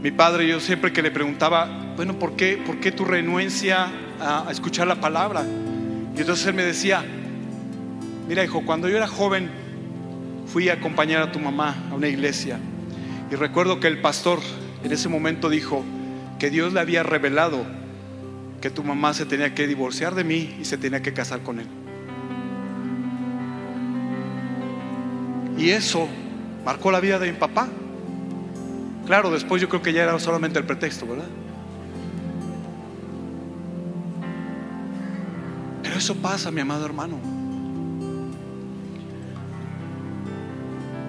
Mi 0.01 0.11
padre, 0.11 0.47
yo 0.47 0.59
siempre 0.59 0.93
que 0.93 1.01
le 1.01 1.11
preguntaba, 1.11 1.93
bueno, 1.95 2.17
¿por 2.19 2.35
qué, 2.35 2.61
por 2.63 2.79
qué 2.79 2.91
tu 2.91 3.05
renuencia 3.05 3.87
a 4.19 4.47
escuchar 4.51 4.87
la 4.87 4.99
palabra? 4.99 5.43
Y 6.15 6.21
entonces 6.21 6.45
él 6.47 6.53
me 6.53 6.63
decía, 6.63 7.03
mira 8.27 8.43
hijo, 8.43 8.63
cuando 8.65 8.87
yo 8.87 8.97
era 8.97 9.07
joven 9.07 9.49
fui 10.47 10.69
a 10.69 10.73
acompañar 10.73 11.21
a 11.21 11.31
tu 11.31 11.39
mamá 11.39 11.75
a 11.91 11.95
una 11.95 12.07
iglesia 12.07 12.59
y 13.31 13.35
recuerdo 13.35 13.79
que 13.79 13.87
el 13.87 13.99
pastor 13.99 14.39
en 14.83 14.91
ese 14.91 15.09
momento 15.09 15.49
dijo 15.49 15.83
que 16.39 16.49
Dios 16.49 16.73
le 16.73 16.79
había 16.79 17.03
revelado 17.03 17.65
que 18.61 18.69
tu 18.69 18.83
mamá 18.83 19.13
se 19.13 19.25
tenía 19.25 19.53
que 19.53 19.67
divorciar 19.67 20.15
de 20.15 20.23
mí 20.23 20.55
y 20.59 20.65
se 20.65 20.77
tenía 20.77 21.01
que 21.01 21.13
casar 21.13 21.41
con 21.41 21.59
él. 21.59 21.67
Y 25.57 25.69
eso 25.69 26.07
marcó 26.63 26.91
la 26.91 26.99
vida 26.99 27.19
de 27.19 27.31
mi 27.31 27.37
papá. 27.37 27.67
Claro, 29.05 29.31
después 29.31 29.61
yo 29.61 29.69
creo 29.69 29.81
que 29.81 29.93
ya 29.93 30.03
era 30.03 30.17
solamente 30.19 30.59
el 30.59 30.65
pretexto, 30.65 31.05
¿verdad? 31.05 31.27
Eso 35.95 36.15
pasa, 36.15 36.51
mi 36.51 36.61
amado 36.61 36.85
hermano. 36.85 37.19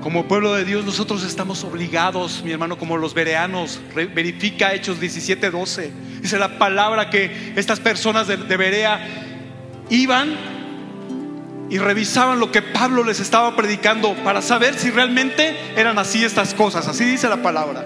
Como 0.03 0.29
pueblo 0.29 0.55
de 0.55 0.65
Dios 0.65 0.85
nosotros 0.85 1.25
estamos 1.25 1.65
obligados, 1.65 2.43
mi 2.45 2.53
hermano, 2.53 2.79
como 2.79 2.97
los 2.97 3.13
vereanos, 3.13 3.81
verifica 4.15 4.73
Hechos 4.73 5.01
17, 5.01 5.51
12 5.51 6.07
Dice 6.21 6.39
la 6.39 6.59
palabra 6.59 7.11
que 7.11 7.53
estas 7.57 7.79
personas 7.79 8.27
de, 8.27 8.37
Berea 8.37 8.99
iban 9.91 10.35
y 11.71 11.79
revisaban 11.79 12.41
lo 12.41 12.51
que 12.51 12.63
Pablo 12.63 13.05
les 13.05 13.21
estaba 13.21 13.55
predicando 13.55 14.15
para 14.25 14.43
saber 14.43 14.75
si 14.75 14.91
realmente 14.91 15.57
eran 15.77 15.99
así 15.99 16.25
estas 16.25 16.55
cosas. 16.55 16.89
Así 16.89 17.05
dice 17.05 17.29
la 17.29 17.43
palabra. 17.43 17.85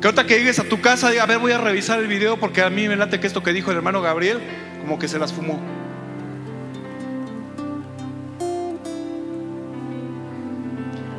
Que 0.00 0.06
ahorita 0.06 0.26
que 0.26 0.38
llegues 0.38 0.58
a 0.58 0.64
tu 0.64 0.80
casa, 0.80 1.08
a 1.20 1.26
ver, 1.26 1.38
voy 1.38 1.52
a 1.52 1.58
revisar 1.58 1.98
el 1.98 2.06
video 2.06 2.38
porque 2.38 2.62
a 2.62 2.70
mí 2.70 2.88
me 2.88 2.96
late 2.96 3.20
que 3.20 3.26
esto 3.26 3.42
que 3.42 3.52
dijo 3.52 3.70
el 3.70 3.78
hermano 3.78 4.00
Gabriel, 4.00 4.40
como 4.80 4.98
que 4.98 5.08
se 5.08 5.18
las 5.18 5.32
fumó. 5.32 5.58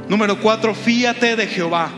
Número 0.07 0.39
cuatro, 0.41 0.73
fíate 0.73 1.35
de 1.35 1.47
Jehová 1.47 1.91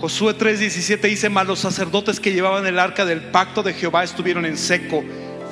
Josué 0.00 0.34
3:17 0.38 1.08
dice, 1.08 1.28
mas 1.28 1.46
los 1.46 1.58
sacerdotes 1.58 2.20
que 2.20 2.32
llevaban 2.32 2.66
el 2.66 2.78
arca 2.78 3.04
del 3.04 3.20
pacto 3.20 3.64
de 3.64 3.74
Jehová 3.74 4.04
estuvieron 4.04 4.46
en 4.46 4.56
seco, 4.56 5.02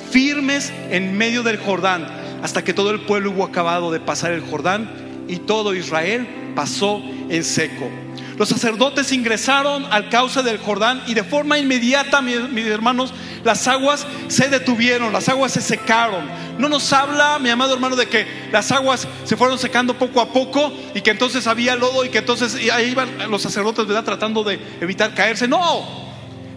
firmes 0.09 0.71
en 0.89 1.17
medio 1.17 1.43
del 1.43 1.57
Jordán, 1.57 2.07
hasta 2.41 2.63
que 2.63 2.73
todo 2.73 2.91
el 2.91 3.01
pueblo 3.01 3.31
hubo 3.31 3.43
acabado 3.43 3.91
de 3.91 3.99
pasar 3.99 4.31
el 4.31 4.41
Jordán 4.41 5.25
y 5.27 5.37
todo 5.37 5.75
Israel 5.75 6.53
pasó 6.55 7.01
en 7.29 7.43
seco. 7.43 7.89
Los 8.37 8.49
sacerdotes 8.49 9.11
ingresaron 9.11 9.85
al 9.91 10.09
cauce 10.09 10.43
del 10.43 10.59
Jordán 10.59 11.01
y 11.07 11.15
de 11.15 11.23
forma 11.23 11.57
inmediata, 11.57 12.21
mis, 12.21 12.67
hermanos, 12.67 13.11
las 13.43 13.67
aguas 13.67 14.05
se 14.27 14.47
detuvieron, 14.47 15.11
las 15.11 15.27
aguas 15.27 15.53
se 15.53 15.61
secaron. 15.61 16.29
No 16.59 16.69
nos 16.69 16.93
habla, 16.93 17.39
mi 17.39 17.49
amado 17.49 17.73
hermano, 17.73 17.95
de 17.95 18.07
que 18.07 18.27
las 18.51 18.71
aguas 18.71 19.07
se 19.23 19.35
fueron 19.35 19.57
secando 19.57 19.97
poco 19.97 20.21
a 20.21 20.31
poco 20.31 20.71
y 20.93 21.01
que 21.01 21.09
entonces 21.09 21.47
había 21.47 21.75
lodo 21.75 22.05
y 22.05 22.09
que 22.09 22.19
entonces 22.19 22.55
ahí 22.71 22.91
iban 22.91 23.09
los 23.31 23.41
sacerdotes, 23.41 23.87
¿verdad? 23.87 24.03
Tratando 24.03 24.43
de 24.43 24.59
evitar 24.81 25.15
caerse. 25.15 25.47
No, 25.47 26.07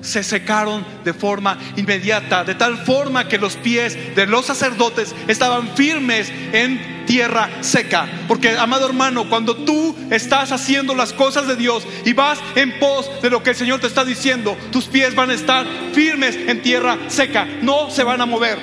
se 0.03 0.23
secaron 0.23 0.85
de 1.03 1.15
forma 1.15 1.59
inmediata, 1.77 2.45
de 2.45 2.55
tal 2.55 2.77
forma 2.77 3.27
que 3.27 3.39
los 3.39 3.57
pies 3.57 4.15
de 4.15 4.27
los 4.27 4.45
sacerdotes 4.45 5.15
estaban 5.29 5.75
firmes 5.77 6.31
en 6.53 7.00
tierra 7.11 7.51
seca. 7.61 8.09
Porque, 8.29 8.57
amado 8.57 8.87
hermano, 8.87 9.29
cuando 9.29 9.57
tú 9.57 9.97
estás 10.11 10.53
haciendo 10.53 10.95
las 10.95 11.13
cosas 11.13 11.49
de 11.49 11.57
Dios 11.57 11.85
y 12.05 12.13
vas 12.13 12.39
en 12.55 12.79
pos 12.79 13.11
de 13.21 13.31
lo 13.31 13.43
que 13.43 13.51
el 13.51 13.57
Señor 13.57 13.81
te 13.81 13.89
está 13.89 14.05
diciendo, 14.05 14.57
tus 14.71 14.85
pies 14.85 15.17
van 15.17 15.31
a 15.31 15.35
estar 15.35 15.67
firmes 15.93 16.37
en 16.37 16.63
tierra 16.63 16.97
seca, 17.09 17.49
no 17.63 17.91
se 17.91 18.05
van 18.05 18.21
a 18.21 18.27
mover. 18.27 18.59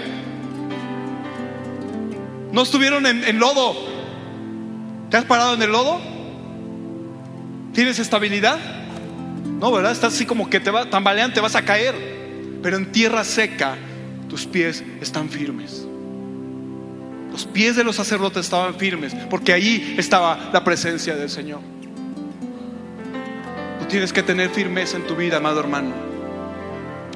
No 2.53 2.61
estuvieron 2.61 3.05
en, 3.05 3.37
lodo. 3.37 3.75
¿Te 5.09 5.17
has 5.17 5.25
parado 5.25 5.55
en 5.55 5.61
el 5.61 5.71
lodo? 5.73 5.99
¿Tienes 7.73 7.99
estabilidad? 7.99 8.59
No, 9.59 9.73
¿verdad? 9.73 9.91
Estás 9.91 10.13
así 10.13 10.25
como 10.25 10.49
que 10.49 10.61
te 10.61 10.71
va 10.71 10.89
tambaleando, 10.89 11.33
te 11.33 11.41
vas 11.41 11.55
a 11.55 11.65
caer. 11.65 12.59
Pero 12.63 12.77
en 12.77 12.93
tierra 12.93 13.25
seca 13.25 13.75
tus 14.29 14.45
pies 14.45 14.85
están 15.01 15.27
firmes. 15.27 15.86
Los 17.37 17.45
pies 17.45 17.75
de 17.75 17.83
los 17.83 17.95
sacerdotes 17.95 18.45
estaban 18.45 18.73
firmes 18.73 19.13
porque 19.29 19.53
allí 19.53 19.93
estaba 19.95 20.49
la 20.51 20.63
presencia 20.63 21.15
del 21.15 21.29
Señor. 21.29 21.59
Tú 23.79 23.85
tienes 23.85 24.11
que 24.11 24.23
tener 24.23 24.49
firmeza 24.49 24.97
en 24.97 25.05
tu 25.05 25.15
vida, 25.15 25.37
amado 25.37 25.59
hermano. 25.59 25.93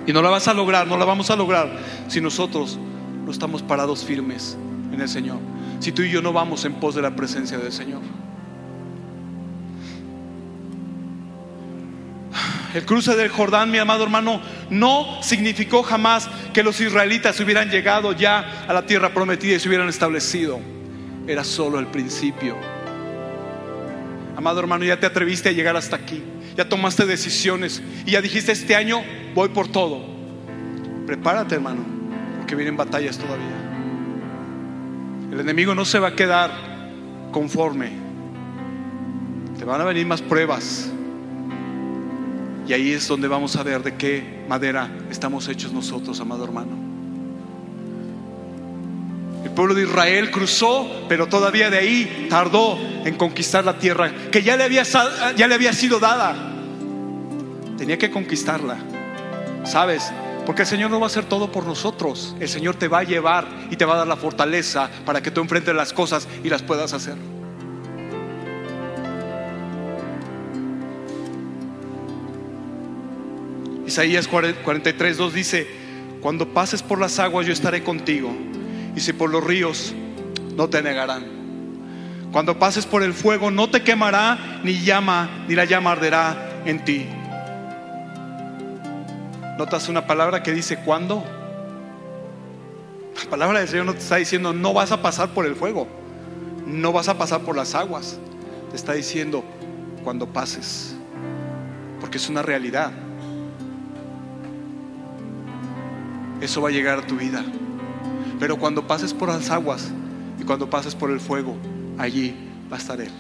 Y 0.06 0.14
no 0.14 0.22
la 0.22 0.30
vas 0.30 0.48
a 0.48 0.54
lograr, 0.54 0.86
no 0.86 0.96
la 0.96 1.06
vamos 1.06 1.32
a 1.32 1.36
lograr 1.36 1.76
si 2.08 2.22
nosotros 2.22 2.78
no 3.26 3.32
estamos 3.32 3.64
parados 3.64 4.06
firmes 4.06 4.56
en 4.94 5.02
el 5.02 5.10
Señor. 5.10 5.40
Si 5.80 5.92
tú 5.92 6.04
y 6.04 6.12
yo 6.12 6.22
no 6.22 6.32
vamos 6.32 6.66
en 6.66 6.74
pos 6.74 6.94
de 6.94 7.02
la 7.02 7.16
presencia 7.16 7.58
del 7.58 7.72
Señor. 7.72 8.02
El 12.74 12.86
cruce 12.86 13.16
del 13.16 13.30
Jordán, 13.30 13.70
mi 13.70 13.80
amado 13.80 14.04
hermano, 14.04 14.42
no 14.70 15.22
significó 15.22 15.84
jamás 15.84 16.30
que 16.54 16.64
los 16.64 16.80
israelitas 16.80 17.40
hubieran 17.40 17.70
llegado 17.70 18.14
ya 18.14 18.66
a 18.68 18.74
la 18.74 18.86
tierra 18.86 19.14
prometida 19.14 19.56
y 19.56 19.60
se 19.60 19.68
hubieran 19.68 19.90
establecido. 19.90 20.60
Era 21.28 21.44
solo 21.44 21.80
el 21.80 21.88
principio. 21.88 22.56
Amado 24.38 24.62
hermano, 24.62 24.86
ya 24.86 25.00
te 25.00 25.06
atreviste 25.06 25.50
a 25.50 25.52
llegar 25.52 25.76
hasta 25.76 25.98
aquí. 25.98 26.24
Ya 26.56 26.68
tomaste 26.68 27.06
decisiones 27.06 27.82
y 28.06 28.12
ya 28.12 28.22
dijiste 28.22 28.54
este 28.54 28.76
año 28.76 29.02
voy 29.36 29.50
por 29.50 29.68
todo. 29.68 30.06
Prepárate, 31.06 31.56
hermano, 31.56 31.84
porque 32.38 32.56
vienen 32.56 32.78
batallas 32.78 33.18
todavía. 33.18 33.62
El 35.32 35.40
enemigo 35.40 35.76
no 35.76 35.84
se 35.84 36.00
va 36.00 36.10
a 36.10 36.16
quedar 36.16 36.52
conforme. 37.32 37.92
Te 39.58 39.66
van 39.66 39.82
a 39.82 39.84
venir 39.84 40.06
más 40.06 40.22
pruebas. 40.22 40.90
Y 42.68 42.74
ahí 42.74 42.92
es 42.92 43.08
donde 43.08 43.28
vamos 43.28 43.56
a 43.56 43.64
ver 43.64 43.82
de 43.84 43.96
qué 43.96 44.44
madera 44.48 44.90
estamos 45.10 45.48
hechos 45.48 45.72
nosotros, 45.72 46.20
amado 46.20 46.44
hermano. 46.44 46.92
El 49.44 49.52
pueblo 49.52 49.74
de 49.74 49.84
Israel 49.84 50.32
cruzó, 50.32 51.06
pero 51.10 51.28
todavía 51.28 51.70
de 51.70 51.78
ahí 51.78 52.28
tardó 52.30 52.78
en 53.04 53.16
conquistar 53.16 53.66
la 53.66 53.78
tierra 53.78 54.12
que 54.32 54.44
ya 54.44 54.56
le 54.56 54.64
había, 54.64 54.84
ya 54.84 55.48
le 55.48 55.56
había 55.56 55.74
sido 55.74 56.00
dada. 56.00 56.36
Tenía 57.78 57.98
que 57.98 58.12
conquistarla. 58.12 58.78
¿Sabes? 59.66 60.12
Porque 60.46 60.62
el 60.62 60.68
Señor 60.68 60.92
no 60.92 61.00
va 61.00 61.08
a 61.08 61.08
hacer 61.08 61.26
todo 61.26 61.52
por 61.52 61.66
nosotros. 61.66 62.36
El 62.40 62.50
Señor 62.50 62.76
te 62.76 62.88
va 62.88 63.00
a 63.00 63.04
llevar 63.04 63.48
y 63.70 63.76
te 63.76 63.86
va 63.86 63.96
a 63.96 63.98
dar 63.98 64.08
la 64.08 64.16
fortaleza 64.16 64.90
para 65.06 65.22
que 65.22 65.32
tú 65.32 65.42
enfrentes 65.42 65.76
las 65.76 65.94
cosas 65.94 66.28
y 66.44 66.50
las 66.50 66.62
puedas 66.62 66.94
hacer. 66.94 67.16
Isaías 73.92 74.26
43, 74.30 75.18
2 75.18 75.34
dice, 75.34 75.68
cuando 76.22 76.48
pases 76.54 76.82
por 76.82 76.98
las 76.98 77.20
aguas 77.20 77.46
yo 77.46 77.52
estaré 77.52 77.84
contigo, 77.84 78.32
y 78.96 79.02
si 79.02 79.12
por 79.12 79.30
los 79.30 79.44
ríos 79.44 79.94
no 80.56 80.70
te 80.70 80.82
negarán. 80.82 81.26
Cuando 82.32 82.58
pases 82.58 82.86
por 82.86 83.04
el 83.04 83.14
fuego 83.14 83.52
no 83.52 83.70
te 83.70 83.84
quemará, 83.84 84.62
ni 84.64 84.80
llama, 84.80 85.44
ni 85.46 85.56
la 85.56 85.66
llama 85.66 85.92
arderá 85.92 86.62
en 86.64 86.86
ti. 86.86 87.06
¿Notas 89.58 89.90
una 89.90 90.08
palabra 90.08 90.42
que 90.42 90.54
dice 90.54 90.78
cuándo? 90.78 91.26
La 93.22 93.30
palabra 93.30 93.60
del 93.60 93.68
Señor 93.68 93.88
no 93.88 93.94
te 93.94 94.00
está 94.00 94.16
diciendo 94.16 94.54
no 94.54 94.74
vas 94.74 94.94
a 94.94 95.02
pasar 95.02 95.32
por 95.32 95.46
el 95.46 95.58
fuego, 95.58 95.90
no 96.66 96.94
vas 96.94 97.10
a 97.10 97.18
pasar 97.18 97.42
por 97.42 97.58
las 97.58 97.76
aguas. 97.76 98.18
Te 98.70 98.78
está 98.78 98.94
diciendo 98.94 99.44
cuando 100.06 100.28
pases, 100.28 100.96
porque 102.00 102.20
es 102.20 102.30
una 102.30 102.42
realidad. 102.42 102.94
Eso 106.42 106.62
va 106.62 106.70
a 106.70 106.72
llegar 106.72 107.00
a 107.00 107.08
tu 107.08 107.16
vida. 107.16 107.44
Pero 108.40 108.58
cuando 108.58 108.88
pases 108.88 109.14
por 109.14 109.30
las 109.30 109.50
aguas 109.50 109.90
y 110.40 110.44
cuando 110.44 110.70
pases 110.70 110.96
por 110.96 111.12
el 111.12 111.20
fuego, 111.20 111.56
allí 111.98 112.36
va 112.72 112.78
a 112.78 112.80
estar 112.80 113.00
Él. 113.00 113.12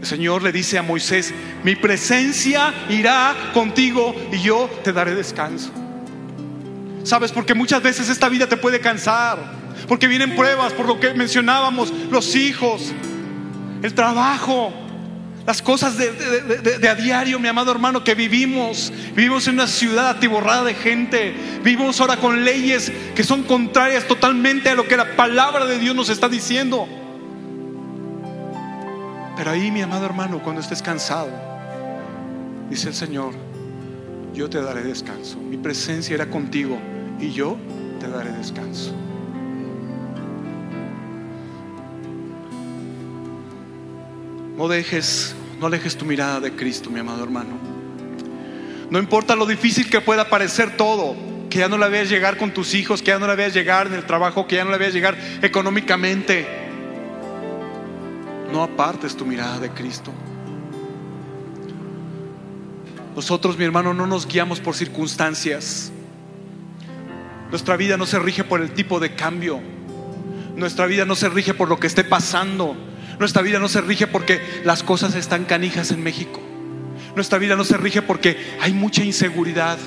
El 0.00 0.06
Señor 0.06 0.42
le 0.42 0.52
dice 0.52 0.78
a 0.78 0.82
Moisés, 0.82 1.32
mi 1.64 1.74
presencia 1.74 2.74
irá 2.90 3.34
contigo 3.54 4.14
y 4.30 4.38
yo 4.40 4.68
te 4.84 4.92
daré 4.92 5.14
descanso. 5.14 5.70
¿Sabes? 7.02 7.32
Porque 7.32 7.54
muchas 7.54 7.82
veces 7.82 8.08
esta 8.08 8.28
vida 8.28 8.46
te 8.46 8.56
puede 8.56 8.80
cansar, 8.80 9.38
porque 9.88 10.06
vienen 10.06 10.36
pruebas, 10.36 10.72
por 10.74 10.86
lo 10.86 11.00
que 11.00 11.14
mencionábamos, 11.14 11.92
los 12.10 12.34
hijos, 12.36 12.92
el 13.82 13.94
trabajo, 13.94 14.72
las 15.46 15.62
cosas 15.62 15.96
de, 15.96 16.88
a 16.88 16.94
diario, 16.96 17.38
mi 17.38 17.46
amado 17.46 17.70
hermano, 17.70 18.02
que 18.02 18.16
vivimos. 18.16 18.92
Vivimos 19.14 19.46
en 19.46 19.54
una 19.54 19.68
ciudad 19.68 20.08
atiborrada 20.08 20.64
de 20.64 20.74
gente. 20.74 21.34
Vivimos 21.62 22.00
ahora 22.00 22.16
con 22.16 22.44
leyes 22.44 22.92
que 23.14 23.22
son 23.22 23.44
contrarias 23.44 24.08
totalmente 24.08 24.70
a 24.70 24.74
lo 24.74 24.88
que 24.88 24.96
la 24.96 25.14
palabra 25.14 25.66
de 25.66 25.78
Dios 25.78 25.94
nos 25.94 26.08
está 26.08 26.28
diciendo. 26.28 26.88
Pero 29.36 29.50
ahí, 29.50 29.70
mi 29.70 29.82
amado 29.82 30.04
hermano, 30.04 30.42
cuando 30.42 30.60
estés 30.60 30.82
cansado, 30.82 31.30
dice 32.68 32.88
el 32.88 32.94
Señor, 32.94 33.32
yo 34.34 34.50
te 34.50 34.60
daré 34.60 34.82
descanso. 34.82 35.38
Mi 35.38 35.58
presencia 35.58 36.14
era 36.14 36.28
contigo 36.28 36.76
y 37.20 37.30
yo 37.30 37.56
te 38.00 38.08
daré 38.08 38.32
descanso. 38.32 39.05
No 44.56 44.68
dejes, 44.68 45.34
no 45.60 45.68
dejes 45.68 45.96
tu 45.96 46.04
mirada 46.06 46.40
de 46.40 46.52
Cristo, 46.52 46.88
mi 46.90 47.00
amado 47.00 47.22
hermano. 47.22 47.58
No 48.88 48.98
importa 48.98 49.36
lo 49.36 49.44
difícil 49.44 49.90
que 49.90 50.00
pueda 50.00 50.30
parecer 50.30 50.76
todo, 50.76 51.14
que 51.50 51.58
ya 51.58 51.68
no 51.68 51.76
la 51.76 51.88
veas 51.88 52.08
llegar 52.08 52.38
con 52.38 52.52
tus 52.52 52.74
hijos, 52.74 53.02
que 53.02 53.08
ya 53.08 53.18
no 53.18 53.26
la 53.26 53.34
veas 53.34 53.52
llegar 53.52 53.88
en 53.88 53.94
el 53.94 54.04
trabajo, 54.04 54.46
que 54.46 54.56
ya 54.56 54.64
no 54.64 54.70
la 54.70 54.78
veas 54.78 54.94
llegar 54.94 55.16
económicamente. 55.42 56.46
No 58.50 58.62
apartes 58.62 59.16
tu 59.16 59.26
mirada 59.26 59.58
de 59.58 59.70
Cristo. 59.70 60.12
Nosotros, 63.14 63.58
mi 63.58 63.64
hermano, 63.64 63.92
no 63.92 64.06
nos 64.06 64.26
guiamos 64.26 64.60
por 64.60 64.74
circunstancias. 64.74 65.90
Nuestra 67.50 67.76
vida 67.76 67.96
no 67.96 68.06
se 68.06 68.18
rige 68.18 68.44
por 68.44 68.62
el 68.62 68.70
tipo 68.72 69.00
de 69.00 69.14
cambio. 69.14 69.60
Nuestra 70.54 70.86
vida 70.86 71.04
no 71.04 71.14
se 71.14 71.28
rige 71.28 71.52
por 71.52 71.68
lo 71.68 71.78
que 71.78 71.86
esté 71.86 72.04
pasando. 72.04 72.76
Nuestra 73.18 73.42
vida 73.42 73.58
no 73.58 73.68
se 73.68 73.80
rige 73.80 74.06
porque 74.06 74.40
las 74.64 74.82
cosas 74.82 75.14
están 75.14 75.44
canijas 75.44 75.90
en 75.90 76.02
México. 76.02 76.40
Nuestra 77.14 77.38
vida 77.38 77.56
no 77.56 77.64
se 77.64 77.78
rige 77.78 78.02
porque 78.02 78.36
hay 78.60 78.74
mucha 78.74 79.02
inseguridad. 79.02 79.78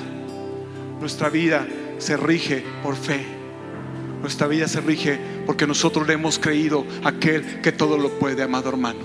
Nuestra 1.00 1.28
vida 1.28 1.66
se 1.98 2.16
rige 2.16 2.64
por 2.82 2.96
fe. 2.96 3.24
Nuestra 4.20 4.48
vida 4.48 4.66
se 4.66 4.80
rige 4.80 5.18
porque 5.46 5.66
nosotros 5.66 6.06
le 6.06 6.14
hemos 6.14 6.38
creído 6.38 6.84
a 7.04 7.10
aquel 7.10 7.60
que 7.60 7.72
todo 7.72 7.96
lo 7.96 8.10
puede, 8.18 8.42
amado 8.42 8.68
hermano. 8.68 8.98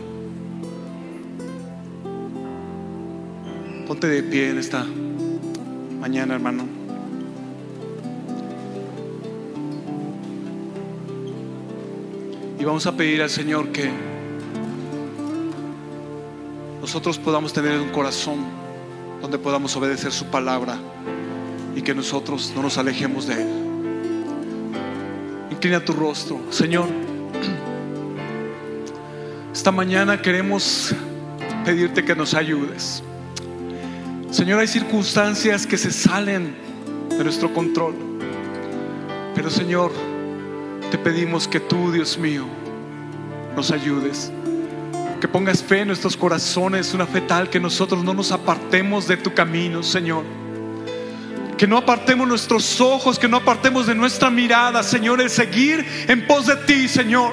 Ponte 3.88 4.08
de 4.08 4.24
pie 4.24 4.50
en 4.50 4.58
esta 4.58 4.84
mañana, 6.00 6.34
hermano. 6.34 6.66
Y 12.60 12.64
vamos 12.64 12.88
a 12.88 12.98
pedir 12.98 13.22
al 13.22 13.30
Señor 13.30 13.70
que 13.70 14.15
nosotros 16.86 17.18
podamos 17.18 17.52
tener 17.52 17.80
un 17.80 17.90
corazón 17.90 18.46
donde 19.20 19.40
podamos 19.40 19.76
obedecer 19.76 20.12
su 20.12 20.28
palabra 20.28 20.78
y 21.76 21.82
que 21.82 21.96
nosotros 21.96 22.54
no 22.56 22.62
nos 22.62 22.78
alejemos 22.78 23.26
de 23.26 23.42
Él. 23.42 23.50
Inclina 25.50 25.84
tu 25.84 25.94
rostro, 25.94 26.40
Señor. 26.52 26.88
Esta 29.52 29.72
mañana 29.72 30.22
queremos 30.22 30.94
pedirte 31.66 32.06
que 32.06 32.16
nos 32.16 32.36
ayudes. 32.36 33.02
Señor, 34.30 34.60
hay 34.60 34.68
circunstancias 34.68 35.66
que 35.66 35.80
se 35.80 35.90
salen 35.90 36.56
de 37.10 37.24
nuestro 37.24 37.52
control. 37.52 37.96
Pero 39.34 39.50
Señor, 39.50 39.92
te 40.92 41.00
pedimos 41.00 41.48
que 41.48 41.60
tú, 41.60 41.92
Dios 41.92 42.16
mío, 42.20 42.46
nos 43.56 43.72
ayudes 43.72 44.32
que 45.26 45.32
pongas 45.32 45.64
fe 45.64 45.80
en 45.80 45.88
nuestros 45.88 46.16
corazones, 46.16 46.94
una 46.94 47.08
fe 47.08 47.20
tal 47.20 47.50
que 47.50 47.60
nosotros 47.60 48.04
no 48.04 48.14
nos 48.14 48.32
apartemos 48.32 49.08
de 49.08 49.18
tu 49.18 49.34
camino, 49.34 49.82
Señor. 49.82 50.24
Que 51.58 51.66
no 51.66 51.78
apartemos 51.78 52.28
nuestros 52.28 52.80
ojos, 52.80 53.18
que 53.18 53.28
no 53.28 53.38
apartemos 53.38 53.88
de 53.88 53.96
nuestra 53.96 54.30
mirada, 54.30 54.84
Señor, 54.84 55.20
el 55.20 55.32
seguir 55.32 55.84
en 56.08 56.28
pos 56.28 56.46
de 56.46 56.56
ti, 56.58 56.88
Señor. 56.88 57.32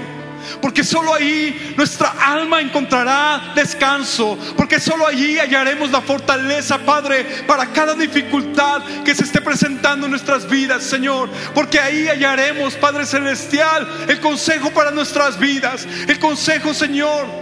Porque 0.62 0.84
solo 0.84 1.12
ahí 1.12 1.74
nuestra 1.76 2.14
alma 2.18 2.62
encontrará 2.62 3.53
descanso. 3.55 4.38
Porque 4.57 4.80
solo 4.80 5.07
allí 5.07 5.38
hallaremos 5.38 5.90
la 5.90 6.01
fortaleza, 6.01 6.78
Padre, 6.78 7.45
para 7.47 7.66
cada 7.74 7.93
dificultad 7.93 8.82
que 9.05 9.14
se 9.14 9.24
esté 9.24 9.43
presentando 9.43 10.07
en 10.07 10.12
nuestras 10.12 10.49
vidas, 10.49 10.82
Señor. 10.82 11.28
Porque 11.55 11.78
ahí 11.78 12.09
hallaremos, 12.09 12.72
Padre 12.74 13.05
Celestial, 13.05 13.86
el 14.09 14.18
consejo 14.18 14.70
para 14.70 14.90
nuestras 14.93 15.38
vidas. 15.38 15.86
El 16.09 16.18
consejo, 16.18 16.72
Señor, 16.72 17.41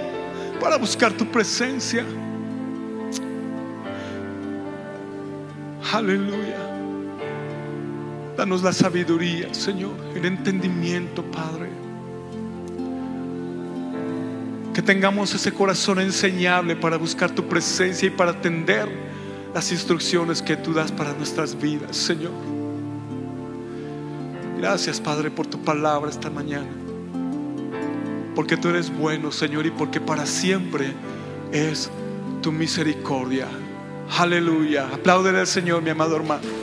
para 0.61 0.77
buscar 0.77 1.13
tu 1.13 1.27
presencia. 1.27 2.05
Aleluya. 5.93 6.59
Danos 8.37 8.63
la 8.63 8.73
sabiduría, 8.73 9.53
Señor, 9.53 9.93
el 10.15 10.25
entendimiento, 10.25 11.23
Padre. 11.25 11.69
Que 14.73 14.83
tengamos 14.83 15.35
ese 15.35 15.53
corazón 15.53 15.99
enseñable 15.99 16.77
para 16.77 16.97
buscar 16.97 17.31
tu 17.31 17.49
presencia 17.49 18.07
y 18.07 18.11
para 18.11 18.31
atender 18.31 18.89
las 19.53 19.73
instrucciones 19.73 20.41
que 20.41 20.57
tú 20.57 20.73
das 20.73 20.93
para 20.93 21.13
nuestras 21.15 21.61
vidas, 21.61 21.97
Señor. 21.97 22.33
Gracias, 24.59 25.01
Padre, 25.01 25.31
por 25.31 25.47
tu 25.47 25.59
palabra 25.61 26.11
esta 26.11 26.31
mañana 26.31 26.80
porque 28.35 28.57
tú 28.57 28.69
eres 28.69 28.95
bueno, 28.97 29.33
Señor, 29.33 29.67
y 29.67 29.71
porque 29.71 30.01
para 30.01 30.27
siempre 30.27 30.93
es 31.53 31.91
tu 32.43 32.53
misericordia. 32.53 33.47
Aleluya. 34.19 34.89
Apláudele 34.93 35.39
al 35.41 35.47
Señor, 35.47 35.83
mi 35.83 35.91
amado 35.91 36.17
hermano. 36.17 36.60